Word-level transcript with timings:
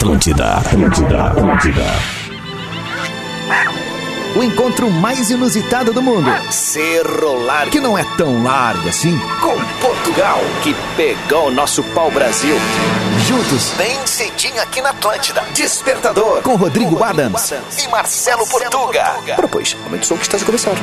Atlântida, 0.00 0.54
Atlântida, 0.54 1.24
Atlântida. 1.24 1.84
O 4.34 4.42
encontro 4.42 4.90
mais 4.90 5.28
inusitado 5.28 5.92
do 5.92 6.00
mundo. 6.00 6.26
Cerro 6.50 7.44
Largo. 7.44 7.70
Que 7.70 7.80
não 7.80 7.98
é 7.98 8.04
tão 8.16 8.42
largo 8.42 8.88
assim. 8.88 9.18
Com 9.42 9.54
Portugal, 9.78 10.38
que 10.62 10.74
pegou 10.96 11.48
o 11.48 11.50
nosso 11.50 11.82
pau-brasil. 11.92 12.56
Juntos. 13.28 13.74
Bem 13.76 13.94
cedinho 14.06 14.62
aqui 14.62 14.80
na 14.80 14.88
Atlântida. 14.88 15.42
Despertador. 15.52 16.40
Com 16.40 16.56
Rodrigo, 16.56 16.92
com 16.92 16.96
Rodrigo 16.96 17.04
Adams. 17.04 17.52
Adams. 17.52 17.84
E 17.84 17.88
Marcelo, 17.88 18.38
Marcelo 18.38 18.48
Portuga. 18.48 19.04
Portuga. 19.04 19.34
Ora, 19.36 19.48
pois, 19.48 19.76
aumente 19.84 20.04
o 20.04 20.06
som 20.06 20.16
que 20.16 20.22
está 20.22 20.38
a 20.38 20.40
começar. 20.40 20.76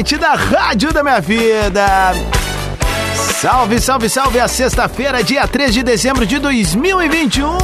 Atlântida, 0.00 0.34
Rádio 0.34 0.92
da 0.94 1.02
Minha 1.02 1.20
Vida. 1.20 1.86
Salve, 3.38 3.78
salve, 3.78 4.08
salve! 4.08 4.40
A 4.40 4.48
sexta-feira, 4.48 5.22
dia 5.22 5.46
3 5.46 5.74
de 5.74 5.82
dezembro 5.82 6.24
de 6.24 6.38
2021. 6.38 7.58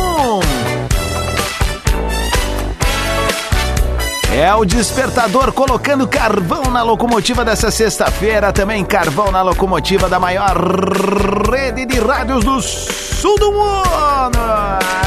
É 4.35 4.55
o 4.55 4.67
despertador 4.67 5.51
colocando 5.51 6.07
carvão 6.07 6.65
na 6.65 6.83
locomotiva 6.83 7.43
dessa 7.43 7.71
sexta-feira, 7.71 8.53
também 8.53 8.85
carvão 8.85 9.33
na 9.33 9.41
locomotiva 9.41 10.07
da 10.07 10.21
maior 10.21 10.59
rede 11.51 11.87
de 11.87 11.99
rádios 11.99 12.45
do 12.45 12.61
sul 12.61 13.39
do 13.39 13.51
mundo. 13.51 15.06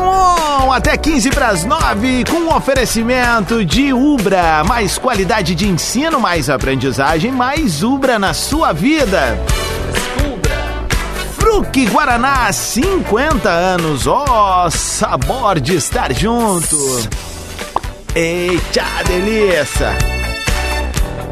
On, 0.00 0.72
até 0.72 0.96
15 0.96 1.30
para 1.30 1.48
as 1.48 1.64
9, 1.64 2.24
com 2.24 2.38
um 2.38 2.54
oferecimento 2.54 3.64
de 3.64 3.92
Ubra. 3.92 4.64
Mais 4.64 4.98
qualidade 4.98 5.54
de 5.54 5.68
ensino, 5.68 6.18
mais 6.18 6.48
aprendizagem, 6.50 7.30
mais 7.30 7.82
Ubra 7.82 8.18
na 8.18 8.34
sua 8.34 8.72
vida. 8.72 9.38
Fruque 11.38 11.86
Guaraná, 11.86 12.52
50 12.52 13.48
anos. 13.48 14.06
Ó, 14.06 14.66
oh, 14.66 14.70
sabor 14.70 15.60
de 15.60 15.76
estar 15.76 16.12
junto. 16.12 16.76
Eita, 18.14 18.84
delícia. 19.06 19.96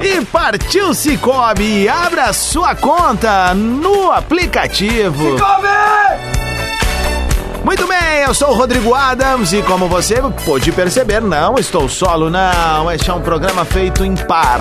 E 0.00 0.24
partiu 0.26 0.94
Cicobi, 0.94 1.88
abra 1.88 2.32
sua 2.32 2.74
conta 2.74 3.52
no 3.52 4.12
aplicativo. 4.12 5.36
Cicobi! 5.36 6.27
Muito 7.68 7.86
bem, 7.86 8.22
eu 8.26 8.32
sou 8.32 8.48
o 8.48 8.54
Rodrigo 8.54 8.94
Adams 8.94 9.52
e 9.52 9.60
como 9.60 9.88
você 9.88 10.22
pôde 10.46 10.72
perceber, 10.72 11.20
não 11.20 11.58
estou 11.58 11.86
solo, 11.86 12.30
não. 12.30 12.90
Este 12.90 13.10
é 13.10 13.12
um 13.12 13.20
programa 13.20 13.62
feito 13.62 14.02
em 14.06 14.16
par. 14.16 14.58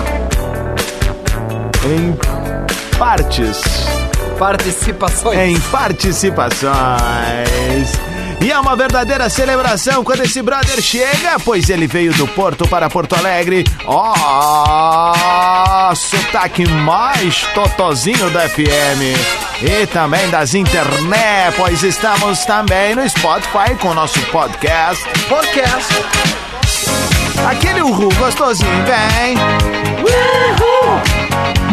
Em 1.86 2.14
partes. 2.98 3.62
Participações. 4.38 5.38
Em 5.38 5.58
participações. 5.70 6.68
E 8.42 8.52
é 8.52 8.60
uma 8.60 8.76
verdadeira 8.76 9.30
celebração 9.30 10.04
quando 10.04 10.24
esse 10.24 10.42
brother 10.42 10.78
chega, 10.82 11.38
pois 11.42 11.70
ele 11.70 11.86
veio 11.86 12.12
do 12.12 12.28
Porto 12.28 12.68
para 12.68 12.90
Porto 12.90 13.16
Alegre. 13.16 13.64
Ó, 13.86 14.12
oh, 15.90 15.94
sotaque 15.96 16.68
mais 16.68 17.40
totozinho 17.54 18.28
da 18.28 18.46
FM. 18.46 19.47
E 19.60 19.86
também 19.88 20.30
das 20.30 20.54
internet, 20.54 21.54
pois 21.56 21.82
estamos 21.82 22.44
também 22.44 22.94
no 22.94 23.08
Spotify 23.08 23.74
com 23.80 23.88
o 23.88 23.94
nosso 23.94 24.20
podcast. 24.26 25.04
Podcast. 25.28 25.94
Aquele 27.44 27.82
urru 27.82 28.08
gostosinho, 28.14 28.84
vem. 28.84 29.36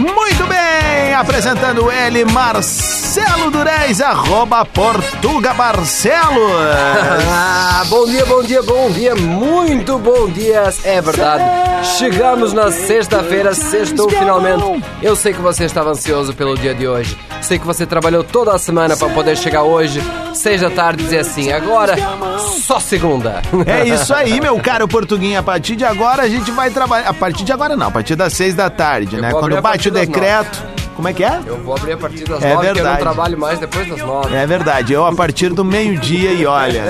Muito 0.06 0.46
bem, 0.46 1.16
apresentando 1.16 1.92
ele, 1.92 2.24
Marcelo 2.26 3.50
Durez, 3.50 4.00
arroba 4.02 4.64
Portuga 4.64 5.52
Barcelos. 5.52 6.52
ah, 7.28 7.84
bom 7.88 8.06
dia, 8.06 8.24
bom 8.26 8.44
dia, 8.44 8.62
bom 8.62 8.92
dia, 8.92 9.16
muito 9.16 9.98
bom 9.98 10.30
dia, 10.30 10.72
é 10.84 11.02
verdade. 11.02 11.44
Chegamos 11.98 12.54
na 12.54 12.72
sexta-feira, 12.72 13.56
sextou 13.56 14.08
finalmente. 14.10 14.84
Eu 15.02 15.16
sei 15.16 15.34
que 15.34 15.42
você 15.42 15.66
estava 15.66 15.90
ansioso 15.90 16.34
pelo 16.36 16.56
dia 16.56 16.76
de 16.76 16.88
hoje. 16.88 17.18
Sei 17.42 17.58
que 17.58 17.66
você 17.66 17.86
trabalhou 17.86 18.24
toda 18.24 18.54
a 18.54 18.60
semana 18.60 18.96
para 18.96 19.10
poder 19.10 19.36
chegar 19.38 19.64
hoje, 19.64 20.02
seis 20.34 20.62
da 20.62 20.70
tarde, 20.70 21.02
e 21.02 21.06
dizer 21.06 21.20
assim, 21.20 21.52
agora 21.52 21.96
só 22.66 22.80
segunda. 22.80 23.42
É 23.66 23.88
isso 23.88 24.14
aí, 24.14 24.40
meu 24.42 24.60
caro 24.60 24.88
Portuguinha. 24.88 25.40
A 25.40 25.44
partir 25.44 25.76
de 25.76 25.84
agora 25.84 26.24
a 26.24 26.30
gente 26.30 26.52
vai 26.52 26.70
trabalhar. 26.70 27.10
A 27.10 27.14
partir 27.14 27.44
de 27.44 27.52
agora 27.52 27.76
não, 27.76 27.88
a 27.88 27.92
partir 27.92 28.16
das 28.16 28.34
seis 28.34 28.54
da 28.54 28.70
tarde, 28.70 29.18
né? 29.18 29.32
Quando 29.32 29.60
bate 29.62 29.90
decreto. 30.00 30.76
Como 30.96 31.10
é 31.10 31.14
que 31.14 31.26
é? 31.26 31.42
Eu 31.46 31.58
vou 31.58 31.76
abrir 31.76 31.92
a 31.92 31.98
partir 31.98 32.24
das 32.24 32.42
É 32.42 32.54
nove, 32.54 32.68
porque 32.68 32.80
eu 32.80 32.84
não 32.86 32.92
verdade. 32.94 33.00
trabalho 33.02 33.38
mais 33.38 33.60
depois 33.60 33.90
das 33.90 34.00
nove. 34.00 34.34
É 34.34 34.48
verdade, 34.48 34.94
eu 34.94 35.06
a 35.06 35.14
partir 35.14 35.50
do 35.50 35.66
meio-dia 35.66 36.32
e 36.32 36.46
olha. 36.46 36.84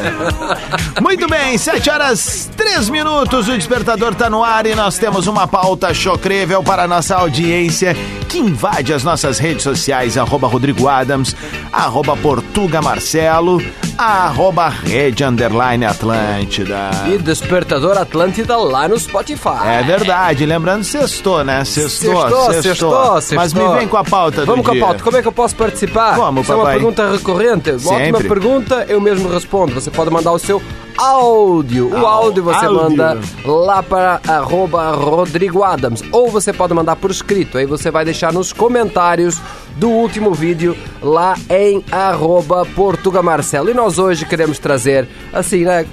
Muito 1.02 1.28
bem, 1.28 1.58
7 1.58 1.90
horas 1.90 2.52
3 2.56 2.88
minutos, 2.90 3.48
o 3.48 3.58
despertador 3.58 4.14
tá 4.14 4.30
no 4.30 4.44
ar 4.44 4.68
e 4.68 4.76
nós 4.76 5.00
temos 5.00 5.26
uma 5.26 5.48
pauta 5.48 5.92
chocrível 5.92 6.62
para 6.62 6.84
a 6.84 6.88
nossa 6.88 7.16
audiência 7.16 7.96
que 8.30 8.38
invade 8.38 8.94
as 8.94 9.04
nossas 9.04 9.40
redes 9.40 9.64
sociais, 9.64 10.20
arroba 10.20 10.48
Rodrigo 10.48 10.88
Adams, 10.88 11.36
arroba 11.74 12.16
Portuga 12.16 12.84
Marcelo, 12.84 13.60
arroba 13.97 14.67
Rede 14.69 15.23
Underline 15.23 15.85
Atlântida. 15.85 16.89
E 17.07 17.17
Despertador 17.17 17.97
Atlântida 17.97 18.57
lá 18.57 18.88
no 18.88 19.00
Spotify. 19.00 19.66
É 19.66 19.83
verdade, 19.83 20.45
lembrando 20.45 20.83
sextou, 20.83 21.44
né? 21.44 21.63
Sextou, 21.63 22.22
Sextou, 22.22 22.53
sextou, 22.61 23.22
sextou. 23.22 23.38
Mas 23.38 23.53
me 23.53 23.67
vem 23.79 23.88
com 23.88 23.97
a 23.97 24.03
pauta 24.03 24.45
Vamos 24.45 24.66
com 24.66 24.72
a 24.72 24.73
dia. 24.73 24.83
pauta. 24.83 25.03
Como 25.03 25.17
é 25.17 25.22
que 25.22 25.28
eu 25.28 25.31
posso 25.31 25.56
participar? 25.56 26.16
Como, 26.16 26.41
Isso 26.41 26.51
é 26.51 26.56
uma 26.56 26.66
pergunta 26.72 27.11
recorrente. 27.11 27.69
Uma 27.72 27.79
Sempre. 27.79 28.03
ótima 28.13 28.19
pergunta, 28.19 28.85
eu 28.89 29.00
mesmo 29.00 29.29
respondo. 29.29 29.73
Você 29.73 29.89
pode 29.91 30.12
mandar 30.12 30.31
o 30.31 30.39
seu 30.39 30.62
áudio. 30.97 31.89
O 31.94 32.06
áudio 32.06 32.44
você 32.44 32.66
áudio. 32.66 32.83
manda 32.83 33.19
lá 33.45 33.83
para 33.83 34.22
arroba 34.28 34.91
Rodrigo 34.91 35.63
Adams. 35.63 36.03
Ou 36.11 36.29
você 36.29 36.53
pode 36.53 36.73
mandar 36.73 36.95
por 36.95 37.11
escrito. 37.11 37.57
Aí 37.57 37.66
você 37.66 37.91
vai 37.91 38.06
deixar 38.06 38.31
nos 38.33 38.53
comentários 38.53 39.39
do 39.78 39.89
último 39.89 40.33
vídeo 40.33 40.75
lá 41.01 41.35
em 41.50 41.83
arroba 41.91 42.66
Portuga 42.75 43.22
Marcelo. 43.22 43.69
E 43.69 43.73
nós 43.73 44.00
hoje 44.00 44.25
queremos 44.25 44.59
trazer, 44.59 45.07
assim, 45.33 45.63
né? 45.66 45.85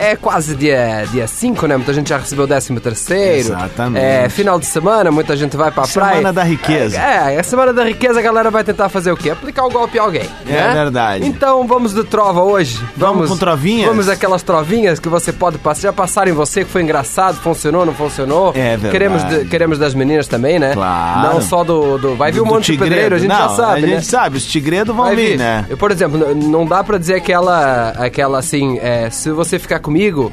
É 0.00 0.16
quase 0.16 0.54
dia 0.54 1.02
5, 1.04 1.12
dia 1.12 1.26
cinco, 1.26 1.66
né? 1.66 1.76
Muita 1.76 1.92
gente 1.92 2.08
já 2.08 2.16
recebeu 2.18 2.44
o 2.44 2.48
13 2.48 2.80
terceiro. 2.80 3.38
Exatamente. 3.48 4.04
É 4.04 4.28
final 4.28 4.58
de 4.58 4.66
semana, 4.66 5.10
muita 5.10 5.36
gente 5.36 5.56
vai 5.56 5.70
pra 5.70 5.82
praia. 5.86 6.10
Semana 6.16 6.32
da 6.32 6.42
riqueza. 6.42 6.96
É, 6.98 7.38
a 7.38 7.42
semana 7.42 7.72
da 7.72 7.84
riqueza 7.84 8.18
a 8.18 8.22
galera 8.22 8.50
vai 8.50 8.64
tentar 8.64 8.88
fazer 8.88 9.12
o 9.12 9.16
quê? 9.16 9.30
Aplicar 9.30 9.64
o 9.66 9.70
golpe 9.70 9.96
em 9.96 10.00
alguém. 10.00 10.28
É 10.46 10.52
né? 10.52 10.72
verdade. 10.74 11.26
Então 11.26 11.66
vamos 11.66 11.92
de 11.94 12.02
trova 12.04 12.42
hoje. 12.42 12.82
Vamos 12.96 13.28
com 13.28 13.36
trovinhas? 13.36 13.88
Vamos 13.88 14.08
aquelas 14.08 14.42
trovinhas 14.42 14.98
que 14.98 15.08
você 15.08 15.32
pode 15.32 15.58
passar. 15.58 15.80
Já 15.82 15.92
passaram 15.92 16.30
em 16.30 16.34
você 16.34 16.64
que 16.64 16.70
foi 16.70 16.82
engraçado, 16.82 17.36
funcionou, 17.36 17.84
não 17.84 17.94
funcionou. 17.94 18.52
É 18.54 18.70
verdade. 18.76 18.90
Queremos, 18.92 19.24
de- 19.24 19.44
queremos 19.46 19.78
das 19.78 19.94
meninas 19.94 20.26
também, 20.26 20.58
né? 20.58 20.72
Claro. 20.74 21.34
Não 21.34 21.40
só 21.42 21.62
do. 21.64 21.98
do 21.98 22.16
vai 22.16 22.32
vir 22.32 22.40
um 22.40 22.44
monte 22.46 22.66
de 22.66 22.72
tigredo. 22.72 22.90
pedreiro, 22.90 23.14
a 23.14 23.18
gente 23.18 23.28
Não, 23.30 23.36
já 23.38 23.48
sabe, 23.50 23.78
A 23.78 23.86
né? 23.86 23.88
gente 23.94 24.06
sabe, 24.06 24.36
os 24.38 24.44
tigredos 24.44 24.94
vão 24.94 25.08
vir, 25.10 25.16
vir. 25.32 25.38
né? 25.38 25.66
Eu, 25.68 25.76
por 25.76 25.90
exemplo, 25.90 26.34
não 26.34 26.64
dá 26.66 26.82
pra 26.84 26.96
dizer 26.98 27.14
aquela, 27.16 27.90
aquela 27.90 28.38
assim, 28.38 28.78
é, 28.80 29.10
se 29.10 29.30
você 29.30 29.58
ficar 29.58 29.78
comigo, 29.90 30.32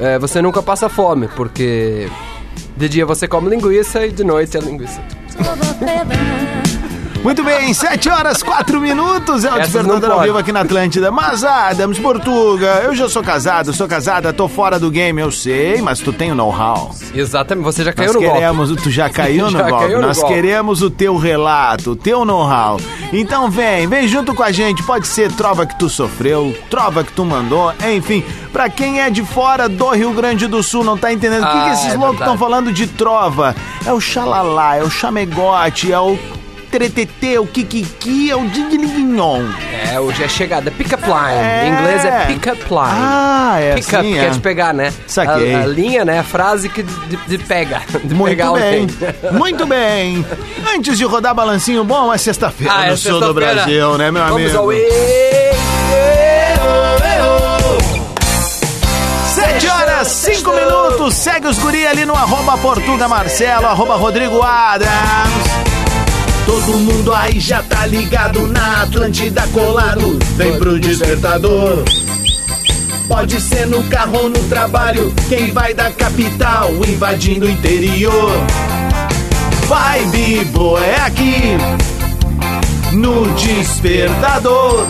é, 0.00 0.18
você 0.18 0.40
nunca 0.40 0.62
passa 0.62 0.88
fome, 0.88 1.28
porque 1.36 2.08
de 2.78 2.88
dia 2.88 3.04
você 3.04 3.28
come 3.28 3.50
linguiça 3.50 4.06
e 4.06 4.10
de 4.10 4.24
noite 4.24 4.56
é 4.56 4.60
linguiça. 4.60 5.02
Muito 7.26 7.42
bem, 7.42 7.74
7 7.74 8.08
horas 8.08 8.40
4 8.40 8.80
minutos 8.80 9.44
é 9.44 9.50
o 9.52 9.56
Essas 9.58 9.72
Despertador 9.72 10.12
ao 10.12 10.20
vivo 10.20 10.38
aqui 10.38 10.52
na 10.52 10.60
Atlântida. 10.60 11.10
Mas, 11.10 11.42
Adams, 11.42 11.98
Portuga, 11.98 12.82
eu 12.84 12.94
já 12.94 13.08
sou 13.08 13.20
casado, 13.20 13.72
sou 13.72 13.88
casada, 13.88 14.32
tô 14.32 14.46
fora 14.46 14.78
do 14.78 14.88
game, 14.92 15.20
eu 15.20 15.32
sei, 15.32 15.82
mas 15.82 15.98
tu 15.98 16.12
tem 16.12 16.30
o 16.30 16.36
know-how. 16.36 16.94
Exatamente, 17.12 17.64
você 17.64 17.82
já 17.82 17.92
caiu 17.92 18.12
Nós 18.12 18.14
no 18.14 18.20
golpe. 18.20 18.34
queremos, 18.38 18.76
tu 18.80 18.90
já 18.92 19.10
caiu 19.10 19.50
no 19.50 19.58
Já 19.58 19.68
golpe, 19.68 19.84
caiu 19.86 20.00
no 20.00 20.06
nós 20.06 20.18
golpe. 20.20 20.34
queremos 20.34 20.82
o 20.82 20.88
teu 20.88 21.16
relato, 21.16 21.90
o 21.90 21.96
teu 21.96 22.24
know-how. 22.24 22.78
Então 23.12 23.50
vem, 23.50 23.88
vem 23.88 24.06
junto 24.06 24.32
com 24.32 24.44
a 24.44 24.52
gente, 24.52 24.84
pode 24.84 25.08
ser 25.08 25.32
trova 25.32 25.66
que 25.66 25.76
tu 25.76 25.88
sofreu, 25.88 26.56
trova 26.70 27.02
que 27.02 27.10
tu 27.12 27.24
mandou, 27.24 27.72
enfim, 27.92 28.22
pra 28.52 28.70
quem 28.70 29.00
é 29.00 29.10
de 29.10 29.24
fora 29.24 29.68
do 29.68 29.90
Rio 29.90 30.12
Grande 30.12 30.46
do 30.46 30.62
Sul, 30.62 30.84
não 30.84 30.96
tá 30.96 31.12
entendendo, 31.12 31.42
o 31.42 31.50
que, 31.50 31.58
Ah, 31.58 31.64
que 31.64 31.70
esses 31.72 31.94
é 31.94 31.96
loucos 31.96 32.20
estão 32.20 32.38
falando 32.38 32.72
de 32.72 32.86
trova? 32.86 33.52
É 33.84 33.92
o 33.92 34.00
xalalá, 34.00 34.76
é 34.76 34.84
o 34.84 34.90
chamegote, 34.90 35.90
é 35.92 35.98
o 35.98 36.16
tretetê, 36.78 37.38
o 37.38 37.46
kikiki, 37.46 38.30
é 38.30 38.36
o 38.36 38.46
dinguinhon. 38.48 39.44
É, 39.92 39.98
hoje 39.98 40.22
é 40.22 40.28
chegada. 40.28 40.70
Pick-up 40.70 41.02
line. 41.04 41.64
Em 41.64 41.72
inglês 41.72 42.04
é 42.04 42.26
pick-up 42.26 42.60
line. 42.68 43.02
Ah, 43.02 43.56
é 43.58 43.74
Pick-up, 43.76 43.96
assim, 43.96 44.12
que 44.12 44.18
é. 44.18 44.24
é 44.26 44.30
de 44.30 44.40
pegar, 44.40 44.74
né? 44.74 44.92
Saquei. 45.06 45.54
A, 45.54 45.62
a 45.62 45.66
linha, 45.66 46.04
né? 46.04 46.18
A 46.18 46.22
frase 46.22 46.68
que 46.68 46.82
de, 46.82 47.16
de 47.16 47.38
pega. 47.38 47.80
De 48.04 48.14
Muito 48.14 48.30
pegar 48.36 48.52
bem, 48.52 48.86
muito 49.32 49.66
bem. 49.66 50.24
Antes 50.74 50.98
de 50.98 51.04
rodar 51.04 51.34
balancinho 51.34 51.82
bom, 51.82 52.12
é 52.12 52.18
sexta-feira 52.18 52.72
Ah, 52.76 52.86
é 52.86 52.90
no 52.90 52.96
sul 52.96 53.18
do. 53.20 53.34
Brasil, 53.34 53.96
né, 53.98 54.10
meu 54.10 54.22
Vamos 54.24 54.54
amigo? 54.54 54.58
ao... 54.58 54.66
Sete 59.34 59.66
horas, 59.68 60.08
cinco 60.08 60.52
minutos. 60.52 61.14
Segue 61.14 61.48
os 61.48 61.58
guri 61.58 61.86
ali 61.86 62.04
no 62.04 62.14
arroba 62.14 62.56
Portuga 62.58 63.08
Marcelo, 63.08 63.66
arroba 63.66 63.96
Rodrigo 63.96 64.42
Adams. 64.42 65.75
Todo 66.46 66.78
mundo 66.78 67.12
aí 67.12 67.40
já 67.40 67.62
tá 67.62 67.84
ligado 67.86 68.46
na 68.46 68.82
Atlântida 68.82 69.42
colado. 69.48 70.16
Vem 70.36 70.56
pro 70.58 70.78
despertador. 70.78 71.84
Pode 73.08 73.40
ser 73.40 73.66
no 73.66 73.82
carro 73.84 74.16
ou 74.22 74.28
no 74.28 74.42
trabalho. 74.44 75.12
Quem 75.28 75.52
vai 75.52 75.74
da 75.74 75.90
capital 75.90 76.70
invadindo 76.86 77.46
o 77.46 77.50
interior. 77.50 78.32
Vibe 79.66 80.44
boa 80.46 80.84
é 80.84 81.00
aqui 81.00 81.56
no 82.92 83.26
despertador. 83.34 84.86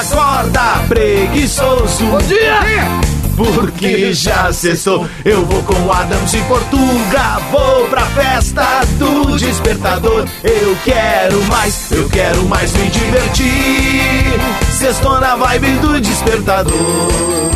Acorda, 0.00 0.84
preguiçoso. 0.88 2.04
Bom 2.06 2.18
dia! 2.18 3.13
Porque 3.36 4.12
já 4.12 4.52
cessou. 4.52 5.06
Eu 5.24 5.44
vou 5.44 5.62
com 5.62 5.92
Adams 5.92 6.32
e 6.34 6.38
Portuga. 6.42 7.40
Vou 7.50 7.86
pra 7.88 8.02
festa 8.06 8.64
do 8.98 9.36
despertador. 9.36 10.24
Eu 10.42 10.76
quero 10.84 11.42
mais, 11.44 11.90
eu 11.90 12.08
quero 12.08 12.44
mais 12.44 12.72
me 12.72 12.88
divertir. 12.88 14.40
Sextou 14.70 15.20
na 15.20 15.36
vibe 15.36 15.70
do 15.78 16.00
despertador. 16.00 17.54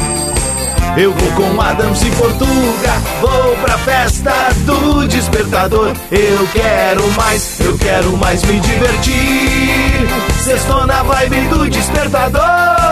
Eu 0.96 1.12
vou 1.12 1.30
com 1.32 1.60
Adams 1.60 2.02
e 2.02 2.10
Portuga, 2.10 2.92
vou 3.20 3.56
pra 3.58 3.78
festa 3.78 4.32
do 4.64 5.06
despertador. 5.06 5.92
Eu 6.10 6.48
quero 6.52 7.08
mais, 7.12 7.60
eu 7.60 7.78
quero 7.78 8.16
mais 8.16 8.42
me 8.42 8.58
divertir. 8.58 10.08
Sextou 10.42 10.86
na 10.86 11.02
vibe 11.04 11.40
do 11.50 11.70
despertador. 11.70 12.87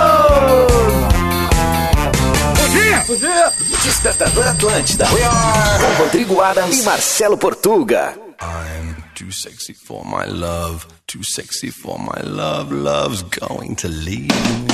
Despertador 3.86 4.48
Atlântida. 4.48 5.06
Com 5.06 6.02
Rodrigo 6.02 6.40
Adams 6.40 6.80
e 6.80 6.82
Marcelo 6.82 7.38
Portuga. 7.38 8.14
I'm 8.42 8.96
too 9.14 9.30
sexy 9.30 9.74
for 9.74 10.04
my 10.04 10.26
love, 10.26 10.84
too 11.06 11.22
sexy 11.22 11.70
for 11.70 11.96
my 11.96 12.20
love, 12.28 12.74
love's 12.74 13.22
going 13.22 13.76
to 13.76 13.86
leave 13.86 14.26
me. 14.26 14.66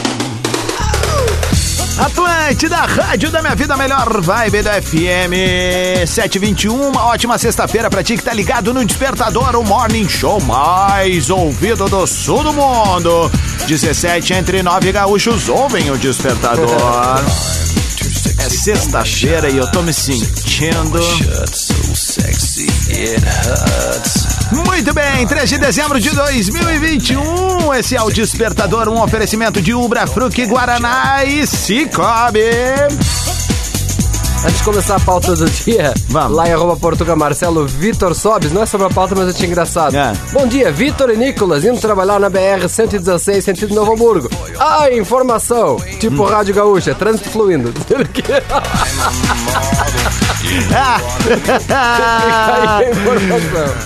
Atlântida, 1.99 2.77
rádio 2.77 3.31
da 3.31 3.43
minha 3.43 3.55
vida, 3.55 3.77
melhor 3.77 4.23
vibe 4.23 4.63
da 4.63 4.81
FM 4.81 6.07
721. 6.07 6.89
Uma 6.89 7.05
ótima 7.09 7.37
sexta-feira 7.37 7.91
pra 7.91 8.03
ti 8.03 8.17
que 8.17 8.23
tá 8.23 8.33
ligado 8.33 8.73
no 8.73 8.83
Despertador, 8.83 9.55
o 9.57 9.63
morning 9.63 10.09
show 10.09 10.41
mais 10.41 11.29
ouvido 11.29 11.87
do 11.87 12.07
sul 12.07 12.43
do 12.43 12.55
mundo. 12.55 13.31
17 13.67 14.33
entre 14.33 14.63
9 14.63 14.91
gaúchos 14.91 15.51
ouvem 15.51 15.91
o 15.91 15.99
Despertador. 15.99 17.21
É 18.39 18.49
sexta-feira 18.49 19.51
e 19.51 19.57
eu 19.57 19.71
tô 19.71 19.83
me 19.83 19.93
sentindo. 19.93 20.99
Muito 24.53 24.95
bem, 24.95 25.27
3 25.27 25.49
de 25.49 25.59
dezembro 25.59 26.01
de 26.01 26.11
2021. 26.11 27.75
Esse 27.75 27.97
é 27.97 28.03
o 28.03 28.11
Despertador, 28.11 28.89
um 28.89 29.03
oferecimento 29.03 29.61
de 29.61 29.75
Ubra, 29.75 30.07
Fruc, 30.07 30.47
Guaraná 30.47 31.25
e 31.25 31.47
Cicobi. 31.47 32.41
Antes 34.45 34.59
de 34.59 34.65
começar 34.65 34.97
a 34.97 35.01
pauta 35.01 35.37
do 35.37 35.49
dia, 35.49 35.95
Vamos. 36.09 36.37
lá 36.37 36.49
em 36.49 36.53
arroba 36.53 36.77
Portuga 36.77 37.15
Marcelo, 37.15 37.65
Vitor 37.65 38.13
Sobes, 38.13 38.51
não 38.51 38.63
é 38.63 38.67
sobre 38.67 38.89
a 38.89 38.91
pauta, 38.91 39.15
mas 39.15 39.29
eu 39.29 39.35
tinha 39.35 39.49
engraçado. 39.49 39.97
É. 39.97 40.13
Bom 40.33 40.49
dia, 40.49 40.73
Vitor 40.73 41.11
e 41.11 41.17
Nicolas, 41.17 41.65
indo 41.65 41.81
trabalhar 41.81 42.19
na 42.19 42.29
BR-116, 42.29 43.41
sentido 43.41 43.73
Novo 43.73 43.93
Hamburgo. 43.93 44.29
Ah, 44.59 44.91
informação, 44.91 45.77
tipo 46.01 46.25
Rádio 46.25 46.55
Gaúcha, 46.55 46.93
trânsito 46.93 47.31
fluindo. 47.31 47.73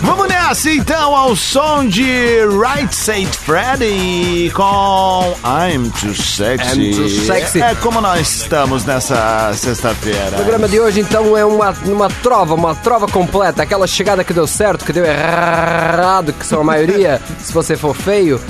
Vamos 0.00 0.28
nessa 0.28 0.70
então 0.70 1.14
ao 1.14 1.36
som 1.36 1.86
de 1.86 2.40
Right 2.46 2.94
Said 2.94 3.28
Freddy 3.28 4.50
com 4.54 5.34
I'm 5.44 5.90
Too 5.90 6.14
Sexy. 6.14 6.80
I'm 6.80 6.94
Too 6.94 7.08
Sexy. 7.08 7.60
É 7.60 7.74
como 7.76 8.00
nós 8.00 8.36
estamos 8.36 8.84
nessa 8.84 9.52
sexta-feira. 9.54 10.36
O 10.46 10.48
programa 10.48 10.68
de 10.68 10.78
hoje, 10.78 11.00
então, 11.00 11.36
é 11.36 11.44
uma, 11.44 11.72
uma 11.86 12.08
trova, 12.08 12.54
uma 12.54 12.72
trova 12.72 13.08
completa. 13.08 13.64
Aquela 13.64 13.84
chegada 13.84 14.22
que 14.22 14.32
deu 14.32 14.46
certo, 14.46 14.84
que 14.84 14.92
deu 14.92 15.04
errado, 15.04 16.32
que 16.32 16.46
são 16.46 16.60
a 16.60 16.64
maioria, 16.64 17.20
se 17.42 17.52
você 17.52 17.76
for 17.76 17.92
feio. 17.96 18.40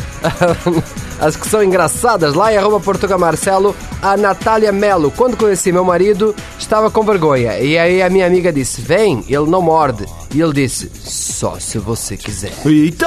As 1.20 1.36
que 1.36 1.48
são 1.48 1.62
engraçadas, 1.62 2.34
lá 2.34 2.52
em 2.52 2.58
arroba 2.58 2.78
Portuga 2.78 3.16
Marcelo, 3.16 3.74
a 4.02 4.16
Natália 4.16 4.70
Melo. 4.70 5.10
Quando 5.10 5.36
conheci 5.36 5.72
meu 5.72 5.84
marido, 5.84 6.34
estava 6.58 6.90
com 6.90 7.02
vergonha. 7.02 7.58
E 7.58 7.78
aí 7.78 8.02
a 8.02 8.10
minha 8.10 8.26
amiga 8.26 8.52
disse, 8.52 8.80
vem, 8.80 9.24
ele 9.28 9.46
não 9.46 9.62
morde. 9.62 10.04
E 10.34 10.40
ele 10.40 10.52
disse, 10.52 10.90
só 11.02 11.56
se 11.58 11.78
você 11.78 12.16
quiser. 12.16 12.52
Eita! 12.66 13.06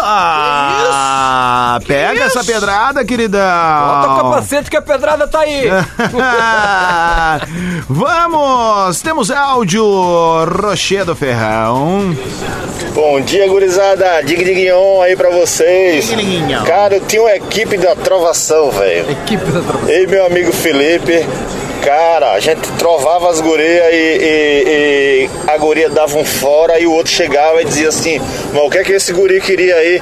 Pega 1.85 2.23
essa 2.23 2.43
pedrada, 2.43 3.05
queridão! 3.05 3.39
Bota 3.39 4.07
o 4.07 4.17
capacete 4.17 4.69
que 4.69 4.77
a 4.77 4.81
pedrada 4.81 5.27
tá 5.27 5.41
aí. 5.41 5.65
Vamos! 7.87 9.01
Temos 9.01 9.29
áudio 9.29 9.83
Rochedo 10.45 11.15
Ferrão. 11.15 12.15
Bom 12.93 13.21
dia, 13.21 13.47
gurizada. 13.47 14.21
Dig 14.23 14.43
Diguinhon 14.43 15.01
aí 15.01 15.15
pra 15.15 15.29
vocês. 15.29 16.09
Cara, 16.65 16.95
eu 16.95 17.01
tinha 17.05 17.21
uma 17.21 17.35
equipe 17.35 17.77
da 17.77 17.95
trovação, 17.99 18.71
velho. 18.71 19.11
Equipe 19.11 19.45
da 19.51 19.61
trova. 19.61 19.91
Eu 19.91 20.03
e 20.03 20.07
meu 20.07 20.25
amigo 20.25 20.51
Felipe. 20.51 21.25
Cara, 21.83 22.31
a 22.33 22.39
gente 22.39 22.61
trovava 22.73 23.29
as 23.29 23.39
gurias 23.41 23.85
e, 23.93 23.95
e- 23.95 24.63
e 25.25 25.29
a 25.49 25.57
guria 25.57 25.89
dava 25.89 26.17
um 26.17 26.25
fora 26.25 26.79
e 26.79 26.85
o 26.85 26.91
outro 26.93 27.11
chegava 27.11 27.61
e 27.61 27.65
dizia 27.65 27.89
assim, 27.89 28.21
mas 28.53 28.63
o 28.63 28.69
que 28.69 28.77
é 28.79 28.83
que 28.83 28.91
esse 28.91 29.11
guri 29.13 29.39
queria 29.41 29.75
aí? 29.75 30.01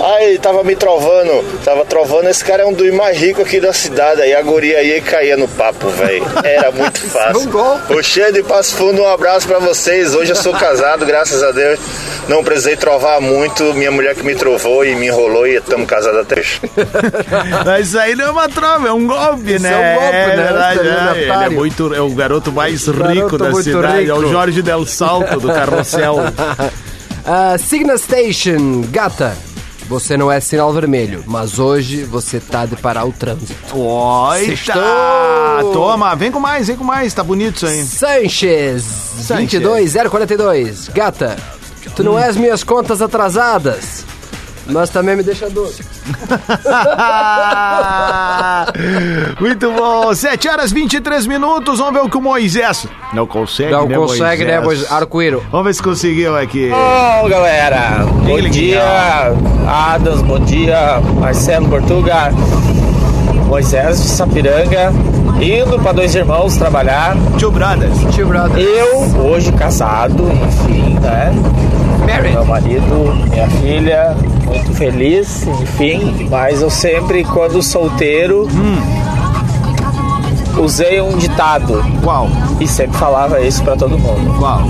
Aí 0.00 0.28
ele 0.30 0.38
tava 0.38 0.62
me 0.62 0.76
trovando, 0.76 1.44
tava 1.64 1.84
trovando, 1.84 2.28
esse 2.28 2.44
cara 2.44 2.62
é 2.62 2.66
um 2.66 2.72
dos 2.72 2.92
mais 2.94 3.18
ricos 3.18 3.44
aqui 3.44 3.58
da 3.58 3.72
cidade. 3.72 4.22
Aí 4.22 4.32
a 4.32 4.40
guria 4.42 4.80
ia 4.80 4.98
e 4.98 5.00
caía 5.00 5.36
no 5.36 5.48
papo, 5.48 5.88
velho. 5.88 6.24
Era 6.44 6.70
muito 6.70 7.00
fácil. 7.10 7.40
Um 7.40 7.50
golpe. 7.50 7.92
O 7.94 8.00
cheio 8.02 8.32
de 8.32 8.44
Passo 8.44 8.76
Fundo, 8.76 9.02
um 9.02 9.08
abraço 9.08 9.48
pra 9.48 9.58
vocês. 9.58 10.14
Hoje 10.14 10.30
eu 10.30 10.36
sou 10.36 10.52
casado, 10.52 11.04
graças 11.04 11.42
a 11.42 11.50
Deus. 11.50 11.80
Não 12.28 12.44
precisei 12.44 12.76
trovar 12.76 13.20
muito. 13.20 13.64
Minha 13.74 13.90
mulher 13.90 14.14
que 14.14 14.24
me 14.24 14.36
trovou 14.36 14.84
e 14.84 14.94
me 14.94 15.06
enrolou 15.08 15.48
e 15.48 15.56
estamos 15.56 15.88
casados 15.88 16.20
até 16.20 16.38
hoje. 16.40 16.60
Mas 17.66 17.88
isso 17.88 17.98
aí 17.98 18.14
não 18.14 18.26
é 18.26 18.30
uma 18.30 18.48
trova, 18.48 18.86
é 18.88 18.92
um 18.92 19.04
golpe, 19.04 19.54
Isso 19.54 19.62
né? 19.64 19.72
é 19.72 19.96
um 19.96 20.00
golpe, 20.00 20.16
né? 20.16 20.36
verdade, 20.36 20.78
é. 20.80 21.07
Ele 21.16 21.30
é 21.30 21.48
muito. 21.48 21.94
É 21.94 22.00
o 22.00 22.10
garoto 22.10 22.52
mais 22.52 22.86
Garoto 22.86 23.12
rico 23.12 23.38
da 23.38 23.54
cidade. 23.62 24.08
É 24.08 24.14
o 24.14 24.18
rico. 24.18 24.30
Jorge 24.30 24.62
Del 24.62 24.86
Salto 24.86 25.38
do 25.40 25.48
Carrossel. 25.48 26.16
Ah, 27.30 27.58
Signa 27.58 27.98
Station, 27.98 28.84
gata. 28.90 29.36
Você 29.86 30.16
não 30.16 30.32
é 30.32 30.40
sinal 30.40 30.72
vermelho, 30.72 31.24
mas 31.26 31.58
hoje 31.58 32.04
você 32.04 32.40
tá 32.40 32.64
de 32.64 32.74
parar 32.76 33.04
o 33.06 33.12
trânsito. 33.12 33.54
Oita! 33.74 34.46
Sextou! 34.46 35.72
Toma, 35.72 36.14
vem 36.14 36.30
com 36.30 36.40
mais, 36.40 36.68
vem 36.68 36.76
com 36.76 36.84
mais. 36.84 37.12
Tá 37.12 37.22
bonito 37.22 37.56
isso 37.56 37.66
aí. 37.66 37.84
Sanches, 37.84 38.84
22042. 39.28 40.88
Gata, 40.88 41.36
tu 41.96 42.02
não 42.02 42.18
és 42.18 42.36
minhas 42.36 42.62
contas 42.64 43.02
atrasadas, 43.02 44.04
mas 44.68 44.90
também 44.90 45.16
me 45.16 45.22
deixa 45.22 45.48
doce. 45.48 45.82
Muito 49.40 49.72
bom. 49.72 50.14
7 50.14 50.48
horas 50.48 50.72
23 50.72 51.26
minutos. 51.26 51.78
Vamos 51.78 51.94
ver 51.94 52.06
o 52.06 52.10
que 52.10 52.16
o 52.16 52.20
Moisés. 52.20 52.86
Não 53.12 53.26
consegue, 53.26 53.72
Não 53.72 53.86
né, 53.88 53.96
consegue, 53.96 54.44
né, 54.44 54.60
Moisés? 54.60 54.64
Moisés? 54.66 54.92
Arco-íro. 54.92 55.42
Vamos 55.50 55.66
ver 55.66 55.74
se 55.74 55.82
conseguiu 55.82 56.36
aqui. 56.36 56.70
Bom, 56.70 57.28
galera, 57.28 58.04
bom 58.04 58.40
dia, 58.50 59.32
Adams, 59.66 60.22
bom 60.22 60.38
dia, 60.40 61.00
Marcelo 61.18 61.68
Portuga, 61.68 62.30
Moisés 63.46 64.02
de 64.02 64.08
Sapiranga, 64.08 64.92
indo 65.40 65.78
para 65.78 65.92
dois 65.92 66.14
irmãos 66.14 66.56
trabalhar. 66.56 67.16
Tio 67.38 67.50
Brothers. 67.50 67.98
Tio 68.14 68.26
brother. 68.26 68.62
Eu, 68.62 68.98
hoje 69.24 69.50
casado, 69.52 70.30
enfim, 70.30 70.98
né? 71.00 71.32
Meu 72.32 72.44
marido, 72.44 73.14
minha 73.30 73.48
filha, 73.48 74.16
muito 74.46 74.72
feliz, 74.74 75.46
enfim, 75.46 76.26
mas 76.30 76.62
eu 76.62 76.70
sempre, 76.70 77.22
quando 77.24 77.62
solteiro, 77.62 78.48
usei 80.56 81.00
um 81.00 81.16
ditado 81.18 81.84
Qual? 82.02 82.28
e 82.58 82.66
sempre 82.66 82.96
falava 82.98 83.40
isso 83.40 83.62
para 83.62 83.76
todo 83.76 83.98
mundo. 83.98 84.38
Qual? 84.38 84.62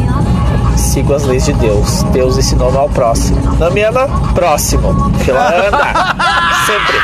sigo 0.78 1.14
as 1.14 1.24
leis 1.24 1.44
de 1.44 1.52
Deus. 1.54 2.02
Deus 2.12 2.38
ensinou 2.38 2.76
ao 2.76 2.88
próximo. 2.88 3.40
Não 3.58 3.70
me 3.70 3.82
ama? 3.82 4.08
Próximo. 4.34 5.12
Fila 5.24 5.48
anda. 5.48 6.16
Sempre. 6.66 6.96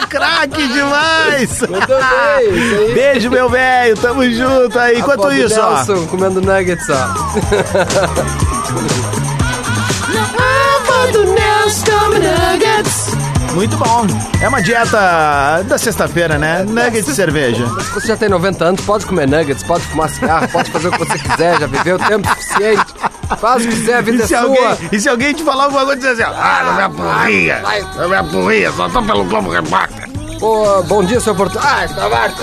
Ah, 0.00 0.06
craque 0.06 0.68
demais! 0.68 1.60
Bem. 1.60 2.94
Beijo, 2.94 3.28
meu 3.30 3.48
velho. 3.48 3.96
Tamo 3.96 4.22
junto 4.30 4.78
aí. 4.78 5.00
Enquanto 5.00 5.32
isso, 5.32 5.60
ó. 5.60 5.74
Nelson 5.74 6.06
comendo 6.06 6.40
nuggets, 6.40 6.86
ó. 6.88 7.08
Muito 13.54 13.76
bom. 13.76 14.06
É 14.40 14.48
uma 14.48 14.62
dieta 14.62 15.64
da 15.66 15.78
sexta-feira, 15.78 16.38
né? 16.38 16.64
Nuggets 16.64 17.06
de 17.06 17.14
cerveja. 17.14 17.66
Se 17.80 17.90
você 17.94 18.06
já 18.08 18.16
tem 18.16 18.28
90 18.28 18.64
anos, 18.64 18.80
pode 18.82 19.04
comer 19.04 19.26
nuggets, 19.26 19.64
pode 19.64 19.84
fumar 19.86 20.08
cigarro, 20.10 20.48
pode 20.48 20.70
fazer 20.70 20.88
o 20.88 20.92
que 20.92 20.98
você 20.98 21.18
quiser, 21.18 21.58
já 21.58 21.66
viveu 21.66 21.96
o 21.96 21.98
tempo 21.98 22.28
suficiente. 22.28 22.84
Faz 23.40 23.64
o 23.64 23.68
que 23.68 23.74
quiser, 23.74 23.94
a 23.98 24.00
vida 24.00 24.18
E 24.18 24.22
é 24.22 24.26
sua. 24.26 24.38
alguém, 24.38 24.78
e 24.92 25.00
se 25.00 25.08
alguém 25.08 25.34
te 25.34 25.42
falar 25.44 25.64
alguma 25.64 25.84
coisa, 25.84 25.96
dizer 26.00 26.22
assim, 26.24 26.34
ah, 26.34 26.62
não 26.64 26.74
me 26.76 26.82
apurria, 26.82 27.62
não 27.96 28.08
me 28.08 28.16
apurria, 28.16 28.72
só 28.72 28.88
tô 28.88 29.02
pelo 29.02 29.24
Globo 29.24 29.50
Repórter. 29.50 30.07
Pô, 30.38 30.82
bom 30.84 31.02
dia, 31.02 31.18
seu 31.20 31.34
Portugal. 31.34 31.66
Ah, 31.66 31.88
tá 31.88 32.08
morto. 32.08 32.42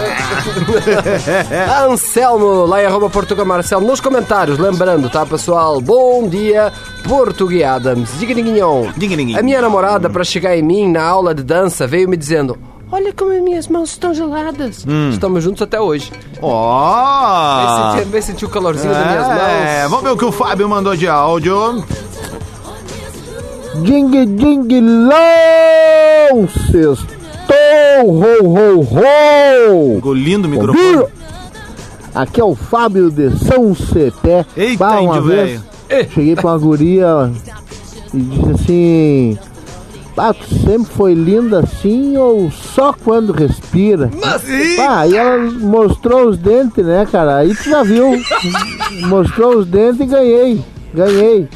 Anselmo, 1.91 2.65
lá 2.65 2.83
em 2.83 2.85
arroba 2.85 3.09
Portugal 3.09 3.45
Marcelo, 3.45 3.85
nos 3.85 4.01
comentários, 4.01 4.57
lembrando, 4.59 5.09
tá, 5.09 5.25
pessoal? 5.25 5.79
Bom 5.79 6.27
dia, 6.27 6.73
Português 7.07 7.63
Adams. 7.63 8.09
Diga 8.19 8.33
ninguém. 8.33 8.55
Diga 8.97 9.15
ninguém. 9.15 9.37
A 9.37 9.41
minha 9.41 9.61
namorada, 9.61 10.09
para 10.09 10.23
chegar 10.23 10.57
em 10.57 10.61
mim 10.61 10.91
na 10.91 11.03
aula 11.03 11.33
de 11.33 11.43
dança, 11.43 11.87
veio 11.87 12.09
me 12.09 12.17
dizendo: 12.17 12.57
Olha 12.91 13.13
como 13.13 13.31
as 13.31 13.41
minhas 13.41 13.67
mãos 13.67 13.91
estão 13.91 14.13
geladas. 14.13 14.85
Hum. 14.87 15.09
Estamos 15.11 15.43
juntos 15.43 15.61
até 15.61 15.79
hoje. 15.79 16.11
Ó! 16.41 17.57
Vem 17.57 17.93
sentir, 17.93 18.11
vem 18.11 18.21
sentir 18.21 18.45
o 18.45 18.49
calorzinho 18.49 18.93
das 18.93 19.07
minhas 19.07 19.27
mãos. 19.27 19.39
É, 19.39 19.87
vamos 19.87 20.03
ver 20.03 20.11
o 20.11 20.17
que 20.17 20.25
o 20.25 20.31
Fábio 20.31 20.67
mandou 20.67 20.95
de 20.95 21.07
áudio. 21.07 21.83
Ding 23.83 24.25
ding 24.25 24.67
lão 25.09 26.47
Sextou, 27.47 28.11
ho 28.11 28.43
ho 28.43 28.81
ho 28.81 29.95
Ficou 29.95 30.13
lindo 30.13 30.47
o 30.47 30.51
Ouviu? 30.51 30.67
microfone. 30.73 31.13
Aqui 32.13 32.39
é 32.39 32.43
o 32.43 32.55
Fábio 32.55 33.11
de 33.11 33.29
São 33.39 33.75
Cepé 33.75 34.45
Eita, 34.55 34.77
Bah, 34.85 35.01
uma 35.01 35.21
vez 35.21 35.61
velho. 35.89 36.09
cheguei 36.11 36.35
pra 36.35 36.51
uma 36.51 36.57
guria 36.57 37.29
E 38.13 38.17
disse 38.19 38.51
assim 38.51 39.39
Ah, 40.17 40.33
tu 40.33 40.45
sempre 40.65 40.93
foi 40.93 41.13
linda 41.13 41.59
assim 41.59 42.15
ou 42.15 42.49
só 42.51 42.93
quando 42.93 43.33
respira? 43.33 44.09
Ah, 44.79 44.99
aí 45.01 45.15
ela 45.17 45.37
mostrou 45.51 46.29
os 46.29 46.37
dentes, 46.37 46.85
né, 46.85 47.05
cara? 47.11 47.37
Aí 47.37 47.53
tu 47.53 47.69
já 47.69 47.83
viu. 47.83 48.13
mostrou 49.09 49.57
os 49.57 49.65
dentes 49.67 49.99
e 49.99 50.05
ganhei. 50.05 50.61
Ganhei. 50.93 51.49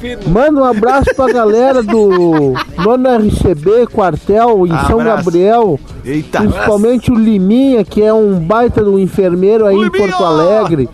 Fino. 0.00 0.28
Manda 0.28 0.60
um 0.60 0.64
abraço 0.64 1.14
pra 1.14 1.32
galera 1.32 1.82
do 1.82 2.54
Nono 2.78 3.08
RCB 3.18 3.86
Quartel 3.92 4.66
em 4.66 4.70
São 4.86 5.00
Abraço. 5.00 5.24
Gabriel. 5.24 5.80
Eita. 6.04 6.40
Principalmente 6.40 7.10
o 7.10 7.14
Liminha, 7.14 7.84
que 7.84 8.02
é 8.02 8.12
um 8.12 8.38
baita 8.38 8.82
do 8.82 8.98
enfermeiro 8.98 9.66
aí 9.66 9.76
em 9.76 9.84
Liminha! 9.84 10.08
Porto 10.08 10.24
Alegre. 10.24 10.88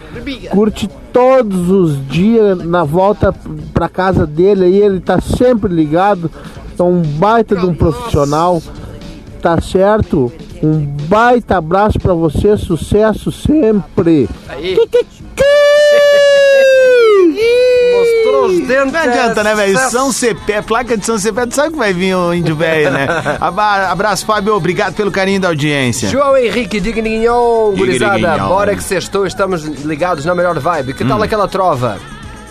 Curte 0.50 0.88
todos 1.12 1.70
os 1.70 2.08
dias 2.08 2.58
na 2.64 2.84
volta 2.84 3.32
pra 3.72 3.88
casa 3.88 4.26
dele 4.26 4.64
aí, 4.64 4.82
ele 4.82 5.00
tá 5.00 5.20
sempre 5.20 5.72
ligado. 5.72 6.30
É 6.78 6.82
um 6.82 7.02
baita 7.02 7.54
de 7.54 7.64
um 7.64 7.74
profissional. 7.74 8.60
Tá 9.40 9.60
certo? 9.60 10.32
Um 10.62 10.86
baita 11.06 11.58
abraço 11.58 12.00
pra 12.00 12.14
você, 12.14 12.56
sucesso 12.56 13.30
sempre. 13.30 14.28
Aí. 14.48 14.78
Mostrou 17.98 18.46
os 18.46 18.66
dentes. 18.66 18.92
Não 18.92 19.00
adianta, 19.00 19.44
né, 19.44 19.54
velho? 19.54 19.78
São 19.90 20.12
Cepé, 20.12 20.62
placa 20.62 20.96
de 20.96 21.04
São 21.04 21.18
Cepé, 21.18 21.46
tu 21.46 21.54
sabe 21.54 21.70
que 21.70 21.78
vai 21.78 21.92
vir 21.92 22.14
o 22.14 22.34
índio 22.34 22.56
velho, 22.56 22.90
né? 22.90 23.06
Abraço, 23.90 24.26
Fábio, 24.26 24.54
obrigado 24.54 24.94
pelo 24.94 25.10
carinho 25.10 25.40
da 25.40 25.48
audiência. 25.48 26.08
João 26.08 26.36
Henrique, 26.36 26.80
diga 26.80 27.00
ninguém, 27.00 27.28
gurizada. 27.76 28.38
Bora 28.38 28.74
que 28.74 28.82
sextou, 28.82 29.26
estamos 29.26 29.62
ligados 29.62 30.24
na 30.24 30.34
melhor 30.34 30.58
vibe. 30.58 30.94
Que 30.94 31.04
tal 31.04 31.22
aquela 31.22 31.48
trova? 31.48 31.98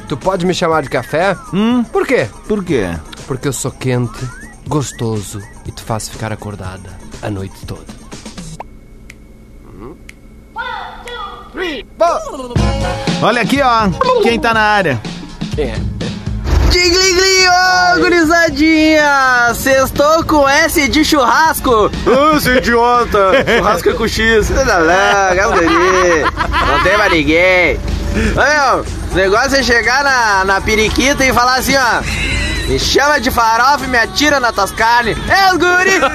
Tu 0.08 0.18
pode 0.18 0.46
me 0.46 0.54
chamar 0.54 0.84
de 0.84 0.90
café? 0.90 1.36
Hum? 1.54 1.84
Por 1.84 2.06
quê? 2.06 2.28
Por 2.48 2.64
quê? 2.64 2.90
Porque 3.26 3.48
eu 3.48 3.54
sou 3.54 3.72
quente, 3.72 4.20
gostoso 4.68 5.42
e 5.66 5.72
te 5.72 5.82
faço 5.82 6.12
ficar 6.12 6.32
acordada 6.32 6.90
a 7.22 7.30
noite 7.30 7.66
toda. 7.66 8.04
Olha 13.22 13.42
aqui, 13.42 13.62
ó, 13.62 13.90
quem 14.22 14.40
tá 14.40 14.54
na 14.54 14.62
área. 14.62 15.02
Quem 15.56 15.66
é? 15.66 15.76
Tigligli, 16.72 17.48
ô 17.48 18.00
gurizadinha! 18.00 19.54
Sextou 19.54 20.24
com 20.24 20.50
S 20.50 20.88
de 20.88 21.06
churrasco! 21.06 21.92
Ô, 22.08 22.40
seu 22.40 22.56
idiota! 22.58 23.32
Churrasco 23.58 23.90
é 23.90 23.94
com 23.94 24.08
X. 24.08 24.50
Não, 24.50 24.66
não. 24.66 24.74
Não 26.68 26.84
tem 26.84 26.96
pra 26.96 27.10
ninguém. 27.10 27.80
Meu, 28.16 28.86
o 29.12 29.16
negócio 29.16 29.56
é 29.58 29.64
chegar 29.64 30.04
na, 30.04 30.46
na 30.46 30.62
periquita 30.62 31.24
e 31.24 31.32
falar 31.32 31.58
assim, 31.58 31.76
ó. 31.78 32.02
Me 32.68 32.80
chama 32.80 33.20
de 33.20 33.30
farofa 33.30 33.86
e 33.86 33.88
me 33.88 33.98
atira 33.98 34.40
na 34.40 34.52
tuas 34.52 34.72
carnes. 34.72 35.18
É 35.30 35.52
os 35.52 35.58
guri! 35.58 35.92
Tigligli, 35.92 36.10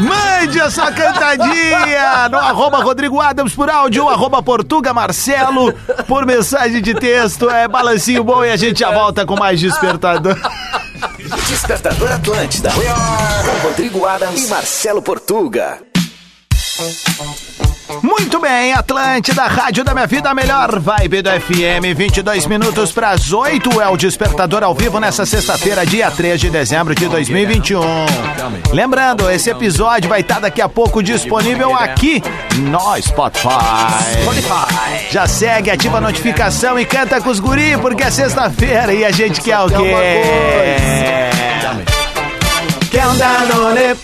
Mande 0.00 0.60
a 0.60 0.70
sua 0.70 0.90
cantadinha 0.90 2.28
no 2.28 2.38
arroba 2.38 2.78
Rodrigo 2.78 3.20
Adams 3.20 3.54
por 3.54 3.70
áudio, 3.70 4.08
arroba 4.08 4.42
Portuga 4.42 4.92
Marcelo 4.92 5.72
por 6.06 6.26
mensagem 6.26 6.82
de 6.82 6.94
texto. 6.94 7.48
É 7.48 7.68
balancinho 7.68 8.24
bom 8.24 8.44
e 8.44 8.50
a 8.50 8.56
gente 8.56 8.80
já 8.80 8.90
volta 8.90 9.24
com 9.24 9.36
mais 9.36 9.60
despertador. 9.60 10.36
Despertador 11.48 12.12
Atlântida. 12.12 12.70
Com 12.72 13.68
Rodrigo 13.68 14.04
Adams 14.04 14.44
e 14.44 14.48
Marcelo 14.48 15.02
Portuga. 15.02 15.78
Muito 18.02 18.38
bem, 18.40 18.72
Atlântida, 18.72 19.42
Rádio 19.42 19.84
da 19.84 19.92
Minha 19.92 20.06
Vida, 20.06 20.30
a 20.30 20.34
melhor 20.34 20.78
vibe 20.78 21.22
do 21.22 21.30
FM. 21.30 21.96
22 21.96 22.46
minutos 22.46 22.92
para 22.92 23.10
as 23.10 23.32
8 23.32 23.80
é 23.80 23.88
o 23.88 23.96
Despertador 23.96 24.62
ao 24.62 24.74
vivo 24.74 25.00
nessa 25.00 25.26
sexta-feira, 25.26 25.84
dia 25.84 26.10
3 26.10 26.40
de 26.40 26.50
dezembro 26.50 26.94
de 26.94 27.06
2021. 27.08 27.80
Lembrando, 28.72 29.28
esse 29.30 29.50
episódio 29.50 30.08
vai 30.08 30.20
estar 30.20 30.40
daqui 30.40 30.62
a 30.62 30.68
pouco 30.68 31.02
disponível 31.02 31.74
aqui 31.74 32.22
no 32.56 33.00
Spotify. 33.02 33.48
Já 35.10 35.26
segue, 35.26 35.70
ativa 35.70 35.98
a 35.98 36.00
notificação 36.00 36.78
e 36.78 36.84
canta 36.86 37.20
com 37.20 37.28
os 37.28 37.40
guri, 37.40 37.76
porque 37.78 38.04
é 38.04 38.10
sexta-feira 38.10 38.94
e 38.94 39.04
a 39.04 39.10
gente 39.10 39.40
quer 39.40 39.58
o 39.58 39.68
quê? 39.68 39.94
Quer 42.90 43.06
um 43.06 43.16
Danone? 43.16 43.96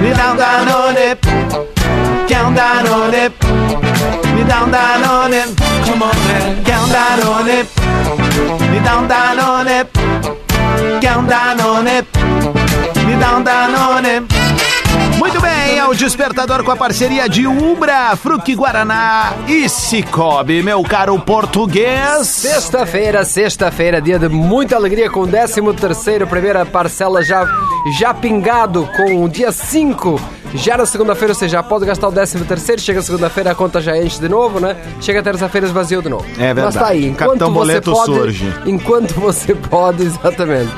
Me 0.00 0.14
dá 0.14 0.32
um 0.32 0.36
Danone. 0.36 1.77
Quer 2.28 2.44
um 2.44 2.52
Danone? 2.52 3.32
Me 4.34 4.44
dá 4.44 4.62
um 4.64 4.70
Danone. 4.70 5.44
Come 5.86 6.04
on, 6.04 6.14
man. 6.26 6.62
Quer 6.62 6.78
um 6.78 6.88
Danone? 6.88 7.66
Me 8.70 8.80
dá 8.80 8.98
um 8.98 9.06
Danone. 9.06 9.86
Quer 11.00 11.16
um 11.16 11.24
Danone? 11.24 12.04
Me 13.06 13.16
dá 13.16 13.36
um 13.36 13.42
Danone. 13.42 14.67
Muito 15.18 15.40
bem, 15.40 15.76
é 15.76 15.84
o 15.84 15.92
Despertador 15.94 16.62
com 16.62 16.70
a 16.70 16.76
parceria 16.76 17.28
de 17.28 17.44
Ubra, 17.44 18.14
Fruc 18.14 18.54
Guaraná 18.54 19.32
e 19.48 19.68
Cicobi, 19.68 20.62
meu 20.62 20.80
caro 20.84 21.18
português. 21.18 22.28
Sexta-feira, 22.28 23.24
sexta-feira, 23.24 24.00
dia 24.00 24.16
de 24.16 24.28
muita 24.28 24.76
alegria 24.76 25.10
com 25.10 25.22
o 25.22 25.26
13 25.26 25.60
terceiro, 25.74 26.24
primeira 26.28 26.64
parcela 26.64 27.22
já, 27.24 27.44
já 27.98 28.14
pingado 28.14 28.88
com 28.96 29.24
o 29.24 29.28
dia 29.28 29.50
5. 29.50 30.20
Já 30.54 30.78
na 30.78 30.86
segunda-feira 30.86 31.34
você 31.34 31.48
já 31.48 31.64
pode 31.64 31.84
gastar 31.84 32.08
o 32.08 32.12
13 32.12 32.38
terceiro, 32.44 32.80
chega 32.80 33.02
segunda-feira 33.02 33.50
a 33.50 33.54
conta 33.56 33.80
já 33.80 33.98
enche 33.98 34.20
de 34.20 34.28
novo, 34.28 34.60
né? 34.60 34.76
Chega 35.00 35.20
terça-feira 35.20 35.66
esvazia 35.66 36.00
de 36.00 36.08
novo. 36.08 36.24
É 36.38 36.54
verdade. 36.54 36.64
Mas 36.64 36.74
tá 36.76 36.86
aí, 36.86 37.06
enquanto 37.06 37.28
Capitão 37.28 37.48
você 37.48 37.58
Boleto 37.58 37.92
pode, 37.92 38.14
surge. 38.14 38.54
Enquanto 38.64 39.14
você 39.14 39.54
pode, 39.54 40.04
exatamente. 40.06 40.72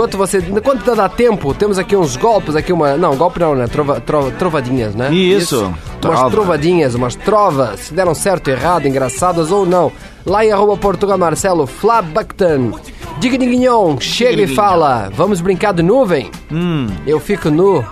Enquanto 0.00 0.16
você, 0.16 0.38
enquanto 0.38 0.96
dá 0.96 1.10
tempo, 1.10 1.52
temos 1.52 1.78
aqui 1.78 1.94
uns 1.94 2.16
golpes, 2.16 2.56
aqui 2.56 2.72
uma, 2.72 2.96
não, 2.96 3.14
golpe 3.16 3.38
não, 3.38 3.54
né? 3.54 3.66
Trova, 3.66 4.00
trova- 4.00 4.30
trovadinhas, 4.30 4.94
né? 4.94 5.12
Isso, 5.12 5.64
Umas 5.66 5.76
trova. 6.00 6.30
trovadinhas, 6.30 6.94
umas 6.94 7.14
trovas, 7.16 7.80
se 7.80 7.92
deram 7.92 8.14
certo, 8.14 8.48
errado, 8.48 8.86
engraçadas 8.88 9.52
ou 9.52 9.66
não. 9.66 9.92
Lá 10.24 10.42
em 10.42 10.52
arroba 10.52 10.74
Portugal 10.78 11.18
Marcelo, 11.18 11.66
Flabactan. 11.66 12.72
Diga 13.18 13.36
Guignon, 13.36 14.00
chega 14.00 14.40
e 14.40 14.46
fala, 14.46 15.10
vamos 15.14 15.42
brincar 15.42 15.74
de 15.74 15.82
nuvem? 15.82 16.30
Hum, 16.50 16.86
Eu 17.06 17.20
fico 17.20 17.50
nu 17.50 17.84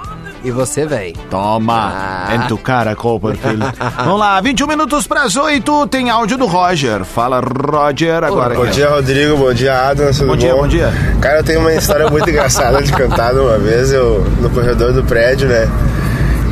e 0.45 0.51
você 0.51 0.87
vem. 0.87 1.15
toma. 1.31 1.93
Ah. 1.95 2.35
É 2.35 2.49
tu 2.49 2.57
cara, 2.57 2.95
Copperfield. 2.95 3.65
Vamos 3.97 4.21
lá, 4.21 4.41
21 4.41 4.67
minutos 4.67 5.07
para 5.07 5.23
as 5.23 5.37
8, 5.37 5.87
tem 5.89 6.11
áudio 6.11 6.39
do 6.39 6.47
Roger. 6.47 7.05
Fala, 7.05 7.41
Roger, 7.41 8.25
agora. 8.25 8.55
Bom 8.55 8.63
cara. 8.63 8.73
dia, 8.73 8.89
Rodrigo. 8.89 9.37
Bom 9.37 9.53
dia, 9.53 9.89
Adams. 9.89 10.19
Tudo 10.19 10.29
Bom 10.29 10.37
dia, 10.37 10.55
bom 10.55 10.69
dia. 10.69 10.93
Cara, 11.21 11.39
eu 11.39 11.45
tenho 11.45 11.61
uma 11.61 11.73
história 11.73 12.09
muito 12.09 12.29
engraçada 12.29 12.83
de 12.83 12.93
cantar 12.93 13.35
uma 13.35 13.59
vez 13.59 13.93
eu, 13.93 14.25
no 14.41 14.51
corredor 14.51 14.93
do 14.93 15.03
prédio, 15.05 15.49
né? 15.49 15.69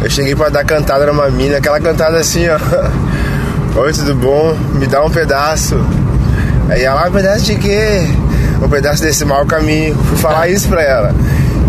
Eu 0.02 0.10
cheguei 0.10 0.34
pra 0.34 0.48
dar 0.48 0.64
cantada 0.64 1.06
numa 1.06 1.28
mina, 1.30 1.56
aquela 1.58 1.80
cantada 1.80 2.18
assim, 2.18 2.46
ó. 2.48 2.58
Oi, 3.80 3.92
tudo 3.92 4.14
bom? 4.14 4.54
Me 4.74 4.86
dá 4.86 5.04
um 5.04 5.10
pedaço. 5.10 5.78
Aí 6.68 6.82
ela, 6.82 7.04
ah, 7.04 7.08
um 7.08 7.12
pedaço 7.12 7.44
de 7.44 7.56
quê? 7.56 8.06
Um 8.62 8.68
pedaço 8.68 9.02
desse 9.02 9.24
mau 9.24 9.44
caminho. 9.46 9.94
Fui 9.94 10.16
falar 10.16 10.48
isso 10.48 10.68
pra 10.68 10.82
ela. 10.82 11.14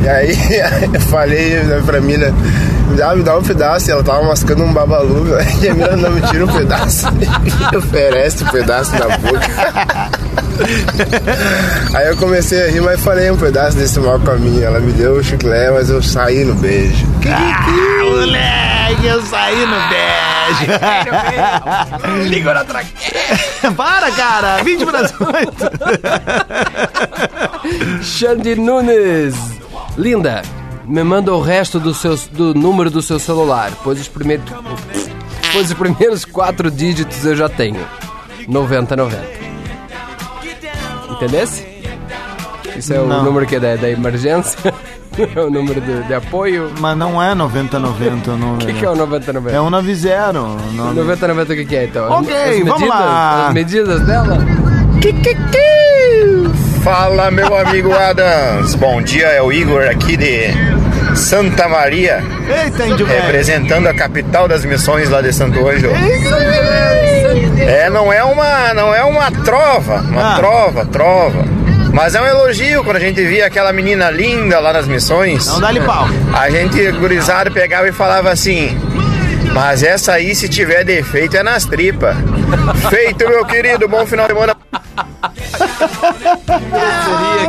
E 0.04 0.10
aí 0.10 0.38
eu 0.94 1.02
falei 1.02 1.60
pra 1.86 2.00
mina, 2.00 2.32
me 2.90 2.98
dá, 2.98 3.16
me 3.16 3.24
dá 3.24 3.38
um 3.38 3.44
pedaço. 3.44 3.90
E 3.90 3.92
ela 3.92 4.04
tava 4.04 4.24
mascando 4.24 4.64
um 4.64 4.74
babalu. 4.74 5.26
E 5.62 5.70
a 5.70 5.74
mina 5.74 5.96
não 5.96 6.12
me 6.12 6.22
tira 6.22 6.46
um 6.46 6.54
pedaço. 6.54 7.08
E 7.72 7.76
oferece 7.76 8.44
um 8.44 8.48
pedaço 8.48 8.92
na 8.94 9.18
boca. 9.18 9.40
Aí 11.94 12.08
eu 12.08 12.18
comecei 12.18 12.64
a 12.64 12.72
rir, 12.72 12.82
mas 12.82 13.02
falei 13.02 13.30
um 13.30 13.38
pedaço 13.38 13.78
desse 13.78 14.00
mau 14.00 14.20
caminho. 14.20 14.64
Ela 14.64 14.80
me 14.80 14.92
deu 14.94 15.14
o 15.16 15.24
chiclete, 15.24 15.72
mas 15.74 15.90
eu 15.90 16.02
saí 16.02 16.44
no 16.46 16.56
beijo. 16.56 17.06
Ah, 17.30 18.04
moleque, 18.04 19.06
eu 19.06 19.22
saí 19.26 19.66
no 19.66 19.78
beijo. 19.90 20.66
Ligou 22.30 22.54
na 22.54 22.64
traqueira. 22.64 23.72
Para, 23.76 24.12
cara. 24.12 24.64
20 24.64 24.86
para 24.86 25.00
as 25.00 25.14
8. 25.20 25.72
Xande 28.04 28.56
Nunes. 28.56 29.36
Linda, 29.98 30.44
me 30.86 31.04
manda 31.04 31.34
o 31.34 31.42
resto 31.42 31.80
do, 31.80 31.94
seu, 31.94 32.16
do 32.32 32.54
número 32.54 32.92
do 32.92 33.02
seu 33.02 33.18
celular, 33.18 33.72
pois 33.84 34.00
os, 34.00 34.08
primeiros, 34.08 34.46
pois 35.52 35.72
os 35.72 35.74
primeiros 35.74 36.24
quatro 36.24 36.70
dígitos 36.70 37.26
eu 37.26 37.36
já 37.36 37.50
tenho. 37.50 37.84
9090. 38.48 39.38
Entendesse? 41.12 41.66
Isso 42.76 42.94
é 42.94 42.98
Não. 42.98 43.22
o 43.22 43.24
número 43.24 43.46
que 43.48 43.56
é 43.56 43.60
da, 43.60 43.76
da 43.76 43.90
emergência? 43.90 44.74
é 45.36 45.42
o 45.42 45.50
número 45.50 45.82
de, 45.82 46.04
de 46.04 46.14
apoio? 46.14 46.72
Mas 46.80 46.96
não 46.96 47.22
é 47.22 47.34
9090 47.34 48.32
o 48.32 48.38
número. 48.38 48.64
O 48.64 48.68
que, 48.68 48.74
que 48.74 48.86
é 48.86 48.90
o 48.90 48.96
9090? 48.96 49.56
É 49.56 49.60
um 49.60 49.70
90. 49.72 50.30
o 50.30 50.74
nome. 50.74 50.96
9090 50.96 51.54
o 51.54 51.56
que, 51.56 51.66
que 51.66 51.76
é 51.76 51.84
então? 51.86 52.12
Ok, 52.12 52.36
medidas, 52.36 52.68
vamos 52.68 52.90
lá. 52.90 53.48
As 53.48 53.54
medidas 53.54 54.02
dela? 54.02 54.38
Fala, 56.88 57.30
meu 57.30 57.54
amigo 57.54 57.94
Adams. 57.94 58.74
Bom 58.76 59.02
dia, 59.02 59.28
é 59.28 59.42
o 59.42 59.52
Igor 59.52 59.84
aqui 59.90 60.16
de 60.16 60.48
Santa 61.18 61.68
Maria, 61.68 62.24
Eita, 62.48 62.88
índio 62.88 63.06
representando 63.06 63.88
a 63.88 63.94
capital 63.94 64.48
das 64.48 64.64
missões 64.64 65.10
lá 65.10 65.22
de 65.22 65.34
Santo 65.34 65.68
Ângelo. 65.68 65.94
É, 67.60 67.90
não 67.90 68.14
é 68.14 68.24
uma, 68.24 68.74
não 68.74 68.96
é 68.96 69.04
uma 69.04 69.30
trova, 69.30 69.96
uma 69.98 70.36
Ah. 70.36 70.38
trova, 70.38 70.86
trova. 70.86 71.44
Mas 71.92 72.16
é 72.16 72.22
um 72.22 72.26
elogio 72.26 72.86
quando 72.86 72.96
a 72.96 73.02
gente 73.02 73.22
via 73.22 73.48
aquela 73.48 73.74
menina 73.74 74.10
linda 74.10 74.58
lá 74.58 74.72
nas 74.72 74.88
missões. 74.88 75.46
Não 75.46 75.60
dá-lhe 75.60 75.82
pau. 75.82 76.08
A 76.34 76.50
gente, 76.50 76.90
gurizado, 76.94 77.52
pegava 77.52 77.90
e 77.90 77.92
falava 77.92 78.32
assim. 78.32 78.80
Mas 79.54 79.84
essa 79.84 80.14
aí, 80.14 80.34
se 80.34 80.48
tiver 80.48 80.86
defeito, 80.86 81.36
é 81.36 81.44
nas 81.44 81.66
tripas. 81.66 82.16
Feito, 82.90 83.28
meu 83.28 83.44
querido. 83.44 83.90
Bom 83.90 84.06
final 84.06 84.26
de 84.26 84.34
semana. 84.34 84.56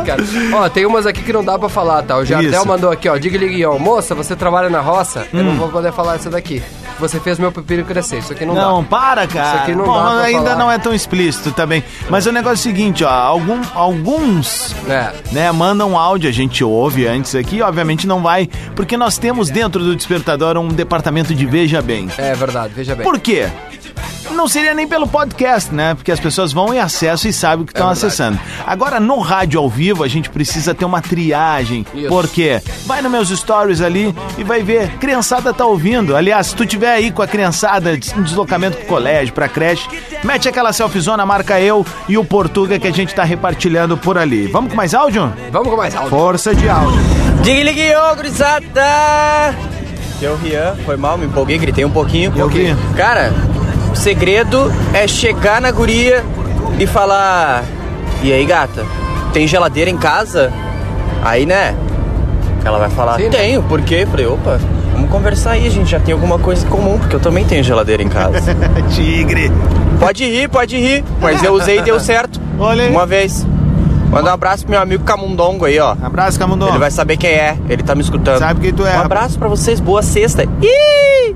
Cara. 0.05 0.23
Ó, 0.53 0.69
tem 0.69 0.85
umas 0.85 1.05
aqui 1.05 1.21
que 1.21 1.33
não 1.33 1.43
dá 1.43 1.57
pra 1.57 1.69
falar, 1.69 2.03
tá? 2.03 2.17
O 2.17 2.25
Jardel 2.25 2.51
Isso. 2.51 2.67
mandou 2.67 2.91
aqui, 2.91 3.07
ó. 3.09 3.17
Diga-lhe, 3.17 3.47
Guião. 3.49 3.77
Moça, 3.79 4.15
você 4.15 4.35
trabalha 4.35 4.69
na 4.69 4.79
roça? 4.81 5.27
Eu 5.33 5.39
Hum. 5.41 5.43
não 5.43 5.55
vou 5.55 5.69
poder 5.69 5.91
falar 5.91 6.15
essa 6.15 6.29
daqui. 6.29 6.61
Você 6.99 7.19
fez 7.19 7.39
meu 7.39 7.51
pepino 7.51 7.85
crescer. 7.85 8.17
Isso 8.19 8.33
aqui 8.33 8.45
não, 8.45 8.53
Não, 8.53 8.81
dá. 8.83 8.89
para, 8.89 9.27
cara. 9.27 9.47
Isso 9.47 9.57
aqui 9.63 9.75
não 9.75 9.85
Bom, 9.85 9.93
dá 9.93 10.09
pra 10.09 10.19
ainda 10.21 10.43
falar. 10.43 10.55
não 10.57 10.71
é 10.71 10.77
tão 10.77 10.93
explícito 10.93 11.51
também. 11.51 11.83
Mas 12.09 12.25
o 12.25 12.31
negócio 12.31 12.57
é 12.57 12.71
o 12.71 12.75
seguinte, 12.75 13.03
ó. 13.03 13.09
Algum, 13.09 13.61
alguns, 13.73 14.75
É. 14.87 15.11
né, 15.31 15.51
mandam 15.51 15.97
áudio, 15.97 16.29
a 16.29 16.33
gente 16.33 16.63
ouve 16.63 17.07
antes 17.07 17.35
aqui. 17.35 17.61
Obviamente 17.61 18.05
não 18.05 18.21
vai, 18.21 18.49
porque 18.75 18.97
nós 18.97 19.17
temos 19.17 19.49
dentro 19.49 19.81
do 19.83 19.95
Despertador 19.95 20.57
um 20.57 20.67
departamento 20.67 21.33
de 21.33 21.45
Veja 21.45 21.81
Bem. 21.81 22.09
É 22.17 22.33
verdade, 22.35 22.73
veja 22.75 22.95
bem. 22.95 23.03
Por 23.05 23.17
quê? 23.19 23.47
Não 24.31 24.47
seria 24.47 24.73
nem 24.73 24.87
pelo 24.87 25.07
podcast, 25.07 25.73
né? 25.73 25.95
Porque 25.95 26.11
as 26.11 26.19
pessoas 26.19 26.53
vão 26.53 26.73
em 26.73 26.79
acesso 26.79 27.27
e 27.27 27.33
sabem 27.33 27.63
o 27.63 27.65
que 27.65 27.73
estão 27.73 27.87
verdade. 27.87 28.05
acessando. 28.07 28.39
Agora, 28.65 28.99
no 28.99 29.19
rádio 29.19 29.59
ao 29.59 29.69
vivo, 29.69 30.03
a 30.03 30.07
gente 30.07 30.29
precisa 30.29 30.73
ter 30.73 30.85
uma 30.85 31.01
triagem. 31.01 31.85
Isso. 31.93 32.07
Por 32.07 32.27
quê? 32.27 32.61
Vai 32.85 33.01
nos 33.01 33.11
meus 33.11 33.29
stories 33.29 33.81
ali 33.81 34.15
e 34.37 34.43
vai 34.43 34.63
ver. 34.63 34.97
Criançada 34.97 35.53
tá 35.53 35.65
ouvindo. 35.65 36.15
Aliás, 36.15 36.47
se 36.47 36.55
tu 36.55 36.65
tiver 36.65 36.91
aí 36.91 37.11
com 37.11 37.21
a 37.21 37.27
criançada 37.27 37.93
em 37.93 38.21
deslocamento 38.23 38.77
pro 38.77 38.85
colégio, 38.85 39.33
pra 39.33 39.47
creche, 39.49 39.87
mete 40.23 40.47
aquela 40.47 40.71
selfiezona, 40.71 41.25
marca 41.25 41.59
eu 41.59 41.85
e 42.07 42.17
o 42.17 42.23
Portuga 42.23 42.79
que 42.79 42.87
a 42.87 42.91
gente 42.91 43.13
tá 43.13 43.23
repartilhando 43.23 43.97
por 43.97 44.17
ali. 44.17 44.47
Vamos 44.47 44.71
com 44.71 44.77
mais 44.77 44.93
áudio? 44.93 45.33
Vamos 45.51 45.69
com 45.69 45.75
mais 45.75 45.95
áudio. 45.95 46.09
Força 46.09 46.55
de 46.55 46.69
áudio. 46.69 46.99
Diga-lhe, 47.41 47.73
Guiô, 47.73 48.15
gurizada! 48.15 49.55
Que 50.19 50.25
é 50.25 50.29
o 50.29 50.35
Rian, 50.35 50.75
foi 50.85 50.97
mal, 50.97 51.17
me 51.17 51.25
empolguei, 51.25 51.57
gritei 51.57 51.85
um 51.85 51.89
pouquinho. 51.89 52.33
Eu 52.35 52.49
vi. 52.49 52.75
Cara, 52.97 53.33
o 53.91 53.95
segredo 53.95 54.71
é 54.93 55.07
chegar 55.07 55.61
na 55.61 55.71
guria 55.71 56.23
e 56.79 56.85
falar: 56.87 57.63
E 58.21 58.31
aí, 58.31 58.45
gata, 58.45 58.85
tem 59.33 59.47
geladeira 59.47 59.89
em 59.89 59.97
casa? 59.97 60.51
Aí, 61.23 61.45
né? 61.45 61.75
Ela 62.63 62.77
vai 62.77 62.89
falar: 62.89 63.17
Sim, 63.17 63.25
né? 63.25 63.29
Tenho, 63.29 63.63
por 63.63 63.81
quê? 63.81 64.07
Falei: 64.09 64.25
opa, 64.25 64.59
vamos 64.93 65.09
conversar 65.09 65.51
aí, 65.51 65.67
a 65.67 65.71
gente 65.71 65.89
já 65.89 65.99
tem 65.99 66.13
alguma 66.13 66.39
coisa 66.39 66.65
em 66.65 66.69
comum, 66.69 66.97
porque 66.97 67.15
eu 67.15 67.19
também 67.19 67.45
tenho 67.45 67.63
geladeira 67.63 68.03
em 68.03 68.09
casa. 68.09 68.39
Tigre. 68.89 69.51
pode 69.99 70.25
rir, 70.25 70.47
pode 70.49 70.77
rir, 70.77 71.03
mas 71.21 71.43
eu 71.43 71.53
usei 71.53 71.79
e 71.79 71.81
deu 71.81 71.99
certo. 71.99 72.39
Olha 72.57 72.83
aí. 72.83 72.91
Uma 72.91 73.05
vez. 73.05 73.45
Manda 74.09 74.31
um 74.31 74.33
abraço 74.33 74.63
pro 74.63 74.71
meu 74.71 74.81
amigo 74.81 75.03
Camundongo 75.03 75.65
aí, 75.65 75.77
ó. 75.79 75.95
Abraço, 76.01 76.39
Camundô. 76.39 76.67
Ele 76.67 76.79
vai 76.79 76.89
saber 76.89 77.15
quem 77.15 77.29
é, 77.29 77.55
ele 77.69 77.83
tá 77.83 77.93
me 77.93 78.01
escutando. 78.01 78.39
Sabe 78.39 78.59
quem 78.59 78.73
tu 78.73 78.85
é. 78.85 78.97
Um 78.97 79.01
abraço 79.01 79.37
pra 79.37 79.47
vocês, 79.47 79.79
boa 79.79 80.01
sexta. 80.01 80.45
Ih! 80.63 81.35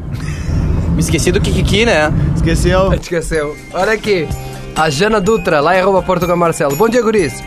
Me 0.93 0.99
esqueci 0.99 1.31
do 1.31 1.39
Kikiki, 1.39 1.85
né? 1.85 2.11
Esqueceu? 2.43 2.91
Esqueceu. 2.93 3.57
Olha 3.73 3.93
aqui. 3.93 4.27
A 4.75 4.89
Jana 4.89 5.21
Dutra, 5.21 5.61
lá 5.61 5.75
em 5.75 5.79
arroba 5.79 6.03
Portugal 6.03 6.35
Marcelo. 6.35 6.75
Bom 6.75 6.89
dia, 6.89 7.01
guris. 7.01 7.41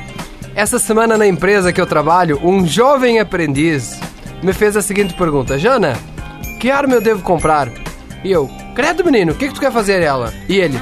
Essa 0.54 0.78
semana 0.78 1.18
na 1.18 1.26
empresa 1.26 1.72
que 1.72 1.80
eu 1.80 1.86
trabalho, 1.86 2.40
um 2.42 2.66
jovem 2.66 3.20
aprendiz 3.20 4.00
me 4.42 4.54
fez 4.54 4.76
a 4.76 4.80
seguinte 4.80 5.12
pergunta. 5.12 5.58
Jana, 5.58 5.98
que 6.58 6.70
arma 6.70 6.94
eu 6.94 7.00
devo 7.00 7.22
comprar? 7.22 7.70
E 8.24 8.32
eu, 8.32 8.50
credo 8.74 9.04
menino, 9.04 9.32
o 9.32 9.34
que, 9.34 9.48
que 9.48 9.54
tu 9.54 9.60
quer 9.60 9.70
fazer 9.70 10.00
ela? 10.00 10.32
E 10.48 10.56
ele, 10.56 10.80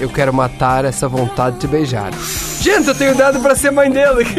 eu 0.00 0.08
quero 0.08 0.34
matar 0.34 0.84
essa 0.84 1.06
vontade 1.06 1.54
de 1.56 1.60
te 1.60 1.66
beijar. 1.68 2.10
Gente, 2.66 2.88
eu 2.88 2.94
tenho 2.96 3.14
dado 3.14 3.38
pra 3.38 3.54
ser 3.54 3.70
mãe 3.70 3.88
dele. 3.88 4.26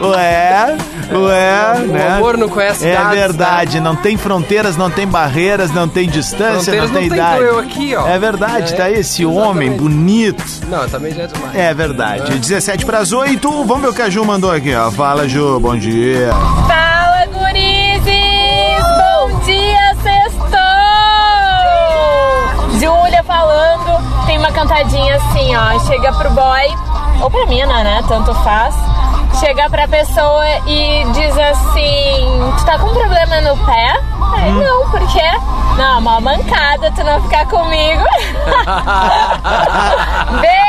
Ué, 0.00 0.76
ué, 1.12 1.72
O 1.82 1.86
né? 1.92 2.08
amor 2.16 2.36
não 2.36 2.48
conhece 2.48 2.86
É 2.86 2.92
idades, 2.92 3.18
verdade, 3.18 3.80
não 3.80 3.96
tem 3.96 4.16
fronteiras, 4.18 4.76
não 4.76 4.90
tem 4.90 5.06
barreiras, 5.06 5.70
não 5.70 5.88
tem 5.88 6.08
distância, 6.08 6.72
Fronteiras 6.74 6.90
não 6.90 7.00
tem 7.00 7.08
não 7.08 7.16
tem, 7.16 7.18
idade. 7.24 7.38
tô 7.38 7.44
eu 7.44 7.58
aqui, 7.58 7.94
ó. 7.96 8.06
É 8.06 8.18
verdade, 8.18 8.74
É, 8.74 8.76
tá 8.76 8.84
aí 8.84 8.94
esse 8.94 9.22
exatamente. 9.22 9.48
homem 9.48 9.72
bonito. 9.72 10.44
Não, 10.68 10.86
também 10.88 11.14
já 11.14 11.22
é 11.22 11.26
demais. 11.26 11.54
É 11.56 11.72
verdade. 11.74 12.38
17 12.38 12.84
para 12.84 12.98
as 12.98 13.12
8. 13.12 13.50
Vamos 13.64 13.80
ver 13.82 13.88
o 13.88 13.94
que 13.94 14.02
a 14.02 14.10
Ju 14.10 14.24
mandou 14.24 14.50
aqui, 14.52 14.74
ó. 14.74 14.90
Fala, 14.90 15.26
Ju, 15.28 15.58
bom 15.60 15.76
dia. 15.76 16.30
Fala, 16.66 16.95
Júlia 22.86 23.24
falando, 23.24 24.24
tem 24.26 24.38
uma 24.38 24.52
cantadinha 24.52 25.16
assim, 25.16 25.56
ó. 25.56 25.76
Chega 25.88 26.12
pro 26.12 26.30
boy, 26.30 26.72
ou 27.20 27.28
pra 27.28 27.44
mina, 27.46 27.82
né? 27.82 28.04
Tanto 28.06 28.32
faz. 28.44 28.76
Chega 29.40 29.68
pra 29.68 29.88
pessoa 29.88 30.46
e 30.68 31.04
diz 31.12 31.36
assim: 31.36 32.52
Tu 32.56 32.64
tá 32.64 32.78
com 32.78 32.94
problema 32.94 33.40
no 33.40 33.56
pé? 33.66 34.00
Aí, 34.36 34.52
não, 34.52 34.88
por 34.88 35.04
quê? 35.08 35.32
Não, 35.76 35.98
uma 35.98 36.20
mancada, 36.20 36.92
tu 36.92 37.02
não 37.02 37.20
ficar 37.22 37.46
comigo. 37.46 38.04
Beijo! 40.40 40.65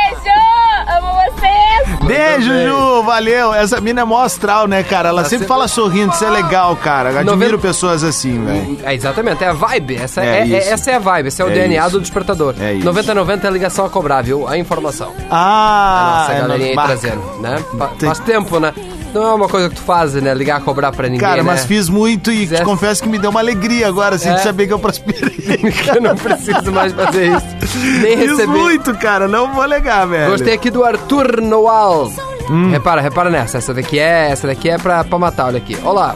Beijo. 2.08 2.52
Ju, 2.52 3.04
valeu. 3.04 3.54
Essa 3.54 3.80
mina 3.82 4.02
é 4.02 4.04
mó 4.04 4.22
astral, 4.24 4.68
né, 4.68 4.84
cara? 4.84 5.10
Ela 5.10 5.20
Ela 5.22 5.30
sempre 5.30 5.40
sempre- 5.46 5.48
fala 5.48 5.68
sorrindo, 5.68 6.14
isso 6.14 6.24
é 6.26 6.30
legal, 6.30 6.76
cara. 6.78 7.10
Eu 7.12 7.18
Admiro 7.20 7.36
Noventa- 7.38 7.58
pessoas 7.60 8.04
assim, 8.04 8.44
velho. 8.44 8.78
É, 8.84 8.94
exatamente, 8.96 9.44
é 9.44 9.48
a 9.48 9.54
vibe. 9.54 9.96
Essa 9.96 10.24
É 10.24 10.40
é, 10.42 10.50
é- 10.54 10.70
essa 10.70 10.92
é 10.92 10.96
a 10.96 11.00
vibe, 11.00 11.28
esse 11.28 11.42
é 11.42 11.46
o 11.46 11.50
É 11.50 11.54
DNA 11.54 11.82
isso. 11.84 11.92
do 11.92 12.02
despertador. 12.02 12.56
É 12.60 12.74
isso. 12.74 12.86
9090 12.86 13.46
é 13.46 13.50
a 13.50 13.52
ligação 13.54 13.86
a 13.86 13.90
cobrar, 13.90 14.22
viu? 14.24 14.48
A 14.48 14.58
informação. 14.58 15.14
Ah, 15.30 16.18
Nossa, 16.20 16.32
a 16.32 16.36
é 16.36 16.42
galerinha 16.42 16.70
aí 16.70 16.76
trazendo, 16.76 17.22
né? 17.42 17.64
Faz 18.00 18.20
tempo, 18.20 18.60
né? 18.60 18.74
Não 19.18 19.28
é 19.28 19.34
uma 19.34 19.48
coisa 19.50 19.70
que 19.70 19.76
tu 19.76 19.82
faz, 19.82 20.14
né? 20.14 20.34
Ligar 20.34 20.58
a 20.58 20.62
cobrar 20.62 20.92
pra 20.92 21.08
ninguém, 21.08 21.20
Cara, 21.20 21.38
né? 21.38 21.44
mas 21.44 21.66
fiz 21.66 21.90
muito 21.90 22.32
e 22.32 22.36
te 22.36 22.40
Fizesse- 22.42 22.64
confesso 22.64 23.02
que 23.04 23.10
me 23.10 23.18
deu 23.18 23.30
uma 23.32 23.40
alegria 23.40 23.88
agora, 23.88 24.16
assim, 24.16 24.30
de 24.30 24.36
É. 24.36 24.40
saber 24.40 24.68
que 24.68 24.74
eu 24.74 24.80
prosperei. 24.80 25.34
Eu 25.96 26.02
não 26.02 26.16
preciso 26.16 26.72
mais 26.72 26.94
fazer 26.94 27.36
isso. 27.36 27.46
Nem 28.02 28.18
Fiz 28.18 28.30
receber. 28.32 28.48
muito, 28.48 28.94
cara, 28.96 29.28
não 29.28 29.54
vou 29.54 29.64
alegar, 29.64 30.06
velho. 30.06 30.32
Gostei 30.32 30.54
aqui 30.54 30.70
do 30.70 30.84
Arthur 30.84 31.42
Noal. 31.42 32.12
Hum. 32.50 32.70
Repara, 32.70 33.02
repara 33.02 33.30
nessa. 33.30 33.58
Essa 33.58 33.74
daqui 33.74 34.00
é, 34.00 34.30
essa 34.32 34.48
daqui 34.48 34.70
é 34.70 34.78
pra, 34.78 35.04
pra 35.04 35.18
matar, 35.20 35.48
olha 35.48 35.58
aqui. 35.58 35.78
Olá, 35.84 36.16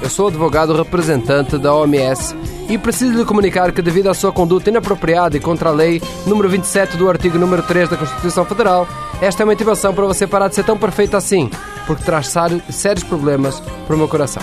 eu 0.00 0.08
sou 0.10 0.28
advogado 0.28 0.74
representante 0.76 1.56
da 1.58 1.74
OMS 1.74 2.36
e 2.68 2.76
preciso 2.78 3.16
lhe 3.16 3.24
comunicar 3.24 3.72
que 3.72 3.82
devido 3.82 4.08
à 4.08 4.14
sua 4.14 4.30
conduta 4.32 4.70
inapropriada 4.70 5.36
e 5.36 5.40
contra 5.40 5.68
a 5.70 5.72
lei 5.72 6.00
número 6.26 6.48
27 6.48 6.96
do 6.96 7.08
artigo 7.08 7.38
número 7.38 7.62
3 7.62 7.88
da 7.88 7.96
Constituição 7.96 8.44
Federal, 8.44 8.86
esta 9.20 9.42
é 9.42 9.44
uma 9.44 9.52
intimação 9.52 9.92
para 9.92 10.04
você 10.06 10.26
parar 10.26 10.48
de 10.48 10.54
ser 10.54 10.64
tão 10.64 10.76
perfeito 10.78 11.16
assim, 11.16 11.50
porque 11.86 12.04
traz 12.04 12.32
sérios 12.70 13.04
problemas 13.04 13.60
para 13.86 13.94
o 13.94 13.98
meu 13.98 14.08
coração. 14.08 14.42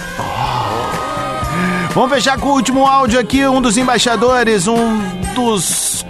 Vamos 1.94 2.12
fechar 2.12 2.38
com 2.38 2.50
o 2.50 2.54
último 2.54 2.86
áudio 2.86 3.20
aqui, 3.20 3.46
um 3.48 3.62
dos 3.62 3.76
embaixadores, 3.78 4.68
um 4.68 5.00
dos 5.34 6.06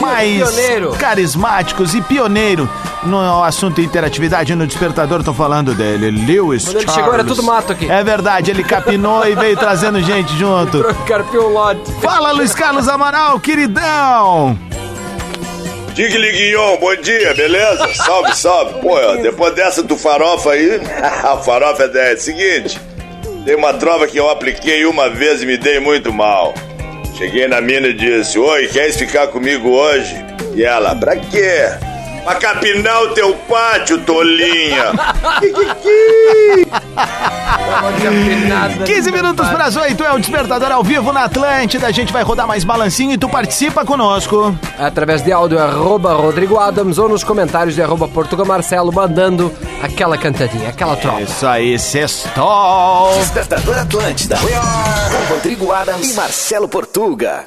mais 0.00 0.38
Pioneiro. 0.50 0.92
carismáticos 0.98 1.94
e 1.94 2.00
pioneiro 2.00 2.66
no 3.02 3.42
assunto 3.44 3.80
interatividade 3.82 4.54
no 4.54 4.66
despertador, 4.66 5.22
tô 5.22 5.34
falando 5.34 5.74
dele, 5.74 6.10
Lewis 6.10 6.64
Quando 6.64 6.76
ele 6.76 6.84
Charles. 6.86 6.94
chegou 6.94 7.14
era 7.14 7.24
tudo 7.24 7.42
mato 7.42 7.72
aqui. 7.72 7.90
É 7.90 8.02
verdade, 8.02 8.50
ele 8.50 8.64
capinou 8.64 9.26
e 9.26 9.34
veio 9.34 9.56
trazendo 9.56 10.00
gente 10.02 10.34
junto. 10.38 10.82
Carpiu 11.06 11.46
o 11.48 11.52
lote. 11.52 11.92
Fala, 12.00 12.32
Luiz 12.32 12.54
Carlos 12.54 12.88
Amaral, 12.88 13.38
queridão! 13.40 14.58
Digue-lhe, 15.94 16.32
Guignon, 16.32 16.76
bom 16.78 16.94
dia, 16.96 17.34
beleza? 17.34 17.88
Salve, 17.94 18.34
salve. 18.34 18.80
Pô, 18.80 18.96
depois 19.16 19.54
dessa 19.54 19.82
do 19.82 19.96
farofa 19.96 20.52
aí, 20.52 20.80
o 21.34 21.42
farofa 21.42 21.84
é 21.84 21.88
10. 21.88 22.22
Seguinte, 22.22 22.80
tem 23.44 23.56
uma 23.56 23.74
trova 23.74 24.06
que 24.06 24.16
eu 24.16 24.28
apliquei 24.30 24.84
uma 24.86 25.10
vez 25.10 25.42
e 25.42 25.46
me 25.46 25.56
dei 25.56 25.80
muito 25.80 26.12
mal. 26.12 26.54
Cheguei 27.18 27.46
na 27.48 27.60
mina 27.60 27.88
e 27.88 27.92
disse, 27.92 28.38
oi, 28.38 28.68
queres 28.68 28.96
ficar 28.96 29.26
comigo 29.26 29.68
hoje? 29.68 30.16
E 30.54 30.64
ela, 30.64 30.94
pra 30.94 31.16
quê? 31.16 31.68
Pra 32.24 32.34
capinar 32.36 33.02
o 33.02 33.08
teu 33.14 33.34
pátio, 33.48 33.98
tolinha. 34.02 34.92
15 38.84 39.12
minutos 39.12 39.48
para 39.48 39.64
as 39.64 39.76
8 39.76 40.04
é 40.04 40.12
o 40.12 40.18
Despertador 40.18 40.70
ao 40.72 40.82
vivo 40.82 41.12
na 41.12 41.24
Atlântida. 41.24 41.86
A 41.86 41.90
gente 41.90 42.12
vai 42.12 42.22
rodar 42.22 42.46
mais 42.46 42.64
balancinho 42.64 43.12
e 43.12 43.18
tu 43.18 43.28
participa 43.28 43.84
conosco. 43.84 44.56
Através 44.78 45.22
de 45.22 45.32
áudio, 45.32 45.58
arroba 45.58 46.12
Rodrigo 46.14 46.58
Adams 46.58 46.98
ou 46.98 47.08
nos 47.08 47.24
comentários 47.24 47.74
de 47.74 47.82
arroba 47.82 48.08
Portugal 48.08 48.46
Marcelo, 48.46 48.92
mandando 48.92 49.52
aquela 49.82 50.16
cantadinha, 50.18 50.68
aquela 50.68 50.96
tropa. 50.96 51.22
Isso 51.22 51.46
aí, 51.46 51.78
sextou. 51.78 53.12
Despertador 53.18 53.78
Atlântida. 53.78 54.36
Com 54.36 55.34
Rodrigo 55.34 55.72
Adams 55.72 56.10
e 56.10 56.14
Marcelo 56.14 56.68
Portuga. 56.68 57.44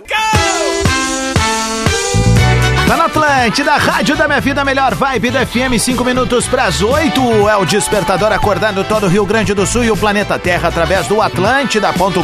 Tá 2.93 2.97
na 2.97 3.05
Atlântida, 3.05 3.75
Rádio 3.75 4.15
da 4.15 4.27
Minha 4.27 4.39
Vida, 4.39 4.63
melhor 4.63 4.93
vibe 4.93 5.31
da 5.31 5.43
FM, 5.43 5.79
5 5.79 6.05
minutos 6.05 6.47
para 6.47 6.65
as 6.65 6.79
8. 6.79 7.49
É 7.49 7.57
o 7.57 7.65
Despertador 7.65 8.31
acordando 8.31 8.83
todo 8.83 9.07
o 9.07 9.09
Rio 9.09 9.25
Grande 9.25 9.51
do 9.55 9.65
Sul 9.65 9.83
e 9.83 9.89
o 9.89 9.97
planeta 9.97 10.37
Terra 10.37 10.69
através 10.69 11.07
do 11.07 11.19
atlântida.com.br 11.19 12.17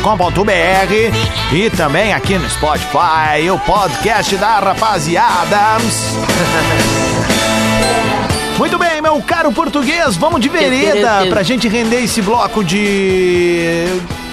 e 1.51 1.71
também 1.71 2.13
aqui 2.13 2.37
no 2.37 2.47
Spotify, 2.47 3.49
o 3.51 3.57
podcast 3.57 4.37
da 4.37 4.59
rapaziada. 4.59 5.57
Muito 8.59 8.77
bem, 8.77 9.01
meu 9.01 9.19
caro 9.23 9.51
português, 9.51 10.15
vamos 10.17 10.39
de 10.39 10.49
vereda 10.49 11.25
pra 11.29 11.41
gente 11.41 11.67
render 11.67 12.03
esse 12.03 12.21
bloco 12.21 12.63
de 12.63 13.87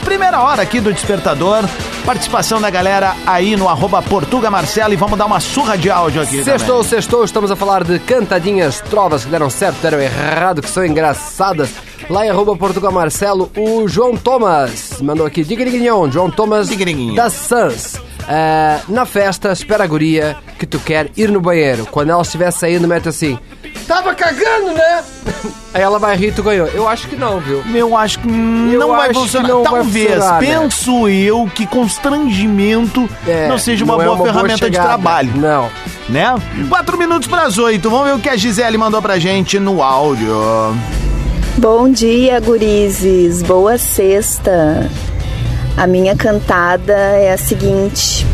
primeira 0.07 0.40
hora 0.40 0.62
aqui 0.62 0.81
do 0.81 0.92
Despertador. 0.92 1.64
Participação 2.05 2.61
da 2.61 2.71
galera 2.71 3.16
aí 3.27 3.57
no 3.57 3.69
arroba 3.69 4.01
Portuga 4.01 4.49
Marcelo 4.49 4.92
e 4.92 4.97
vamos 4.97 5.19
dar 5.19 5.27
uma 5.27 5.40
surra 5.40 5.77
de 5.77 5.90
áudio 5.90 6.23
aqui 6.23 6.45
Sextou, 6.45 6.77
também. 6.77 6.90
sextou, 6.90 7.25
estamos 7.25 7.51
a 7.51 7.57
falar 7.57 7.83
de 7.83 7.99
cantadinhas, 7.99 8.81
trovas 8.83 9.25
que 9.25 9.31
deram 9.31 9.51
certo, 9.51 9.79
deram 9.83 10.01
errado, 10.01 10.62
que 10.62 10.71
são 10.71 10.87
engraçadas. 10.87 11.71
Lá 12.09 12.25
em 12.25 12.31
arroba 12.31 12.57
Portugal 12.57 12.92
Marcelo, 12.92 13.51
o 13.57 13.88
João 13.88 14.16
Thomas 14.16 15.03
mandou 15.03 15.27
aqui, 15.27 15.42
diga 15.42 15.64
João 16.09 16.31
Thomas 16.31 16.69
da 17.16 17.29
Sans. 17.29 18.06
É, 18.29 18.81
na 18.89 19.05
festa, 19.07 19.53
espera 19.53 19.85
a 19.85 19.87
guria 19.87 20.37
que 20.59 20.67
tu 20.67 20.79
quer 20.81 21.11
ir 21.17 21.31
no 21.31 21.41
banheiro. 21.41 21.87
Quando 21.91 22.11
ela 22.11 22.23
estiver 22.23 22.51
saindo, 22.51 22.89
mete 22.89 23.09
assim, 23.09 23.39
tava 23.87 24.15
cagando, 24.15 24.73
né? 24.73 25.05
Aí 25.73 25.83
ela 25.83 25.99
vai 25.99 26.17
rir 26.17 26.29
e 26.29 26.33
tu 26.33 26.43
ganhou. 26.43 26.67
Eu 26.69 26.89
acho 26.89 27.07
que 27.07 27.15
não, 27.17 27.39
viu? 27.39 27.62
Eu 27.75 27.95
acho 27.97 28.19
que 28.21 28.29
Eu 28.29 28.81
não 28.81 28.89
vai 28.89 29.11
acho 29.11 29.12
que 29.12 29.15
funcionar. 29.21 29.49
não 29.49 29.62
vai 29.62 29.73
Talvez, 29.75 30.09
funcionar, 30.15 30.41
né? 30.41 30.47
penso 30.47 31.09
eu, 31.09 31.51
que 31.55 31.67
constrangimento 31.67 33.09
É, 33.27 33.47
não 33.47 33.59
seja 33.59 33.85
uma 33.85 33.95
não 33.95 34.01
é 34.03 34.05
boa 34.07 34.17
uma 34.17 34.23
boa 34.25 34.33
ferramenta 34.35 34.71
de 34.71 34.77
chegada. 34.77 34.89
trabalho. 34.89 35.33
Não. 35.37 35.71
Né? 36.09 36.35
Quatro 36.69 36.97
minutos 36.97 37.29
para 37.29 37.43
as 37.43 37.59
oito. 37.59 37.91
Vamos 37.91 38.07
ver 38.07 38.15
o 38.15 38.19
que 38.19 38.29
a 38.31 38.37
Gisele 38.37 38.79
mandou 38.79 39.03
pra 39.03 39.19
gente 39.19 39.59
no 39.59 39.83
áudio. 39.83 40.35
Bom 41.59 41.91
dia, 41.91 42.41
gurizes. 42.41 43.43
Boa 43.43 43.77
sexta. 43.77 44.89
A 45.77 45.87
minha 45.87 46.17
cantada 46.17 46.95
é 46.95 47.33
a 47.33 47.37
seguinte: 47.37 48.27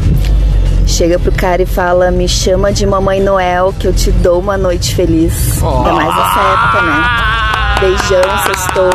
chega 0.87 1.19
pro 1.19 1.33
cara 1.33 1.61
e 1.61 1.67
fala, 1.67 2.11
me 2.11 2.29
chama 2.29 2.73
de 2.73 2.87
Mamãe 2.87 3.21
Noel 3.21 3.75
que 3.79 3.89
eu 3.89 3.93
te 3.93 4.13
dou 4.13 4.39
uma 4.39 4.57
noite 4.57 4.95
feliz. 4.95 5.61
Ainda 5.61 5.93
mais 5.93 6.09
nessa 6.09 6.41
época, 6.41 6.83
né? 6.83 7.33
Beijão, 7.81 8.39
sextou. 8.47 8.93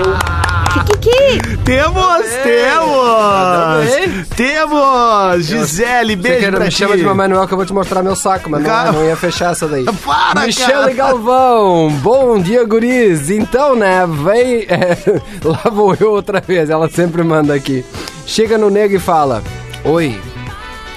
Kikiki! 0.74 1.58
Temos, 1.66 2.26
temos! 2.44 4.28
Temos! 4.36 5.46
Gisele, 5.46 6.16
beijo 6.16 6.50
pra 6.52 6.60
me 6.62 6.70
ti. 6.70 6.76
chama 6.76 6.96
de 6.96 7.04
Mamãe 7.04 7.28
Noel 7.28 7.48
que 7.48 7.54
eu 7.54 7.58
vou 7.58 7.66
te 7.66 7.74
mostrar 7.74 8.02
meu 8.02 8.16
saco, 8.16 8.50
mas 8.50 8.64
não, 8.64 8.94
não 8.94 9.06
ia 9.06 9.18
fechar 9.18 9.52
essa 9.52 9.68
daí. 9.68 9.84
Para, 10.06 10.46
Michele 10.46 10.72
cara. 10.72 10.94
Galvão, 10.94 11.90
bom 12.02 12.40
dia, 12.40 12.64
guris. 12.64 13.30
Então, 13.30 13.76
né, 13.76 14.08
vem... 14.08 14.68
é, 14.72 14.98
lá 15.44 15.70
vou 15.70 15.98
eu 16.00 16.12
outra 16.14 16.40
vez, 16.40 16.70
ela 16.70 16.90
sempre 16.90 17.24
manda 17.24 17.54
aqui. 17.54 17.84
Chega 18.28 18.58
no 18.58 18.70
nego 18.70 18.94
e 18.94 19.00
fala, 19.00 19.42
Oi, 19.86 20.20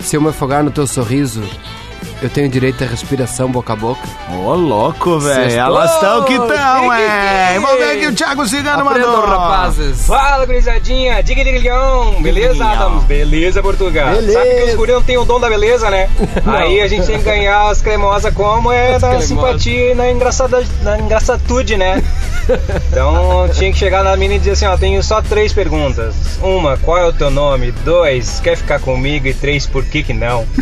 se 0.00 0.16
eu 0.16 0.20
me 0.20 0.30
afogar 0.30 0.64
no 0.64 0.70
teu 0.70 0.84
sorriso, 0.84 1.40
eu 2.22 2.28
tenho 2.28 2.48
direito 2.48 2.84
à 2.84 2.86
respiração 2.86 3.50
boca 3.50 3.72
a 3.72 3.76
boca? 3.76 4.00
Ô, 4.30 4.54
louco, 4.54 5.18
velho. 5.18 5.52
Elas 5.58 5.92
estão 5.94 6.24
que 6.24 6.34
estão, 6.34 6.92
é. 6.92 7.52
que? 7.54 7.58
Vamos 7.60 7.78
ver 7.78 7.96
aqui 7.96 8.06
o 8.08 8.14
Thiago 8.14 8.46
Cigano 8.46 8.86
Aprendam, 8.86 9.12
mandou. 9.12 9.26
rapazes. 9.26 10.06
Fala, 10.06 10.44
gurizadinha. 10.46 11.22
Diga, 11.22 11.42
diga, 11.44 11.58
ligão. 11.58 12.22
Beleza. 12.22 12.64
Adams? 12.64 13.04
Beleza, 13.04 13.62
Portugal. 13.62 14.10
Beleza. 14.10 14.32
Sabe 14.32 14.50
que 14.54 14.62
os 14.70 14.74
guri 14.74 14.92
não 14.92 15.02
tem 15.02 15.16
o 15.18 15.24
dom 15.24 15.40
da 15.40 15.48
beleza, 15.48 15.88
né? 15.90 16.08
Aí 16.46 16.80
a 16.80 16.88
gente 16.88 17.06
tem 17.06 17.18
que 17.18 17.24
ganhar 17.24 17.68
as 17.70 17.80
cremosas 17.80 18.32
como 18.34 18.70
é 18.70 18.94
As 18.94 19.02
da 19.02 19.08
cremosas. 19.08 19.28
simpatia 19.28 19.92
e 19.92 19.94
na, 19.94 20.10
engraçada, 20.10 20.64
na 20.82 20.98
engraçatude, 20.98 21.76
né? 21.76 22.02
Então 22.88 23.48
tinha 23.52 23.70
que 23.72 23.78
chegar 23.78 24.02
na 24.02 24.16
mina 24.16 24.34
e 24.34 24.38
dizer 24.38 24.52
assim, 24.52 24.66
ó, 24.66 24.76
tenho 24.76 25.02
só 25.02 25.22
três 25.22 25.52
perguntas. 25.52 26.14
Uma, 26.42 26.76
qual 26.78 26.98
é 26.98 27.06
o 27.06 27.12
teu 27.12 27.30
nome? 27.30 27.70
Dois, 27.70 28.40
quer 28.40 28.56
ficar 28.56 28.80
comigo? 28.80 29.26
E 29.28 29.34
três, 29.34 29.66
por 29.66 29.84
que 29.84 30.02
que 30.02 30.12
não? 30.12 30.44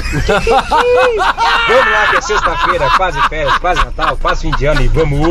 vamos 1.69 1.93
lá 1.93 2.07
que 2.11 2.17
é 2.17 2.21
sexta-feira, 2.21 2.91
quase 2.97 3.21
férias, 3.29 3.57
quase 3.59 3.85
Natal, 3.85 4.19
quase 4.21 4.43
fim 4.43 4.51
de 4.53 4.67
ano 4.67 4.81
e 4.83 4.89
vamos! 4.89 5.19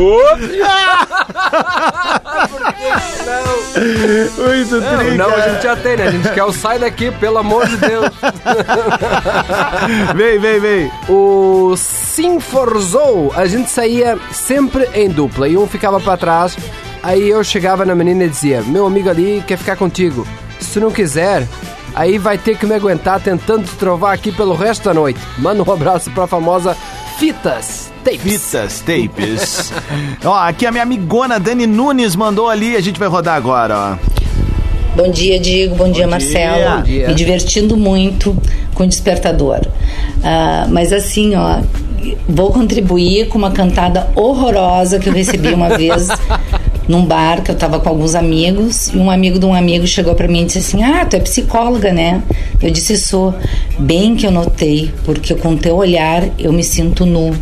Muito 4.36 4.80
Não, 4.80 4.98
tri, 4.98 5.16
não, 5.16 5.26
a 5.26 5.30
cara. 5.32 5.50
gente 5.52 5.62
já 5.62 5.76
tem, 5.76 5.96
né? 5.96 6.06
A 6.06 6.10
gente 6.10 6.28
quer 6.30 6.44
o 6.44 6.52
sai 6.52 6.78
daqui, 6.78 7.10
pelo 7.12 7.38
amor 7.38 7.66
de 7.66 7.76
Deus. 7.76 8.06
Vem, 10.14 10.38
vem, 10.38 10.60
vem. 10.60 10.90
O 11.08 11.74
Sinforzou, 11.76 13.32
a 13.36 13.46
gente 13.46 13.70
saía 13.70 14.18
sempre 14.32 14.88
em 14.94 15.08
dupla 15.08 15.48
e 15.48 15.56
um 15.56 15.66
ficava 15.66 16.00
pra 16.00 16.16
trás. 16.16 16.56
Aí 17.02 17.28
eu 17.28 17.42
chegava 17.44 17.84
na 17.84 17.94
menina 17.94 18.24
e 18.24 18.28
dizia: 18.28 18.62
Meu 18.62 18.86
amigo 18.86 19.08
ali 19.08 19.42
quer 19.46 19.56
ficar 19.56 19.76
contigo. 19.76 20.26
Se 20.60 20.74
tu 20.74 20.80
não 20.80 20.90
quiser, 20.90 21.46
aí 21.94 22.18
vai 22.18 22.38
ter 22.38 22.56
que 22.56 22.66
me 22.66 22.74
aguentar 22.74 23.20
tentando 23.20 23.64
te 23.64 23.74
trovar 23.76 24.14
aqui 24.14 24.32
pelo 24.32 24.54
resto 24.54 24.84
da 24.84 24.94
noite. 24.94 25.20
Manda 25.38 25.62
um 25.62 25.72
abraço 25.72 26.10
pra 26.10 26.26
famosa 26.26 26.76
Fitas 27.18 27.88
Tapes. 28.04 28.20
Fitas, 28.22 28.80
tapes. 28.80 29.72
ó, 30.24 30.34
aqui 30.34 30.64
a 30.64 30.70
minha 30.70 30.82
amigona 30.82 31.38
Dani 31.38 31.66
Nunes 31.66 32.16
mandou 32.16 32.48
ali, 32.48 32.74
a 32.74 32.80
gente 32.80 32.98
vai 32.98 33.08
rodar 33.08 33.34
agora, 33.34 33.76
ó. 33.76 34.18
Bom 34.96 35.10
dia, 35.10 35.38
Diego. 35.38 35.74
Bom, 35.74 35.84
dia, 35.84 35.94
dia. 35.94 36.08
Marcelo. 36.08 36.78
Bom 36.78 36.82
dia. 36.82 37.08
Me 37.08 37.14
divertindo 37.14 37.76
muito 37.76 38.36
com 38.74 38.84
o 38.84 38.86
despertador. 38.86 39.60
Ah, 40.24 40.66
mas 40.70 40.92
assim, 40.92 41.34
ó, 41.36 41.60
vou 42.28 42.50
contribuir 42.50 43.28
com 43.28 43.38
uma 43.38 43.50
cantada 43.50 44.10
horrorosa 44.16 44.98
que 44.98 45.08
eu 45.08 45.12
recebi 45.12 45.52
uma 45.52 45.76
vez 45.76 46.08
num 46.88 47.04
bar 47.04 47.42
que 47.42 47.50
eu 47.50 47.54
tava 47.54 47.78
com 47.78 47.88
alguns 47.88 48.14
amigos 48.14 48.88
e 48.88 48.96
um 48.96 49.10
amigo 49.10 49.38
de 49.38 49.44
um 49.44 49.54
amigo 49.54 49.86
chegou 49.86 50.14
pra 50.14 50.26
mim 50.26 50.42
e 50.42 50.44
disse 50.46 50.58
assim: 50.58 50.82
"Ah, 50.82 51.04
tu 51.04 51.14
é 51.14 51.20
psicóloga, 51.20 51.92
né?" 51.92 52.22
Eu 52.60 52.70
disse: 52.70 52.96
"Sou". 52.96 53.34
Bem 53.78 54.16
que 54.16 54.26
eu 54.26 54.30
notei, 54.30 54.90
porque 55.04 55.34
com 55.34 55.56
teu 55.56 55.76
olhar 55.76 56.24
eu 56.38 56.52
me 56.52 56.64
sinto 56.64 57.04
nu. 57.04 57.34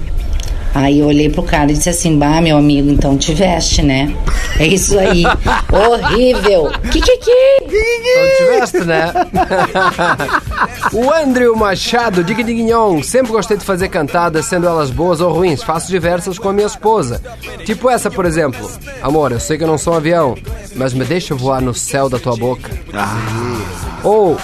Aí 0.76 0.98
eu 0.98 1.06
olhei 1.06 1.30
pro 1.30 1.42
cara 1.42 1.72
e 1.72 1.74
disse 1.74 1.88
assim: 1.88 2.18
Bah, 2.18 2.38
meu 2.38 2.58
amigo, 2.58 2.90
então 2.90 3.16
te 3.16 3.32
veste, 3.32 3.82
né? 3.82 4.14
É 4.58 4.66
isso 4.66 4.98
aí. 4.98 5.24
Horrível. 5.72 6.70
Que 6.92 7.00
que 7.00 7.16
que? 7.16 7.56
Então 7.62 8.36
tiveste, 8.36 8.84
né? 8.84 9.10
o 10.92 11.10
Andrew 11.10 11.56
Machado, 11.56 12.22
Diga 12.22 12.44
Dignon, 12.44 13.02
sempre 13.02 13.32
gostei 13.32 13.56
de 13.56 13.64
fazer 13.64 13.88
cantadas, 13.88 14.44
sendo 14.44 14.66
elas 14.66 14.90
boas 14.90 15.22
ou 15.22 15.32
ruins. 15.32 15.62
Faço 15.62 15.88
diversas 15.88 16.38
com 16.38 16.50
a 16.50 16.52
minha 16.52 16.66
esposa. 16.66 17.22
Tipo 17.64 17.88
essa, 17.88 18.10
por 18.10 18.26
exemplo. 18.26 18.70
Amor, 19.00 19.32
eu 19.32 19.40
sei 19.40 19.56
que 19.56 19.64
eu 19.64 19.68
não 19.68 19.78
sou 19.78 19.94
um 19.94 19.96
avião, 19.96 20.36
mas 20.74 20.92
me 20.92 21.06
deixa 21.06 21.34
voar 21.34 21.62
no 21.62 21.72
céu 21.72 22.10
da 22.10 22.18
tua 22.18 22.36
boca. 22.36 22.70
Ou, 24.04 24.36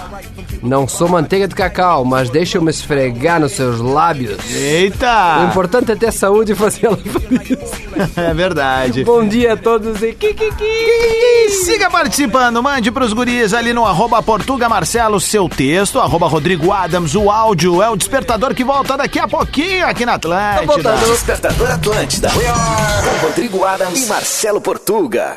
Não 0.62 0.86
sou 0.86 1.08
manteiga 1.08 1.48
de 1.48 1.54
cacau, 1.56 2.04
mas 2.04 2.30
deixa 2.30 2.56
eu 2.56 2.62
me 2.62 2.70
esfregar 2.70 3.40
nos 3.40 3.52
seus 3.52 3.80
lábios. 3.80 4.38
O 4.38 4.56
Eita! 4.56 5.44
importante 5.50 5.90
é 5.90 5.96
ter 5.96 6.12
saúde 6.12 6.52
e 6.52 6.54
fazer 6.54 6.86
ela 6.86 6.96
feliz. 6.96 7.58
É 8.16 8.32
verdade. 8.32 9.04
Bom 9.04 9.26
dia 9.26 9.52
a 9.52 9.56
todos 9.56 10.02
e 10.02 10.16
E 10.20 11.48
siga 11.50 11.90
participando, 11.90 12.62
mande 12.62 12.90
pros 12.90 13.12
guris 13.12 13.52
ali 13.52 13.72
no 13.72 13.84
arroba 13.84 14.22
Portuga 14.22 14.68
Marcelo 14.68 15.20
seu 15.20 15.48
texto, 15.48 16.00
arroba 16.00 16.26
Rodrigo 16.26 16.72
Adams, 16.72 17.14
o 17.14 17.30
áudio 17.30 17.82
é 17.82 17.90
o 17.90 17.96
despertador 17.96 18.54
que 18.54 18.64
volta 18.64 18.96
daqui 18.96 19.18
a 19.18 19.28
pouquinho 19.28 19.86
aqui 19.86 20.06
na 20.06 20.14
Atlântida. 20.14 20.94
Despertador 20.96 21.70
Atlântida. 21.70 22.30
Com 22.30 23.26
Rodrigo 23.26 23.64
Adams 23.64 24.04
e 24.04 24.06
Marcelo 24.06 24.60
Portuga. 24.60 25.36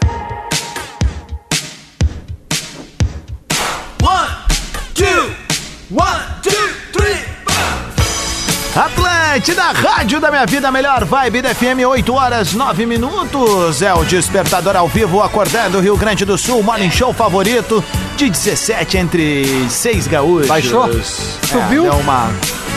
Atlântida, 8.76 9.72
rádio 9.72 10.20
da 10.20 10.32
minha 10.32 10.46
vida, 10.46 10.72
melhor 10.72 11.06
vibe 11.06 11.42
da 11.44 11.54
FM, 11.54 11.86
8 11.88 12.14
horas 12.14 12.54
9 12.54 12.86
minutos. 12.86 13.82
É 13.82 13.94
o 13.94 14.04
despertador 14.04 14.76
ao 14.76 14.88
vivo, 14.88 15.22
acordando 15.22 15.80
Rio 15.80 15.96
Grande 15.96 16.26
do 16.26 16.38
Sul, 16.38 16.64
morning 16.64 16.90
show 16.92 17.14
favorito 17.14 17.84
de 18.18 18.30
17 18.30 18.98
entre 18.98 19.70
seis 19.70 20.08
gaúchos. 20.08 20.48
Baixou? 20.48 20.90
É, 20.90 21.04
Subiu? 21.48 21.84
deu 21.84 21.94
uma... 21.94 22.30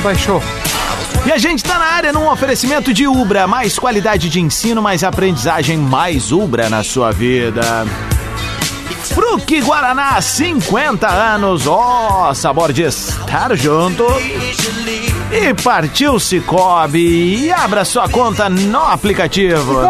Baixou. 0.02 0.42
E 1.26 1.32
a 1.32 1.38
gente 1.38 1.64
tá 1.64 1.78
na 1.78 1.86
área 1.86 2.12
num 2.12 2.30
oferecimento 2.30 2.92
de 2.92 3.06
Ubra, 3.08 3.46
mais 3.46 3.78
qualidade 3.78 4.28
de 4.28 4.40
ensino, 4.40 4.80
mais 4.80 5.02
aprendizagem, 5.02 5.76
mais 5.78 6.30
Ubra 6.30 6.68
na 6.68 6.84
sua 6.84 7.10
vida. 7.10 7.86
Fruque 9.04 9.60
Guaraná, 9.60 10.20
50 10.20 11.08
anos, 11.08 11.66
ó, 11.66 12.32
sabor 12.34 12.72
de 12.72 12.82
estar 12.82 13.54
junto. 13.56 14.04
E 15.30 15.54
partiu 15.62 16.18
Cicobi 16.20 17.44
e 17.46 17.52
abra 17.52 17.84
sua 17.84 18.08
conta 18.08 18.48
no 18.48 18.80
aplicativo. 18.82 19.80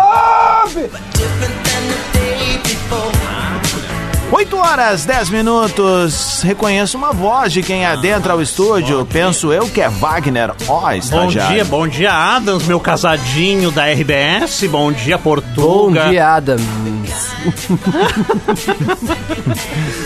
8 4.30 4.56
horas, 4.58 5.04
10 5.06 5.30
minutos. 5.30 6.42
Reconheço 6.42 6.98
uma 6.98 7.12
voz 7.12 7.52
de 7.52 7.62
quem 7.62 7.86
adentra 7.86 8.36
o 8.36 8.42
estúdio. 8.42 9.06
Penso 9.10 9.52
eu 9.52 9.66
que 9.68 9.80
é 9.80 9.88
Wagner. 9.88 10.52
Ó, 10.68 10.80
Bom 10.82 10.92
estagiário. 10.92 11.54
dia, 11.54 11.64
bom 11.64 11.88
dia, 11.88 12.12
Adams, 12.12 12.64
meu 12.66 12.78
casadinho 12.78 13.70
da 13.70 13.86
RBS. 13.86 14.66
Bom 14.68 14.92
dia, 14.92 15.16
Bom 15.16 15.22
Portuga. 15.24 16.08
dia, 16.10 16.28
Adams. 16.34 16.62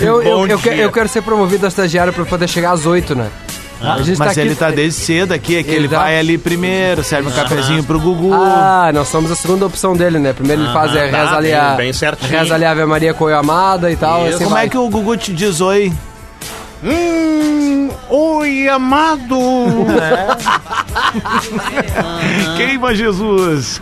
Eu, 0.01 0.23
eu, 0.23 0.47
eu, 0.49 0.59
que- 0.59 0.71
dia. 0.71 0.83
eu 0.85 0.93
quero 0.93 1.09
ser 1.09 1.23
promovido 1.23 1.65
a 1.67 1.69
estagiário 1.69 2.13
pra 2.13 2.25
poder 2.25 2.49
chegar 2.49 2.73
às 2.73 2.87
8, 2.87 3.15
né? 3.15 3.29
Ah, 3.85 3.97
mas 4.17 4.37
ele 4.39 4.55
tá 4.55 4.71
desde 4.71 5.01
cedo 5.01 5.33
aqui, 5.33 5.57
é 5.57 5.63
que 5.65 5.71
ele, 5.71 5.79
Ele 5.79 5.89
tá- 5.89 5.99
vai 5.99 6.17
ali 6.17 6.39
primeiro, 6.39 7.03
serve 7.03 7.29
um 7.29 7.33
cafezinho 7.33 7.83
pro 7.83 7.99
Gugu. 7.99 8.33
Ah, 8.33 8.93
nós 8.95 9.09
somos 9.09 9.29
a 9.33 9.35
segunda 9.35 9.67
opção 9.67 9.97
dele, 9.97 10.21
né? 10.21 10.33
Primeiro 10.33 10.63
ele 10.63 10.73
faz 10.73 10.95
é, 10.95 11.09
tá, 11.09 11.19
reza 11.25 11.37
ali 11.37 11.49
bem- 11.49 11.57
a, 11.57 11.71
bem 11.75 11.93
certinho. 11.93 12.31
reza 12.31 12.55
ali 12.55 12.65
a 12.65 12.71
Ave 12.71 12.85
Maria 12.85 13.13
com 13.13 13.27
a 13.27 13.39
amada 13.39 13.91
e 13.91 13.97
tal. 13.97 14.25
Assim 14.25 14.39
Como 14.39 14.51
vai. 14.51 14.67
é 14.67 14.69
que 14.69 14.79
o 14.79 14.89
Gugu 14.89 15.17
te 15.17 15.33
diz 15.33 15.61
oi? 15.61 15.93
Hum, 16.85 17.91
oi, 18.09 18.69
amado. 18.69 19.39
Queima 22.57 22.95
Jesus! 22.95 23.81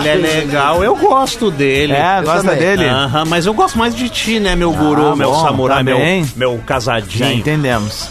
Ele 0.00 0.08
é 0.08 0.14
legal, 0.14 0.82
eu 0.84 0.94
gosto 0.96 1.50
dele. 1.50 1.92
É, 1.94 2.20
gosta 2.22 2.42
também. 2.50 2.58
dele? 2.58 2.88
Aham, 2.88 3.24
mas 3.26 3.46
eu 3.46 3.54
gosto 3.54 3.78
mais 3.78 3.94
de 3.94 4.08
ti, 4.08 4.38
né, 4.38 4.54
meu 4.54 4.72
guru, 4.72 5.12
Ah, 5.12 5.16
meu 5.16 5.30
bom, 5.32 5.42
samurai, 5.42 5.78
tá 5.78 5.82
meu, 5.84 5.98
meu 6.36 6.56
Já 6.58 6.62
casadinho. 6.66 7.32
entendemos. 7.32 8.08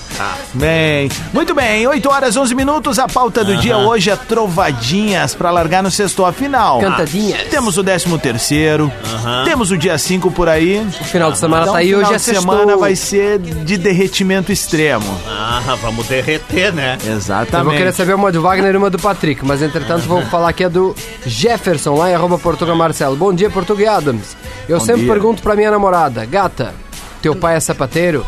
Bem, 0.54 1.10
muito 1.34 1.56
bem, 1.56 1.88
8 1.88 2.08
horas 2.10 2.38
11 2.38 2.54
minutos. 2.54 3.00
A 3.00 3.08
pauta 3.08 3.44
do 3.44 3.58
dia 3.58 3.78
hoje 3.78 4.12
é 4.12 4.16
trovadinhas 4.16 5.34
pra 5.34 5.50
largar 5.50 5.82
no 5.82 5.90
sexto 5.90 6.24
afinal. 6.26 6.80
Cantadinhas. 6.80 7.42
Temos 7.50 7.76
o 7.78 7.84
13 7.84 8.20
terceiro, 8.20 8.92
Aham. 9.16 9.44
temos 9.46 9.72
o 9.72 9.78
dia 9.78 9.98
5 9.98 10.30
por 10.30 10.48
aí. 10.48 10.86
O 11.00 11.04
final 11.06 11.32
de 11.32 11.40
semana 11.40 11.64
Então, 11.64 11.74
tá 11.74 11.80
aí, 11.80 11.88
final 11.88 12.02
hoje 12.02 12.14
é 12.14 12.20
sextou. 12.20 12.52
semana 12.56 12.78
vai 12.78 12.96
ser 12.96 13.40
de 13.64 13.78
derretimento 13.78 14.52
extremo. 14.52 15.06
Ah, 15.28 15.78
vamos 15.82 16.08
derreter, 16.08 16.74
né? 16.74 16.98
Exatamente. 17.06 17.56
Eu 17.58 17.64
vou 17.66 17.74
querer 17.74 17.94
saber 17.94 18.14
uma 18.16 18.32
do 18.32 18.42
Wagner 18.42 18.74
e 18.74 18.78
uma 18.78 18.90
do 18.90 19.00
Patrick, 19.00 19.46
mas 19.46 19.62
entretanto 19.62 20.04
vou 20.08 20.22
falar 20.24 20.50
aqui 20.50 20.64
a 20.64 20.70
do 20.70 20.96
Jefferson, 21.26 21.96
lá 21.96 22.10
em 22.10 22.14
arroba 22.16 22.38
Portuga 22.38 22.74
Marcelo. 22.76 23.16
Bom 23.16 23.34
dia, 23.34 23.50
Portuga 23.50 23.84
e 23.84 23.88
Adams. 23.88 24.36
Eu 24.68 24.80
Bom 24.80 24.86
sempre 24.86 25.04
dia. 25.04 25.12
pergunto 25.14 25.42
pra 25.42 25.56
minha 25.56 25.72
namorada, 25.72 26.26
gata, 26.26 26.74
teu 27.22 27.36
pai 27.36 27.56
é 27.56 27.60
sapateiro? 27.60 28.26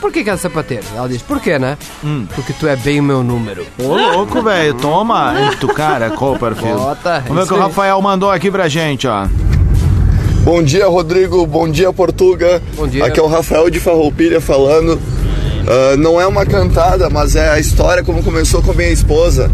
Por 0.00 0.10
que, 0.10 0.24
que 0.24 0.30
é 0.30 0.36
sapateiro? 0.36 0.84
Ela 0.96 1.08
diz, 1.08 1.22
por 1.22 1.38
quê, 1.40 1.60
né? 1.60 1.78
Hum. 2.02 2.26
Porque 2.34 2.52
tu 2.52 2.66
é 2.66 2.74
bem 2.74 2.98
o 2.98 3.04
meu 3.04 3.22
número. 3.22 3.64
Ô, 3.78 3.94
louco, 3.94 4.42
velho. 4.42 4.74
Toma. 4.74 5.32
Tu, 5.60 5.68
cara, 5.68 6.10
Copperfield. 6.10 6.76
Bota, 6.76 7.22
Vamos 7.28 7.36
ver 7.36 7.42
o 7.44 7.46
que 7.46 7.54
o. 7.54 7.62
Rafael 7.68 8.02
mandou 8.02 8.28
aqui 8.28 8.50
pra 8.50 8.66
gente, 8.68 9.06
ó. 9.06 9.28
Bom 10.44 10.60
dia, 10.60 10.88
Rodrigo. 10.88 11.46
Bom 11.46 11.68
dia, 11.68 11.92
Portuga. 11.92 12.60
Bom 12.76 12.88
dia. 12.88 13.04
Aqui 13.04 13.20
é 13.20 13.22
o 13.22 13.28
Rafael 13.28 13.70
de 13.70 13.78
Farroupilha 13.78 14.40
falando. 14.40 14.98
Ah, 15.68 15.96
não 15.96 16.20
é 16.20 16.26
uma 16.26 16.44
cantada, 16.44 17.08
mas 17.08 17.36
é 17.36 17.48
a 17.48 17.60
história 17.60 18.02
como 18.02 18.24
começou 18.24 18.60
com 18.60 18.72
a 18.72 18.74
minha 18.74 18.90
esposa. 18.90 19.48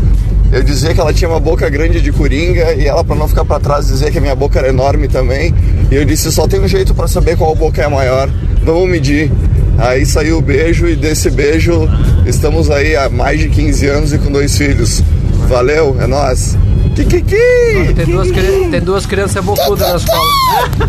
Eu 0.50 0.62
dizia 0.62 0.94
que 0.94 1.00
ela 1.00 1.12
tinha 1.12 1.28
uma 1.28 1.38
boca 1.38 1.68
grande 1.68 2.00
de 2.00 2.10
coringa 2.10 2.72
e 2.72 2.86
ela, 2.86 3.04
pra 3.04 3.14
não 3.14 3.28
ficar 3.28 3.44
pra 3.44 3.60
trás, 3.60 3.88
dizia 3.88 4.10
que 4.10 4.16
a 4.16 4.20
minha 4.20 4.34
boca 4.34 4.58
era 4.58 4.68
enorme 4.68 5.08
também. 5.08 5.54
E 5.90 5.94
eu 5.94 6.06
disse: 6.06 6.32
só 6.32 6.48
tem 6.48 6.58
um 6.58 6.66
jeito 6.66 6.94
pra 6.94 7.06
saber 7.06 7.36
qual 7.36 7.54
boca 7.54 7.82
é 7.82 7.88
maior. 7.88 8.30
Vamos 8.62 8.88
medir. 8.88 9.30
Aí 9.76 10.06
saiu 10.06 10.38
o 10.38 10.42
beijo 10.42 10.88
e 10.88 10.96
desse 10.96 11.30
beijo 11.30 11.86
estamos 12.26 12.70
aí 12.70 12.96
há 12.96 13.10
mais 13.10 13.38
de 13.38 13.48
15 13.50 13.86
anos 13.86 14.12
e 14.12 14.18
com 14.18 14.32
dois 14.32 14.56
filhos. 14.56 15.02
Valeu, 15.46 15.96
é 16.00 16.06
nóis. 16.06 16.56
Kikiki! 16.94 17.94
Tem 17.94 18.06
duas, 18.06 18.30
cri- 18.30 18.68
tem 18.70 18.80
duas 18.80 19.06
crianças 19.06 19.44
bocudas 19.44 19.88
na 19.88 19.96
escola. 19.96 20.28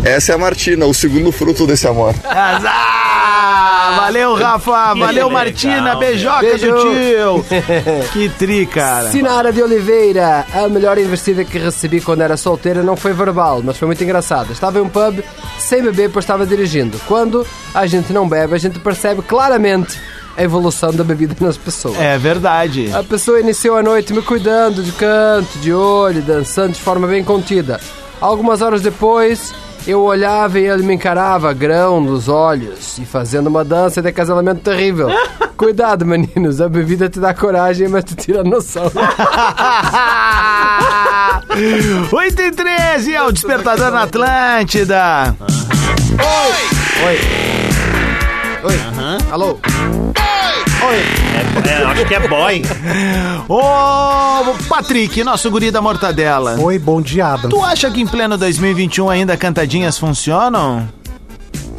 Essa 0.04 0.32
é 0.32 0.34
a 0.34 0.38
Martina, 0.38 0.84
o 0.86 0.92
segundo 0.92 1.30
fruto 1.30 1.66
desse 1.66 1.86
amor. 1.86 2.14
Valeu, 3.96 4.34
Rafa. 4.34 4.94
Valeu, 4.94 5.06
legal. 5.26 5.30
Martina. 5.30 5.96
Beijoca 5.96 6.40
Beijo. 6.40 6.66
do 6.66 6.80
tio. 6.82 7.44
Que 8.12 8.28
tri, 8.30 8.66
cara. 8.66 9.10
Sinara 9.10 9.52
de 9.52 9.62
Oliveira, 9.62 10.44
a 10.52 10.68
melhor 10.68 10.98
investida 10.98 11.44
que 11.44 11.58
recebi 11.58 12.00
quando 12.00 12.22
era 12.22 12.36
solteira 12.36 12.82
não 12.82 12.96
foi 12.96 13.12
verbal, 13.12 13.60
mas 13.64 13.76
foi 13.78 13.86
muito 13.86 14.02
engraçada. 14.02 14.52
Estava 14.52 14.78
em 14.78 14.82
um 14.82 14.88
pub 14.88 15.20
sem 15.58 15.82
beber, 15.82 16.10
pois 16.10 16.24
estava 16.24 16.44
dirigindo. 16.46 17.00
Quando 17.06 17.46
a 17.74 17.86
gente 17.86 18.12
não 18.12 18.28
bebe, 18.28 18.54
a 18.54 18.58
gente 18.58 18.78
percebe 18.80 19.22
claramente 19.22 19.98
a 20.36 20.42
evolução 20.42 20.92
da 20.92 21.04
bebida 21.04 21.34
nas 21.40 21.56
pessoas. 21.56 21.98
É 21.98 22.16
verdade. 22.18 22.90
A 22.92 23.02
pessoa 23.02 23.40
iniciou 23.40 23.76
a 23.76 23.82
noite 23.82 24.12
me 24.12 24.22
cuidando 24.22 24.82
de 24.82 24.92
canto, 24.92 25.58
de 25.58 25.72
olho, 25.72 26.22
dançando 26.22 26.72
de 26.72 26.80
forma 26.80 27.06
bem 27.06 27.22
contida. 27.22 27.80
Algumas 28.20 28.60
horas 28.60 28.82
depois, 28.82 29.54
eu 29.86 30.02
olhava 30.02 30.58
e 30.60 30.66
ele 30.66 30.82
me 30.82 30.94
encarava, 30.94 31.52
grão 31.52 32.00
nos 32.00 32.28
olhos, 32.28 32.98
e 32.98 33.04
fazendo 33.04 33.46
uma 33.46 33.64
dança 33.64 34.02
de 34.02 34.08
acasalamento 34.08 34.60
terrível. 34.60 35.08
Cuidado, 35.56 36.06
meninos, 36.06 36.60
a 36.60 36.68
bebida 36.68 37.08
te 37.08 37.20
dá 37.20 37.34
coragem, 37.34 37.88
mas 37.88 38.04
te 38.04 38.14
tira 38.14 38.40
a 38.40 38.44
noção. 38.44 38.90
8 42.12 42.42
e 42.42 42.50
13 42.50 43.14
é 43.14 43.22
o 43.22 43.32
Despertador 43.32 43.90
na 43.90 44.02
Atlântida. 44.04 45.36
Oi. 46.18 47.06
Oi. 47.06 47.39
Alô. 49.30 49.58
É, 50.82 51.70
é, 51.70 51.84
acho 51.84 52.04
que 52.06 52.14
é 52.14 52.28
boy. 52.28 52.62
Ô, 53.48 54.54
Patrick, 54.68 55.22
nosso 55.24 55.50
guri 55.50 55.70
da 55.70 55.80
mortadela. 55.80 56.58
Oi, 56.58 56.78
bom 56.78 57.00
dia, 57.00 57.28
Adam. 57.28 57.48
Tu 57.48 57.64
acha 57.64 57.90
que 57.90 58.00
em 58.00 58.06
pleno 58.06 58.36
2021 58.36 59.08
ainda 59.08 59.36
cantadinhas 59.36 59.98
funcionam? 59.98 60.88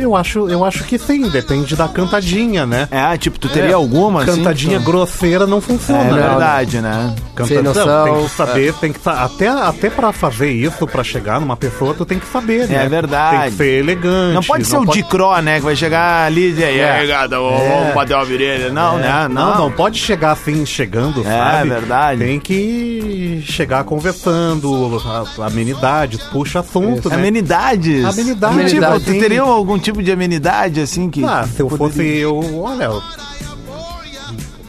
Eu 0.02 0.16
acho, 0.16 0.50
eu 0.50 0.66
acho 0.66 0.84
que 0.86 0.98
sim, 0.98 1.30
depende 1.30 1.76
da 1.76 1.88
cantadinha, 1.88 2.66
né? 2.66 2.88
É, 2.90 3.16
tipo, 3.18 3.38
tu 3.40 3.48
teria 3.48 3.76
alguma, 3.76 4.24
assim, 4.24 4.38
Cantadinha 4.38 4.80
tu- 4.80 4.86
grosseira 4.86 5.46
não 5.46 5.62
funciona. 5.62 6.02
É 6.02 6.12
né? 6.14 6.22
verdade, 6.30 6.82
né? 6.82 7.16
Canta- 7.36 7.48
Sem 7.50 7.58
não, 7.62 7.74
noção, 7.74 8.04
tem 8.06 8.24
que 8.24 8.30
saber, 8.32 8.74
tem 8.74 8.92
que 8.94 9.00
sa- 9.00 9.24
até 9.24 9.48
até 9.48 9.90
para 9.90 10.12
fazer 10.12 10.52
isso, 10.52 10.88
pra 10.88 11.04
chegar 11.04 11.40
numa 11.40 11.56
pessoa, 11.56 11.94
tu 11.94 12.06
tem 12.06 12.18
que 12.20 12.26
saber, 12.28 12.68
né? 12.68 12.86
É 12.86 12.90
verdade. 12.90 13.42
Tem 13.42 13.52
que 13.52 13.58
ser 13.58 13.80
elegante. 13.80 14.34
Não 14.34 14.44
pode 14.44 14.66
ser 14.66 14.78
o 14.78 14.86
Dicró, 14.86 15.40
né? 15.42 15.58
Que 15.60 15.66
vai 15.66 15.76
chegar 15.76 16.26
ali 16.26 16.48
e 16.48 16.50
dizer, 16.52 16.76
e 16.76 16.82
aí, 16.82 17.08
gata, 17.08 17.38
vamos 17.38 17.62
É. 17.62 17.92
bater 17.94 18.16
uma 18.16 18.26
virilha. 18.26 18.72
Não, 18.72 18.98
É, 18.98 19.02
né? 19.02 19.28
Não, 19.30 19.58
não 19.58 19.72
pode 19.72 20.00
chegar 20.00 20.32
assim, 20.32 20.66
chegando, 20.66 21.22
É, 21.22 21.24
sabe? 21.30 21.70
verdade. 21.70 22.20
Tem 22.24 22.40
que 22.40 23.44
chegar 23.46 23.84
conversando, 23.84 25.00
a- 25.06 25.46
amenidades, 25.46 26.22
puxa 26.32 26.60
assunto, 26.62 27.10
né? 27.10 27.16
Amenidades? 27.16 28.04
Amenidades. 28.04 28.32
Tipo, 28.32 28.46
Amenidades. 28.86 29.06
tu 29.06 29.20
teria 29.20 29.42
algum 29.42 29.78
tipo 29.92 30.02
de 30.02 30.12
amenidade, 30.12 30.80
assim, 30.80 31.10
que... 31.10 31.24
Ah, 31.24 31.46
se 31.46 31.62
eu 31.62 31.70
fosse 31.70 32.02
eu, 32.02 32.40
olha, 32.60 32.90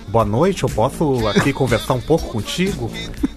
boa 0.09 0.25
noite, 0.25 0.65
eu 0.65 0.69
posso 0.69 1.27
aqui 1.29 1.53
conversar 1.53 1.95
um 1.95 2.01
pouco 2.01 2.29
contigo? 2.29 2.91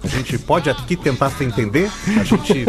Gente 0.08 0.38
pode 0.38 0.70
aqui 0.70 0.96
tentar 0.96 1.30
se 1.32 1.44
entender? 1.44 1.90
A 2.20 2.24
gente. 2.24 2.66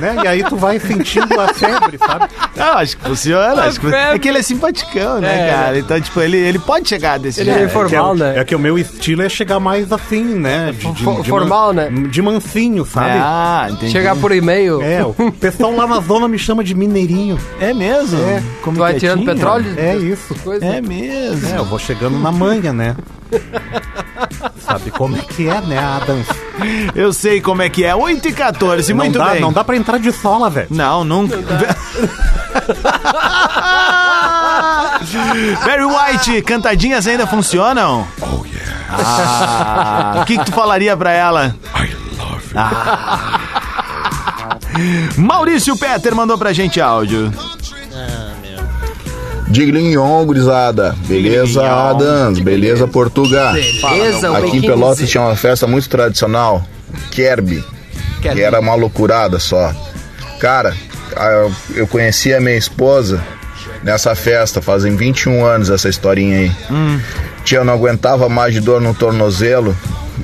né? 0.00 0.16
E 0.24 0.28
aí 0.28 0.44
tu 0.44 0.56
vai 0.56 0.78
sentindo 0.78 1.40
a 1.40 1.48
febre, 1.54 1.98
sabe? 1.98 2.28
Não, 2.56 2.78
acho 2.78 2.96
que 2.96 3.02
funciona. 3.04 3.62
Acho 3.64 3.80
que... 3.80 3.86
É 3.94 4.18
que 4.18 4.28
ele 4.28 4.38
é 4.38 4.42
simpaticão, 4.42 5.20
né, 5.20 5.48
É. 5.48 5.52
cara? 5.52 5.78
Então, 5.78 6.00
tipo, 6.00 6.20
ele, 6.20 6.36
ele 6.36 6.58
pode 6.58 6.88
chegar 6.88 7.18
desse 7.18 7.40
Ele 7.40 7.52
jeito. 7.52 7.78
é, 7.78 7.88
que 7.88 7.94
é, 7.96 8.40
É 8.40 8.44
que 8.44 8.54
o 8.54 8.58
meu 8.58 8.78
estilo 8.78 9.22
é 9.22 9.28
chegar 9.28 9.58
mais 9.60 9.92
assim, 9.92 10.22
né? 10.24 10.72
De, 10.72 10.86
de- 10.92 11.22
de 11.22 11.28
formal, 11.28 11.72
man- 11.74 12.08
De 12.08 12.22
mansinho, 12.22 12.84
sabe? 12.84 13.10
Ah, 13.20 13.68
entendi. 13.70 13.92
Chegar 13.92 14.16
por 14.16 14.32
e-mail. 14.32 14.80
É, 14.82 15.04
o 15.04 15.32
pessoal 15.32 15.74
lá 15.74 15.86
na 15.86 16.00
zona 16.00 16.28
me 16.28 16.38
chama 16.38 16.62
de 16.64 16.74
mineirinho. 16.74 17.38
É 17.60 17.72
mesmo? 17.74 18.18
É. 18.22 18.42
Como 18.62 18.76
Tu 18.76 18.80
vai 18.80 18.94
tirando 18.94 19.24
petróleo? 19.24 19.74
É 19.76 19.96
isso. 19.96 20.34
É 20.60 20.80
mesmo. 20.80 21.48
É, 21.54 21.58
eu 21.58 21.64
vou 21.64 21.78
chegando 21.78 22.18
na 22.18 22.30
manha, 22.32 22.72
né? 22.72 22.96
Sabe 24.60 24.90
como 24.90 25.16
é 25.16 25.20
que 25.20 25.48
é, 25.48 25.60
né, 25.62 25.78
Adams? 25.78 26.26
Eu 26.94 27.12
sei 27.12 27.40
como 27.40 27.62
é 27.62 27.68
que 27.68 27.84
é. 27.84 27.94
8 27.94 28.28
e 28.28 28.32
14, 28.32 28.92
não 28.92 29.04
muito 29.04 29.18
dá, 29.18 29.30
bem. 29.30 29.40
Não 29.40 29.52
dá 29.52 29.62
pra 29.64 29.76
entrar 29.76 29.98
de 29.98 30.12
sola, 30.12 30.50
velho. 30.50 30.68
Não, 30.70 31.04
nunca. 31.04 31.36
Barry 35.64 35.84
White, 35.84 36.42
cantadinhas 36.42 37.06
ainda 37.06 37.26
funcionam? 37.26 38.06
Oh, 38.20 38.44
yeah. 38.44 38.68
Ah, 38.90 40.20
o 40.22 40.24
que, 40.24 40.36
que 40.38 40.44
tu 40.44 40.52
falaria 40.52 40.96
pra 40.96 41.12
ela? 41.12 41.54
I 41.76 41.90
love 42.18 42.52
you. 45.16 45.22
Maurício 45.22 45.76
Peter 45.76 46.14
mandou 46.14 46.38
pra 46.38 46.52
gente 46.52 46.80
áudio. 46.80 47.32
Diglinhon, 49.50 50.24
gurizada. 50.24 50.94
Beleza, 51.06 51.66
Adams. 51.66 52.38
Beleza, 52.38 52.86
Portugal. 52.86 53.52
Beleza, 53.52 54.36
Aqui 54.36 54.58
em 54.58 54.60
Pelotas 54.60 55.08
tinha 55.08 55.22
uma 55.22 55.36
festa 55.36 55.66
muito 55.66 55.88
tradicional, 55.88 56.64
Kerby. 57.10 57.64
Kerby. 58.20 58.36
Que 58.36 58.42
era 58.42 58.60
uma 58.60 58.74
loucurada 58.74 59.38
só. 59.38 59.72
Cara, 60.38 60.74
eu 61.74 61.86
conheci 61.86 62.32
a 62.34 62.40
minha 62.40 62.56
esposa 62.56 63.22
nessa 63.82 64.14
festa, 64.14 64.60
fazem 64.60 64.96
21 64.96 65.44
anos 65.44 65.70
essa 65.70 65.88
historinha 65.88 66.38
aí. 66.38 66.52
Tia, 67.44 67.58
eu 67.58 67.64
não 67.64 67.72
aguentava 67.72 68.28
mais 68.28 68.52
de 68.52 68.60
dor 68.60 68.80
no 68.80 68.92
tornozelo. 68.94 69.76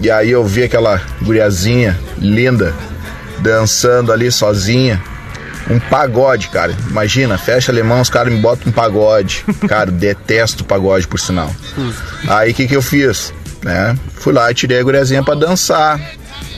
E 0.03 0.11
aí 0.11 0.31
eu 0.31 0.45
vi 0.45 0.65
aquela 0.65 1.01
guriazinha 1.23 1.99
linda 2.19 2.75
dançando 3.39 4.13
ali 4.13 4.31
sozinha. 4.31 5.03
Um 5.71 5.79
pagode, 5.79 6.49
cara. 6.49 6.75
Imagina, 6.89 7.39
festa 7.39 7.73
alemã, 7.73 8.01
os 8.01 8.11
caras 8.11 8.33
me 8.33 8.41
botam 8.41 8.69
um 8.69 8.73
pagode. 8.73 9.45
Cara, 9.69 9.91
detesto 9.91 10.65
pagode, 10.65 11.07
por 11.07 11.19
sinal. 11.19 11.51
Aí 12.29 12.53
o 12.53 12.55
que, 12.55 12.69
que 12.69 12.77
eu 12.77 12.83
fiz? 12.83 13.33
Né? 13.63 13.97
Fui 14.15 14.33
lá 14.33 14.51
e 14.51 14.55
tirei 14.55 14.79
a 14.79 14.83
guriazinha 14.83 15.23
pra 15.23 15.35
dançar. 15.35 15.99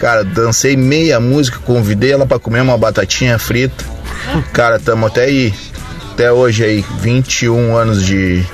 Cara, 0.01 0.25
dancei 0.25 0.77
meia 0.77 1.21
música, 1.21 1.59
convidei 1.64 2.12
ela 2.12 2.27
pra 2.27 2.38
comer 2.38 2.61
uma 2.61 2.77
batatinha 2.77 3.38
frita. 3.38 3.85
Cara, 4.53 4.79
tamo 4.79 5.07
até 5.07 5.25
aí. 5.25 5.55
Até 6.12 6.33
hoje 6.33 6.64
aí, 6.64 6.85
21 7.01 7.77
anos 7.77 8.03
de, 8.05 8.45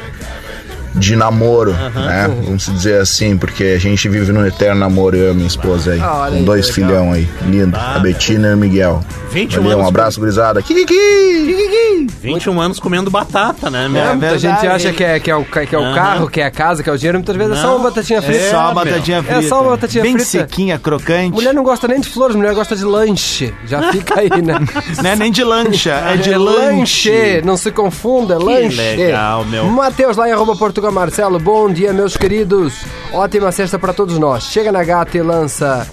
de 0.94 1.16
namoro, 1.16 1.72
né? 1.72 2.28
Vamos 2.44 2.66
dizer 2.66 3.00
assim, 3.00 3.37
porque 3.37 3.64
a 3.64 3.78
gente 3.78 4.09
vive 4.09 4.33
num 4.33 4.44
eterno 4.46 4.81
namoro, 4.81 5.16
eu 5.16 5.33
e 5.33 5.35
minha 5.35 5.46
esposa 5.46 5.92
aí. 5.92 6.00
Ah, 6.00 6.26
com 6.28 6.35
aí, 6.37 6.42
dois 6.44 6.66
legal. 6.68 6.74
filhão 6.90 7.12
aí, 7.12 7.28
lindo. 7.48 7.76
A 7.76 7.98
Betina 7.98 8.48
e 8.48 8.55
o 8.55 8.57
Miguel. 8.57 9.00
21 9.31 9.62
Valeu, 9.62 9.76
um 9.76 9.81
anos 9.81 9.88
abraço, 9.88 10.20
gurizada. 10.20 10.61
Kikiki! 10.62 12.07
21 12.20 12.61
anos 12.61 12.78
comendo 12.78 13.11
batata, 13.11 13.70
né, 13.70 13.88
meu? 13.88 14.02
É, 14.02 14.11
muita 14.14 14.38
gente 14.38 14.66
acha 14.66 14.92
que 14.92 15.02
é, 15.02 15.18
que 15.18 15.31
é 15.31 15.37
o, 15.37 15.44
que 15.44 15.74
é 15.74 15.78
o 15.78 15.83
Aham. 15.83 15.94
carro, 15.94 16.28
que 16.31 16.40
é 16.40 16.44
a 16.46 16.50
casa, 16.50 16.83
que 16.83 16.90
é 16.90 16.92
o 16.92 16.96
dinheiro. 16.98 17.18
Muitas 17.18 17.37
vezes 17.37 17.59
é 17.59 17.61
só 17.61 17.68
Não. 17.68 17.76
uma 17.76 17.85
batatinha 17.90 18.20
frita. 18.22 18.40
É 18.40 18.50
só 18.50 18.59
uma 18.61 18.74
batatinha 18.74 19.18
É 19.18 19.22
frita. 19.22 19.42
só 19.48 19.62
uma 19.62 19.70
batatinha 19.70 20.02
Bem 20.02 20.12
frita. 20.14 20.28
sequinha, 20.31 20.78
crocante. 20.78 21.33
Mulher 21.33 21.55
não 21.55 21.62
gosta 21.62 21.88
nem 21.88 22.00
de 22.00 22.09
flores, 22.09 22.37
mulher 22.37 22.55
gosta 22.55 22.76
de 22.76 22.85
lanche. 22.85 23.52
Já 23.66 23.90
fica 23.92 24.20
aí, 24.20 24.28
né? 24.42 24.59
Não 25.02 25.11
é 25.11 25.16
nem 25.16 25.33
de 25.33 25.42
lancha, 25.44 25.90
é 25.92 26.16
de 26.16 26.33
É 26.33 26.38
lanche. 26.38 27.42
Não 27.44 27.57
se 27.57 27.70
confunda, 27.70 28.35
é 28.35 28.38
lanche. 28.38 28.76
legal, 28.76 29.44
meu. 29.44 29.64
Matheus 29.66 30.16
lá 30.16 30.28
em 30.28 30.33
arroba 30.33 30.55
Portugal 30.57 30.82
Marcelo. 30.90 31.38
Bom 31.38 31.71
dia, 31.71 31.92
meus 31.92 32.16
queridos. 32.16 32.85
Ótima 33.12 33.53
sexta 33.53 33.79
pra 33.79 33.92
todos 33.92 34.18
nós. 34.18 34.45
Chega 34.45 34.73
na 34.73 34.83
gata 34.83 35.16
e 35.16 35.23
lança. 35.23 35.87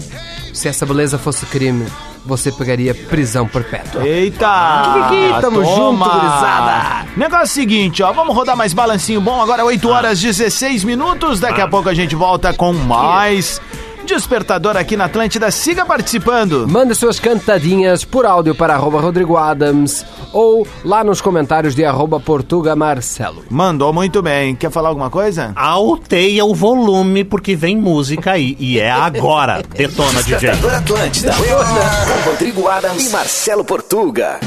Se 0.54 0.68
essa 0.68 0.86
beleza 0.86 1.18
fosse 1.18 1.46
crime, 1.46 1.86
você 2.26 2.52
pegaria 2.52 2.94
prisão 2.94 3.48
perpétua. 3.48 4.06
Eita! 4.06 5.08
Kikiki, 5.10 5.42
tamo 5.42 5.64
junto, 5.64 6.04
gurizada. 6.04 7.06
Negócio 7.16 7.44
é 7.44 7.48
seguinte, 7.48 8.04
ó, 8.04 8.12
vamos 8.12 8.36
rodar 8.36 8.56
mais 8.56 8.74
balancinho 8.74 9.22
bom. 9.22 9.42
Agora 9.42 9.64
8 9.66 9.90
horas 9.90 10.20
16 10.20 10.84
minutos. 10.84 11.40
Daqui 11.40 11.62
a 11.62 11.68
pouco 11.68 11.90
a 11.90 11.94
gente 11.94 12.16
volta 12.16 12.54
com 12.54 12.74
mais 12.74 13.62
Despertador 14.10 14.76
aqui 14.76 14.98
na 14.98 15.06
Atlântida. 15.06 15.52
Siga 15.52 15.86
participando. 15.86 16.68
Mande 16.68 16.96
suas 16.96 17.20
cantadinhas 17.20 18.04
por 18.04 18.26
áudio 18.26 18.56
para 18.56 18.74
arroba 18.74 19.00
Rodrigo 19.00 19.38
Adams 19.38 20.04
ou 20.34 20.68
lá 20.84 21.04
nos 21.04 21.22
comentários 21.22 21.76
de 21.76 21.86
arroba 21.86 22.20
Portuga 22.20 22.76
Marcelo. 22.76 23.46
Mandou 23.52 23.94
muito 23.94 24.20
bem. 24.24 24.56
Quer 24.56 24.72
falar 24.72 24.90
alguma 24.90 25.12
coisa? 25.12 25.52
Alteia 25.56 26.44
o 26.44 26.56
volume 26.56 27.24
porque 27.24 27.56
vem 27.56 27.78
música 27.78 28.32
aí. 28.32 28.58
E 28.60 28.80
é 28.80 28.90
agora. 28.90 29.62
Detona, 29.76 30.24
DJ. 30.24 30.40
Despertador 30.40 30.74
Atlântida. 30.74 31.34
Com 31.34 32.30
Rodrigo 32.32 32.68
Adams 32.68 33.08
e 33.08 33.10
Marcelo 33.12 33.64
Portuga. 33.64 34.40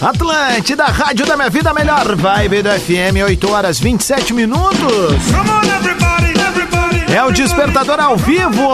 Atlântida, 0.00 0.86
Rádio 0.86 1.24
da 1.24 1.36
Minha 1.36 1.48
Vida, 1.48 1.72
melhor 1.72 2.16
vibe 2.16 2.62
do 2.62 2.70
FM, 2.70 3.24
8 3.24 3.52
horas 3.52 3.78
27 3.78 4.34
minutos. 4.34 4.82
É 7.14 7.22
o 7.22 7.30
Despertador 7.30 8.00
ao 8.00 8.16
vivo, 8.16 8.66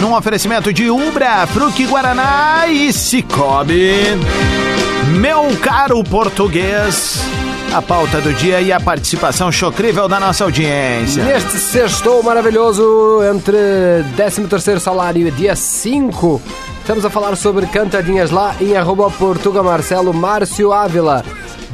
num 0.00 0.16
oferecimento 0.16 0.72
de 0.72 0.88
Ubra, 0.88 1.46
Fruc 1.46 1.78
Guaraná 1.84 2.66
e 2.66 2.90
Cicobi. 2.90 3.92
Meu 5.20 5.54
caro 5.60 6.02
português, 6.02 7.22
a 7.74 7.82
pauta 7.82 8.18
do 8.22 8.32
dia 8.32 8.62
e 8.62 8.72
a 8.72 8.80
participação 8.80 9.52
chocrível 9.52 10.08
da 10.08 10.18
nossa 10.18 10.42
audiência. 10.44 11.22
Neste 11.22 11.58
sextou 11.58 12.22
maravilhoso, 12.22 13.20
entre 13.30 13.58
13º 14.16 14.78
salário 14.78 15.28
e 15.28 15.30
dia 15.30 15.54
5, 15.54 16.40
estamos 16.80 17.04
a 17.04 17.10
falar 17.10 17.36
sobre 17.36 17.66
cantadinhas 17.66 18.30
lá 18.30 18.56
em 18.58 18.74
arroba 18.74 19.10
Portuga 19.10 19.62
Marcelo 19.62 20.14
Márcio 20.14 20.72
Ávila. 20.72 21.22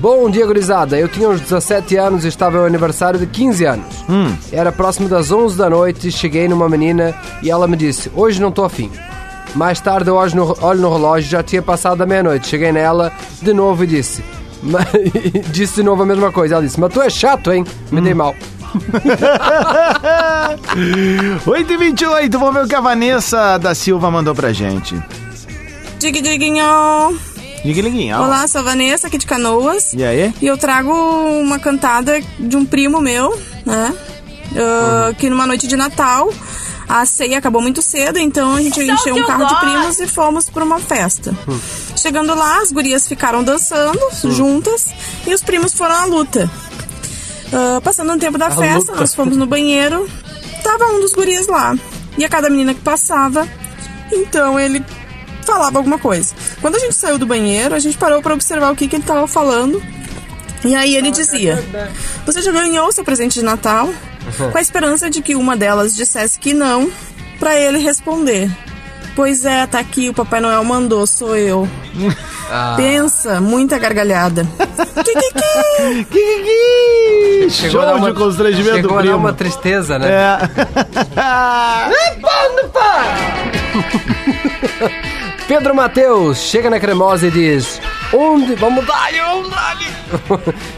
Bom 0.00 0.30
dia, 0.30 0.46
gurizada. 0.46 0.98
Eu 0.98 1.08
tinha 1.08 1.28
uns 1.28 1.40
17 1.40 1.96
anos 1.96 2.24
e 2.24 2.28
estava 2.28 2.58
no 2.58 2.64
aniversário 2.64 3.20
de 3.20 3.26
15 3.26 3.64
anos. 3.66 3.86
Era 4.50 4.72
próximo 4.72 5.08
das 5.08 5.30
11 5.30 5.56
da 5.58 5.68
noite, 5.68 6.10
cheguei 6.10 6.48
numa 6.48 6.68
menina 6.68 7.14
e 7.42 7.50
ela 7.50 7.68
me 7.68 7.76
disse, 7.76 8.10
hoje 8.14 8.40
não 8.40 8.48
estou 8.48 8.64
afim. 8.64 8.90
Mais 9.54 9.80
tarde 9.80 10.08
eu 10.08 10.14
olho 10.14 10.34
no, 10.34 10.56
olho 10.64 10.80
no 10.80 10.92
relógio, 10.92 11.28
já 11.30 11.42
tinha 11.42 11.60
passado 11.60 11.98
da 11.98 12.06
meia-noite. 12.06 12.48
Cheguei 12.48 12.72
nela 12.72 13.12
de 13.42 13.52
novo 13.52 13.84
e 13.84 13.86
disse... 13.86 14.24
"Ma- 14.62 14.78
disse 15.52 15.74
de 15.76 15.82
novo 15.82 16.02
a 16.02 16.06
mesma 16.06 16.32
coisa. 16.32 16.54
Ela 16.54 16.64
disse, 16.64 16.80
mas 16.80 16.92
tu 16.92 17.02
é 17.02 17.10
chato, 17.10 17.52
hein? 17.52 17.64
Me 17.90 18.00
dei 18.00 18.14
mal. 18.14 18.34
8 21.46 21.72
e 21.72 21.76
28 21.76 22.38
vamos 22.38 22.54
ver 22.54 22.64
o 22.64 22.68
que 22.68 22.74
a 22.76 22.80
Vanessa 22.80 23.58
da 23.58 23.74
Silva 23.74 24.10
mandou 24.10 24.34
pra 24.34 24.52
gente. 24.52 24.94
Dig 25.98 26.22
Diguinho! 26.22 27.18
Liguinho. 27.64 28.16
Olá, 28.18 28.46
sou 28.48 28.60
a 28.60 28.64
Vanessa 28.64 29.06
aqui 29.06 29.18
de 29.18 29.26
Canoas. 29.26 29.92
E 29.92 30.02
aí? 30.04 30.32
E 30.40 30.46
eu 30.46 30.56
trago 30.56 30.90
uma 30.92 31.58
cantada 31.58 32.20
de 32.38 32.56
um 32.56 32.64
primo 32.64 33.00
meu, 33.00 33.38
né? 33.66 33.94
Ah, 34.56 35.12
Que 35.18 35.28
numa 35.28 35.46
noite 35.46 35.66
de 35.66 35.76
Natal, 35.76 36.32
a 36.88 37.04
ceia 37.04 37.38
acabou 37.38 37.60
muito 37.60 37.82
cedo, 37.82 38.18
então 38.18 38.54
a 38.56 38.62
gente 38.62 38.80
o 38.80 38.82
encheu 38.82 39.14
um 39.14 39.24
carro 39.26 39.44
de 39.46 39.52
gosto. 39.54 39.66
primos 39.66 40.00
e 40.00 40.06
fomos 40.06 40.48
pra 40.50 40.64
uma 40.64 40.80
festa. 40.80 41.34
Chegando 41.96 42.34
lá, 42.34 42.60
as 42.62 42.72
gurias 42.72 43.06
ficaram 43.06 43.44
dançando 43.44 44.00
juntas 44.24 44.86
e 45.26 45.34
os 45.34 45.42
primos 45.42 45.74
foram 45.74 45.94
à 45.94 46.04
luta. 46.06 46.50
Ah, 47.52 47.80
passando 47.82 48.12
um 48.12 48.18
tempo 48.18 48.38
da 48.38 48.46
A 48.46 48.50
festa, 48.50 48.90
luta. 48.92 49.00
nós 49.00 49.14
fomos 49.14 49.36
no 49.36 49.46
banheiro, 49.46 50.08
tava 50.64 50.86
um 50.86 51.00
dos 51.00 51.12
gurias 51.12 51.46
lá. 51.46 51.76
E 52.18 52.24
a 52.24 52.28
cada 52.28 52.48
menina 52.50 52.74
que 52.74 52.80
passava, 52.80 53.46
então 54.12 54.58
ele 54.58 54.82
falava 55.50 55.78
alguma 55.78 55.98
coisa. 55.98 56.32
Quando 56.60 56.76
a 56.76 56.78
gente 56.78 56.94
saiu 56.94 57.18
do 57.18 57.26
banheiro, 57.26 57.74
a 57.74 57.78
gente 57.78 57.98
parou 57.98 58.22
pra 58.22 58.34
observar 58.34 58.72
o 58.72 58.76
que, 58.76 58.86
que 58.86 58.96
ele 58.96 59.02
tava 59.02 59.26
falando. 59.26 59.82
E 60.64 60.74
aí 60.74 60.94
ele 60.94 61.10
dizia: 61.10 61.62
Você 62.24 62.40
já 62.40 62.52
ganhou 62.52 62.92
seu 62.92 63.02
presente 63.04 63.34
de 63.40 63.44
Natal? 63.44 63.92
Com 64.52 64.56
a 64.56 64.60
esperança 64.60 65.10
de 65.10 65.20
que 65.22 65.34
uma 65.34 65.56
delas 65.56 65.94
dissesse 65.94 66.38
que 66.38 66.54
não, 66.54 66.90
pra 67.38 67.58
ele 67.58 67.78
responder: 67.78 68.50
Pois 69.16 69.44
é, 69.44 69.66
tá 69.66 69.80
aqui, 69.80 70.08
o 70.08 70.14
Papai 70.14 70.40
Noel 70.40 70.62
mandou, 70.64 71.06
sou 71.06 71.36
eu. 71.36 71.68
Ah. 72.52 72.74
Pensa, 72.76 73.40
muita 73.40 73.78
gargalhada. 73.78 74.44
Show 77.48 78.00
de 78.00 78.12
constrangimento, 78.12 78.74
Chegou 78.74 78.98
primo. 78.98 79.16
uma 79.18 79.32
tristeza, 79.32 80.00
né? 80.00 80.10
É. 80.10 80.38
Pedro 85.50 85.74
Matheus 85.74 86.38
chega 86.38 86.70
na 86.70 86.78
cremosa 86.78 87.26
e 87.26 87.30
diz: 87.32 87.80
Onde. 88.12 88.54
Vamos 88.54 88.86
dar, 88.86 89.10
vamos 89.12 89.50
dar. 89.50 89.76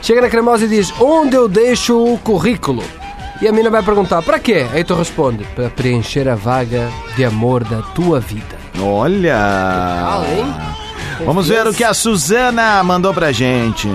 chega 0.01 0.23
na 0.23 0.31
cremosa 0.31 0.65
e 0.65 0.69
diz: 0.69 0.91
Onde 0.99 1.37
eu 1.37 1.47
deixo 1.47 2.03
o 2.03 2.17
currículo? 2.17 2.83
E 3.43 3.47
a 3.47 3.53
mina 3.53 3.69
vai 3.69 3.83
perguntar, 3.83 4.23
pra 4.23 4.39
quê? 4.39 4.67
Aí 4.73 4.83
tu 4.83 4.95
responde, 4.95 5.45
pra 5.55 5.69
preencher 5.69 6.27
a 6.27 6.35
vaga 6.35 6.91
de 7.15 7.23
amor 7.23 7.65
da 7.65 7.83
tua 7.83 8.19
vida. 8.19 8.57
Olha! 8.81 9.37
hein? 10.27 10.55
Vamos 11.27 11.49
ver 11.49 11.67
o 11.67 11.75
que 11.75 11.85
a 11.85 11.93
Suzana 11.93 12.83
mandou 12.83 13.13
pra 13.13 13.31
gente. 13.31 13.93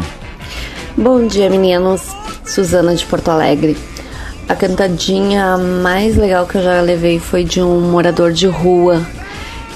Bom 0.95 1.25
dia, 1.25 1.49
meninos. 1.49 2.03
Suzana 2.45 2.93
de 2.93 3.03
Porto 3.03 3.31
Alegre. 3.31 3.75
A 4.47 4.53
cantadinha 4.53 5.57
mais 5.57 6.15
legal 6.15 6.45
que 6.45 6.59
eu 6.59 6.61
já 6.61 6.81
levei 6.81 7.19
foi 7.19 7.43
de 7.43 7.63
um 7.63 7.81
morador 7.89 8.31
de 8.31 8.45
rua. 8.45 9.03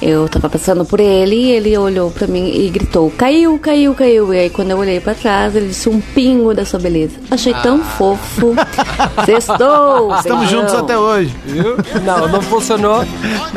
Eu 0.01 0.27
tava 0.27 0.49
passando 0.49 0.83
por 0.83 0.99
ele 0.99 1.35
e 1.35 1.51
ele 1.51 1.77
olhou 1.77 2.09
pra 2.09 2.25
mim 2.25 2.49
e 2.49 2.69
gritou: 2.69 3.11
Caiu, 3.15 3.59
caiu, 3.59 3.93
caiu. 3.93 4.33
E 4.33 4.39
aí, 4.39 4.49
quando 4.49 4.71
eu 4.71 4.77
olhei 4.77 4.99
pra 4.99 5.13
trás, 5.13 5.55
ele 5.55 5.67
disse: 5.67 5.87
Um 5.89 6.01
pingo 6.01 6.53
da 6.55 6.65
sua 6.65 6.79
beleza. 6.79 7.19
Achei 7.29 7.53
tão 7.55 7.83
fofo. 7.83 8.55
Sextou! 9.25 10.15
Estamos 10.15 10.45
beijão. 10.45 10.61
juntos 10.61 10.73
até 10.73 10.97
hoje. 10.97 11.35
Viu? 11.45 11.77
Não, 12.03 12.27
não 12.27 12.41
funcionou. 12.41 13.05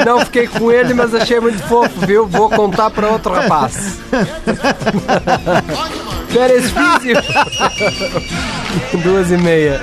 Não 0.04 0.20
fiquei 0.20 0.46
com 0.46 0.70
ele, 0.70 0.92
mas 0.92 1.14
achei 1.14 1.40
muito 1.40 1.62
fofo, 1.66 2.06
viu? 2.06 2.26
Vou 2.26 2.50
contar 2.50 2.90
pra 2.90 3.08
outro 3.08 3.32
rapaz. 3.32 3.98
Pérez 6.34 6.64
Físio. 6.68 7.16
Duas 9.04 9.30
e 9.30 9.36
meia. 9.36 9.80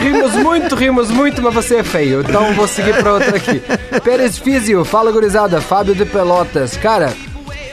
Rimos 0.00 0.34
muito, 0.36 0.74
rimos 0.74 1.10
muito, 1.10 1.42
mas 1.42 1.52
você 1.52 1.76
é 1.76 1.84
feio. 1.84 2.22
Então 2.22 2.54
vou 2.54 2.66
seguir 2.66 2.94
pra 2.96 3.12
outra 3.12 3.36
aqui. 3.36 3.62
Pérez 4.02 4.38
Físio, 4.38 4.82
fala 4.82 5.12
gurizada. 5.12 5.60
Fábio 5.60 5.94
de 5.94 6.06
Pelotas. 6.06 6.78
Cara, 6.78 7.12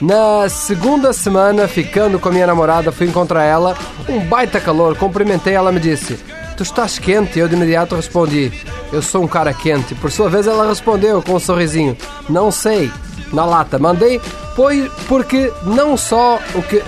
na 0.01 0.49
segunda 0.49 1.13
semana, 1.13 1.69
ficando 1.69 2.19
com 2.19 2.27
a 2.27 2.32
minha 2.34 2.47
namorada, 2.47 2.91
fui 2.91 3.07
encontrar 3.07 3.45
ela. 3.45 3.77
Um 4.09 4.19
baita 4.19 4.59
calor. 4.59 4.97
Cumprimentei, 4.97 5.53
ela 5.53 5.71
me 5.71 5.79
disse: 5.79 6.19
Tu 6.57 6.63
estás 6.63 6.99
quente? 6.99 7.39
Eu 7.39 7.47
de 7.47 7.55
imediato 7.55 7.95
respondi: 7.95 8.51
Eu 8.91 9.01
sou 9.01 9.23
um 9.23 9.27
cara 9.27 9.53
quente. 9.53 9.95
Por 9.95 10.11
sua 10.11 10.29
vez, 10.29 10.47
ela 10.47 10.67
respondeu 10.67 11.21
com 11.21 11.36
um 11.36 11.39
sorrisinho: 11.39 11.95
Não 12.29 12.51
sei. 12.51 12.91
Na 13.34 13.45
lata. 13.45 13.79
Mandei, 13.79 14.19
pois, 14.55 14.91
porque 15.07 15.51
não 15.63 15.95
só 15.97 16.39
o 16.55 16.61
que. 16.61 16.82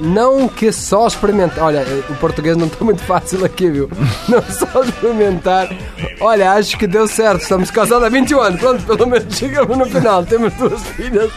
Não 0.00 0.48
que 0.48 0.72
só 0.72 1.06
experimentar. 1.06 1.64
Olha, 1.64 1.84
o 2.10 2.14
português 2.16 2.56
não 2.56 2.66
está 2.66 2.84
muito 2.84 3.02
fácil 3.04 3.44
aqui, 3.44 3.70
viu? 3.70 3.88
Não 4.28 4.42
só 4.42 4.82
experimentar. 4.82 5.68
Olha, 6.20 6.52
acho 6.52 6.76
que 6.76 6.86
deu 6.86 7.06
certo. 7.06 7.42
Estamos 7.42 7.70
casados 7.70 8.04
há 8.04 8.08
21 8.08 8.40
anos. 8.40 8.60
Pronto, 8.60 8.82
pelo 8.84 9.06
menos 9.08 9.36
chegamos 9.36 9.76
no 9.78 9.86
final. 9.86 10.24
Temos 10.24 10.52
duas 10.54 10.82
filhas 10.96 11.30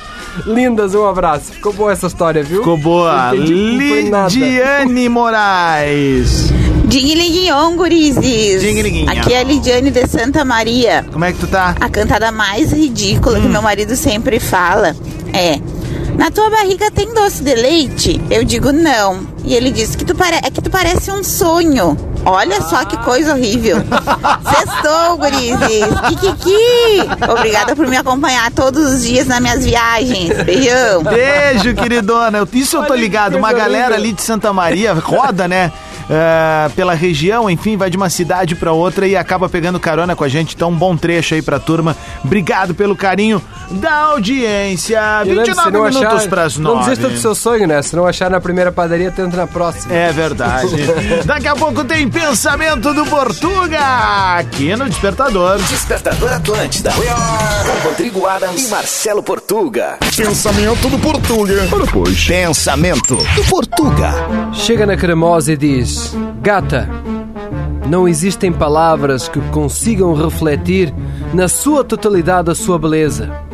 lindas. 0.46 0.96
Um 0.96 1.08
abraço. 1.08 1.54
Ficou 1.54 1.72
boa 1.74 1.92
essa 1.92 2.08
história, 2.08 2.44
viu? 2.44 2.60
Ficou 2.60 2.78
boa. 2.78 3.32
Lidiane 3.34 5.08
Moraes. 5.08 6.52
Dinguiliguion, 6.88 7.76
gurizes. 7.76 8.62
Dinguiliguinho. 8.62 9.12
Aqui 9.12 9.34
é 9.34 9.42
a 9.42 9.44
Lidiane 9.44 9.92
de 9.92 10.08
Santa 10.08 10.46
Maria. 10.46 11.06
Como 11.12 11.26
é 11.26 11.34
que 11.34 11.40
tu 11.40 11.48
tá? 11.48 11.76
A 11.82 11.90
cantada 11.90 12.32
mais 12.32 12.72
ridícula 12.72 13.42
que 13.42 13.48
meu 13.48 13.62
marido 13.62 13.94
sempre 13.96 14.40
fala 14.40 14.96
é... 15.34 15.60
Na 16.16 16.32
tua 16.32 16.50
barriga 16.50 16.90
tem 16.90 17.14
doce 17.14 17.44
de 17.44 17.54
leite? 17.54 18.22
Eu 18.32 18.44
digo 18.44 18.72
não. 18.72 19.28
E 19.44 19.54
ele 19.54 19.70
diz 19.70 19.96
que 19.96 20.06
tu 20.06 20.16
pare... 20.16 20.38
é 20.38 20.50
que 20.50 20.62
tu 20.62 20.70
parece 20.70 21.12
um 21.12 21.24
sonho. 21.24 21.96
Olha 22.26 22.62
só 22.62 22.86
que 22.86 22.98
coisa 22.98 23.34
horrível. 23.34 23.78
Sextou, 24.50 25.18
gurizes. 25.18 25.86
Kikiki. 26.08 27.30
Obrigada 27.30 27.76
por 27.76 27.86
me 27.88 27.98
acompanhar 27.98 28.50
todos 28.52 28.94
os 28.94 29.04
dias 29.04 29.28
nas 29.28 29.40
minhas 29.42 29.64
viagens. 29.64 30.42
Beijão. 30.44 31.04
Beijo, 31.04 31.76
queridona. 31.76 32.48
Isso 32.52 32.78
eu 32.78 32.86
tô 32.86 32.96
ligado. 32.96 33.38
Uma 33.38 33.54
galera 33.54 33.96
ali 33.96 34.14
de 34.14 34.22
Santa 34.22 34.52
Maria 34.52 34.94
roda, 34.94 35.48
né? 35.48 35.72
É, 36.10 36.70
pela 36.76 36.94
região, 36.94 37.50
enfim, 37.50 37.76
vai 37.78 37.90
de 37.90 37.98
uma 37.98 38.10
cidade 38.10 38.56
pra 38.56 38.72
outra 38.72 39.08
e 39.08 39.16
acaba 39.16 39.50
pegando 39.50 39.80
carona 39.80 40.16
com 40.16 40.24
a 40.24 40.30
gente. 40.30 40.56
Então, 40.56 40.70
um 40.70 40.76
bom 40.76 40.96
trecho 40.96 41.34
aí 41.36 41.42
pra 41.42 41.60
turma. 41.60 41.96
Obrigado 42.24 42.74
pelo 42.74 42.96
carinho 42.96 43.42
da 43.72 43.92
audiência. 44.12 45.00
E 45.26 45.30
lembre-se, 45.30 45.52
29 45.52 45.68
se 45.68 45.72
não 45.72 45.84
minutos 45.84 46.18
achar- 46.20 46.30
pras 46.30 46.58
Não 46.58 46.76
9. 46.76 46.90
desista 46.90 47.10
do 47.10 47.18
seu 47.20 47.36
sonho, 47.36 47.68
né? 47.68 47.82
Se 47.82 47.96
não 47.96 48.06
achar 48.08 48.30
na 48.30 48.40
primeira 48.40 48.72
padaria, 48.72 49.12
tenta 49.12 49.36
na 49.36 49.48
próxima. 49.48 49.94
É 49.94 50.12
verdade. 50.14 50.68
Daqui 51.26 51.48
a 51.48 51.56
pouco 51.56 51.84
tem 51.84 52.08
pensamento 52.10 52.94
do 52.94 53.06
Portuga 53.06 53.80
aqui 54.38 54.76
no 54.76 54.88
Despertador. 54.90 55.58
Despertador 55.58 56.32
Atlântida. 56.34 56.92
Com 56.92 57.88
Rodrigo 57.90 58.26
Adams 58.26 58.68
e 58.68 58.70
Marcelo 58.70 59.22
Portuga. 59.22 59.98
Pensamento 60.16 60.90
do 60.90 60.98
Portuga. 61.00 61.68
Ora, 61.72 61.86
pois. 61.92 62.26
Pensamento 62.26 63.16
do 63.16 63.44
Portuga. 63.50 64.14
Chega 64.54 64.86
na 64.86 64.96
cremosa 64.96 65.52
e 65.54 65.58
diz: 65.58 65.97
Gata, 66.42 66.88
não 67.90 68.08
existem 68.08 68.52
palavras 68.52 69.28
que 69.28 69.40
consigam 69.52 70.14
refletir 70.14 70.94
na 71.34 71.48
sua 71.48 71.84
totalidade 71.84 72.52
a 72.52 72.56
sua 72.56 72.78
beleza. 72.78 73.47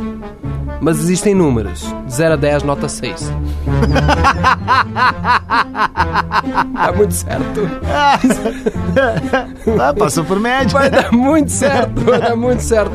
Mas 0.83 0.99
existem 0.99 1.33
números. 1.33 1.81
De 2.05 2.13
0 2.13 2.33
a 2.33 2.35
10, 2.35 2.63
nota 2.63 2.89
6. 2.89 3.31
Dá 6.73 6.91
muito 6.93 7.13
certo. 7.13 7.69
Ah, 9.79 9.93
passou 9.93 10.23
por 10.23 10.39
média. 10.39 10.67
Vai 10.69 10.89
dar 10.89 11.11
muito 11.11 11.51
certo, 11.51 12.01
vai 12.01 12.19
dar 12.19 12.35
muito 12.35 12.61
certo. 12.61 12.93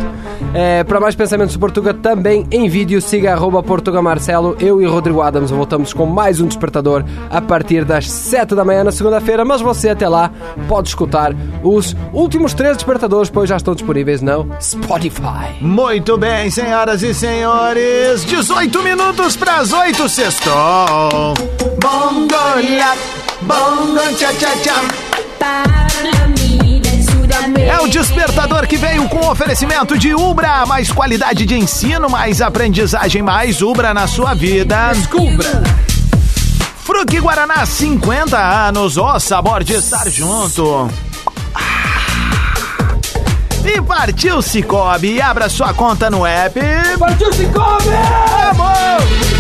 É, 0.55 0.85
para 0.85 1.01
mais 1.01 1.15
pensamentos 1.15 1.53
de 1.53 1.59
Portuga, 1.59 1.93
também 1.93 2.47
em 2.53 2.69
vídeo, 2.69 3.01
siga 3.01 3.33
arroba 3.33 3.63
Portuga 3.63 4.01
Marcelo. 4.01 4.57
Eu 4.61 4.81
e 4.81 4.87
Rodrigo 4.87 5.21
Adams 5.21 5.51
voltamos 5.51 5.93
com 5.93 6.07
mais 6.07 6.41
um 6.41 6.47
Despertador 6.47 7.05
a 7.31 7.41
partir 7.41 7.85
das 7.85 8.09
7 8.09 8.55
da 8.55 8.65
manhã 8.65 8.85
na 8.85 8.93
segunda-feira. 8.93 9.45
Mas 9.45 9.61
você 9.61 9.89
até 9.89 10.09
lá 10.09 10.31
pode 10.69 10.89
escutar 10.89 11.35
os 11.63 11.97
últimos 12.13 12.55
três 12.55 12.77
Despertadores, 12.77 13.31
pois 13.31 13.49
já 13.49 13.57
estão 13.57 13.75
disponíveis 13.75 14.23
no 14.23 14.49
Spotify. 14.61 15.57
Muito 15.61 16.17
bem, 16.17 16.51
senhoras 16.51 17.03
e 17.03 17.13
senhores. 17.13 17.78
18 18.25 18.83
minutos 18.83 19.37
para 19.37 19.57
as 19.57 19.73
8, 19.73 20.09
sextou. 20.09 21.35
Bongo 21.81 22.35
lá, 22.79 22.97
bongo 23.43 24.01
tchá 24.17 24.33
tchá 24.35 24.51
tchá. 24.63 25.09
É 27.57 27.81
o 27.81 27.89
despertador 27.89 28.67
que 28.67 28.77
veio 28.77 29.09
com 29.09 29.29
oferecimento 29.29 29.97
de 29.97 30.15
Ubra, 30.15 30.67
mais 30.67 30.91
qualidade 30.91 31.45
de 31.47 31.57
ensino, 31.57 32.09
mais 32.09 32.41
aprendizagem, 32.41 33.23
mais 33.23 33.63
Ubra 33.63 33.95
na 33.95 34.07
sua 34.07 34.35
vida. 34.35 34.93
Descubra! 34.95 35.63
Fruque 36.85 37.21
Guaraná, 37.21 37.65
50 37.67 38.39
anos, 38.39 38.97
o 38.97 39.21
sabor 39.21 39.63
de 39.63 39.75
estar 39.75 40.09
junto. 40.09 40.91
E 43.71 43.83
partiu 43.83 44.41
Cicobi, 44.41 45.21
abra 45.21 45.47
sua 45.51 45.75
conta 45.75 46.09
no 46.09 46.25
app. 46.25 46.59
Partiu 46.99 47.31
Cicobi! 47.35 47.91
Vamos! 48.57 49.39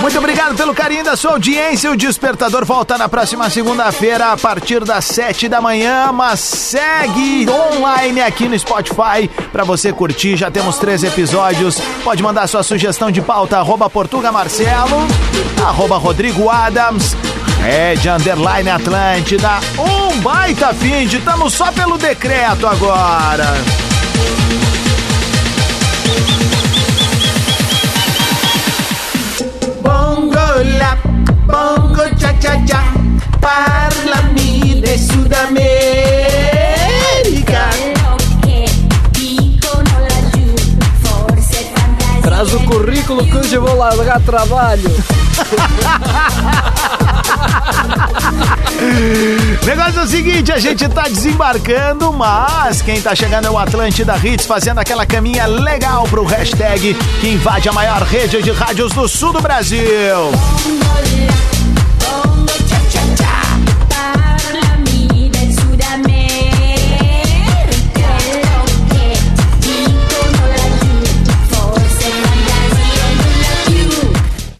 Muito 0.00 0.18
obrigado 0.18 0.56
pelo 0.56 0.74
carinho 0.74 1.04
da 1.04 1.16
sua 1.16 1.30
audiência. 1.30 1.90
O 1.90 1.96
Despertador 1.96 2.64
volta 2.64 2.98
na 2.98 3.08
próxima 3.08 3.48
segunda-feira 3.48 4.32
a 4.32 4.36
partir 4.36 4.84
das 4.84 5.04
7 5.04 5.48
da 5.48 5.60
manhã, 5.60 6.10
mas 6.12 6.40
segue 6.40 7.46
online 7.48 8.20
aqui 8.20 8.48
no 8.48 8.58
Spotify 8.58 9.30
para 9.52 9.62
você 9.62 9.92
curtir. 9.92 10.36
Já 10.36 10.50
temos 10.50 10.76
três 10.76 11.04
episódios. 11.04 11.78
Pode 12.02 12.22
mandar 12.22 12.48
sua 12.48 12.64
sugestão 12.64 13.12
de 13.12 13.22
pauta 13.22 13.58
arroba 13.58 13.88
Portuga 13.88 14.32
Marcelo, 14.32 15.06
arroba 15.64 15.96
Rodrigo 15.96 16.50
Adams, 16.50 17.16
Red 17.64 18.06
Underline 18.06 18.68
Atlântida. 18.68 19.58
Um 19.78 20.20
baita 20.20 20.74
fim 20.74 21.06
de 21.06 21.16
estamos 21.16 21.54
só 21.54 21.72
pelo 21.72 21.96
decreto 21.96 22.66
agora. 22.66 23.54
Bongo 29.80 30.62
la, 30.78 30.98
bongo 31.46 32.04
cha 32.18 32.34
cha 32.34 32.62
cha, 32.66 32.84
parlami 33.40 34.82
de 34.82 34.98
Sudamérica. 34.98 35.64
Traz 42.20 42.52
o 42.52 42.60
currículo 42.64 43.24
que 43.24 43.38
hoje 43.38 43.54
eu 43.54 43.62
vou 43.62 43.74
largar 43.78 44.20
trabalho. 44.20 44.94
Negócio 49.64 50.00
é 50.00 50.02
o 50.02 50.06
seguinte, 50.06 50.52
a 50.52 50.58
gente 50.58 50.88
tá 50.88 51.02
desembarcando, 51.02 52.12
mas 52.12 52.82
quem 52.82 53.00
tá 53.00 53.14
chegando 53.14 53.46
é 53.46 53.50
o 53.50 53.58
Atlântida 53.58 54.16
Hits 54.16 54.46
fazendo 54.46 54.78
aquela 54.78 55.06
caminha 55.06 55.46
legal 55.46 56.04
pro 56.04 56.24
hashtag 56.24 56.94
que 57.20 57.28
invade 57.28 57.68
a 57.68 57.72
maior 57.72 58.02
rede 58.02 58.42
de 58.42 58.50
rádios 58.50 58.92
do 58.92 59.08
sul 59.08 59.32
do 59.32 59.40
Brasil. 59.40 59.82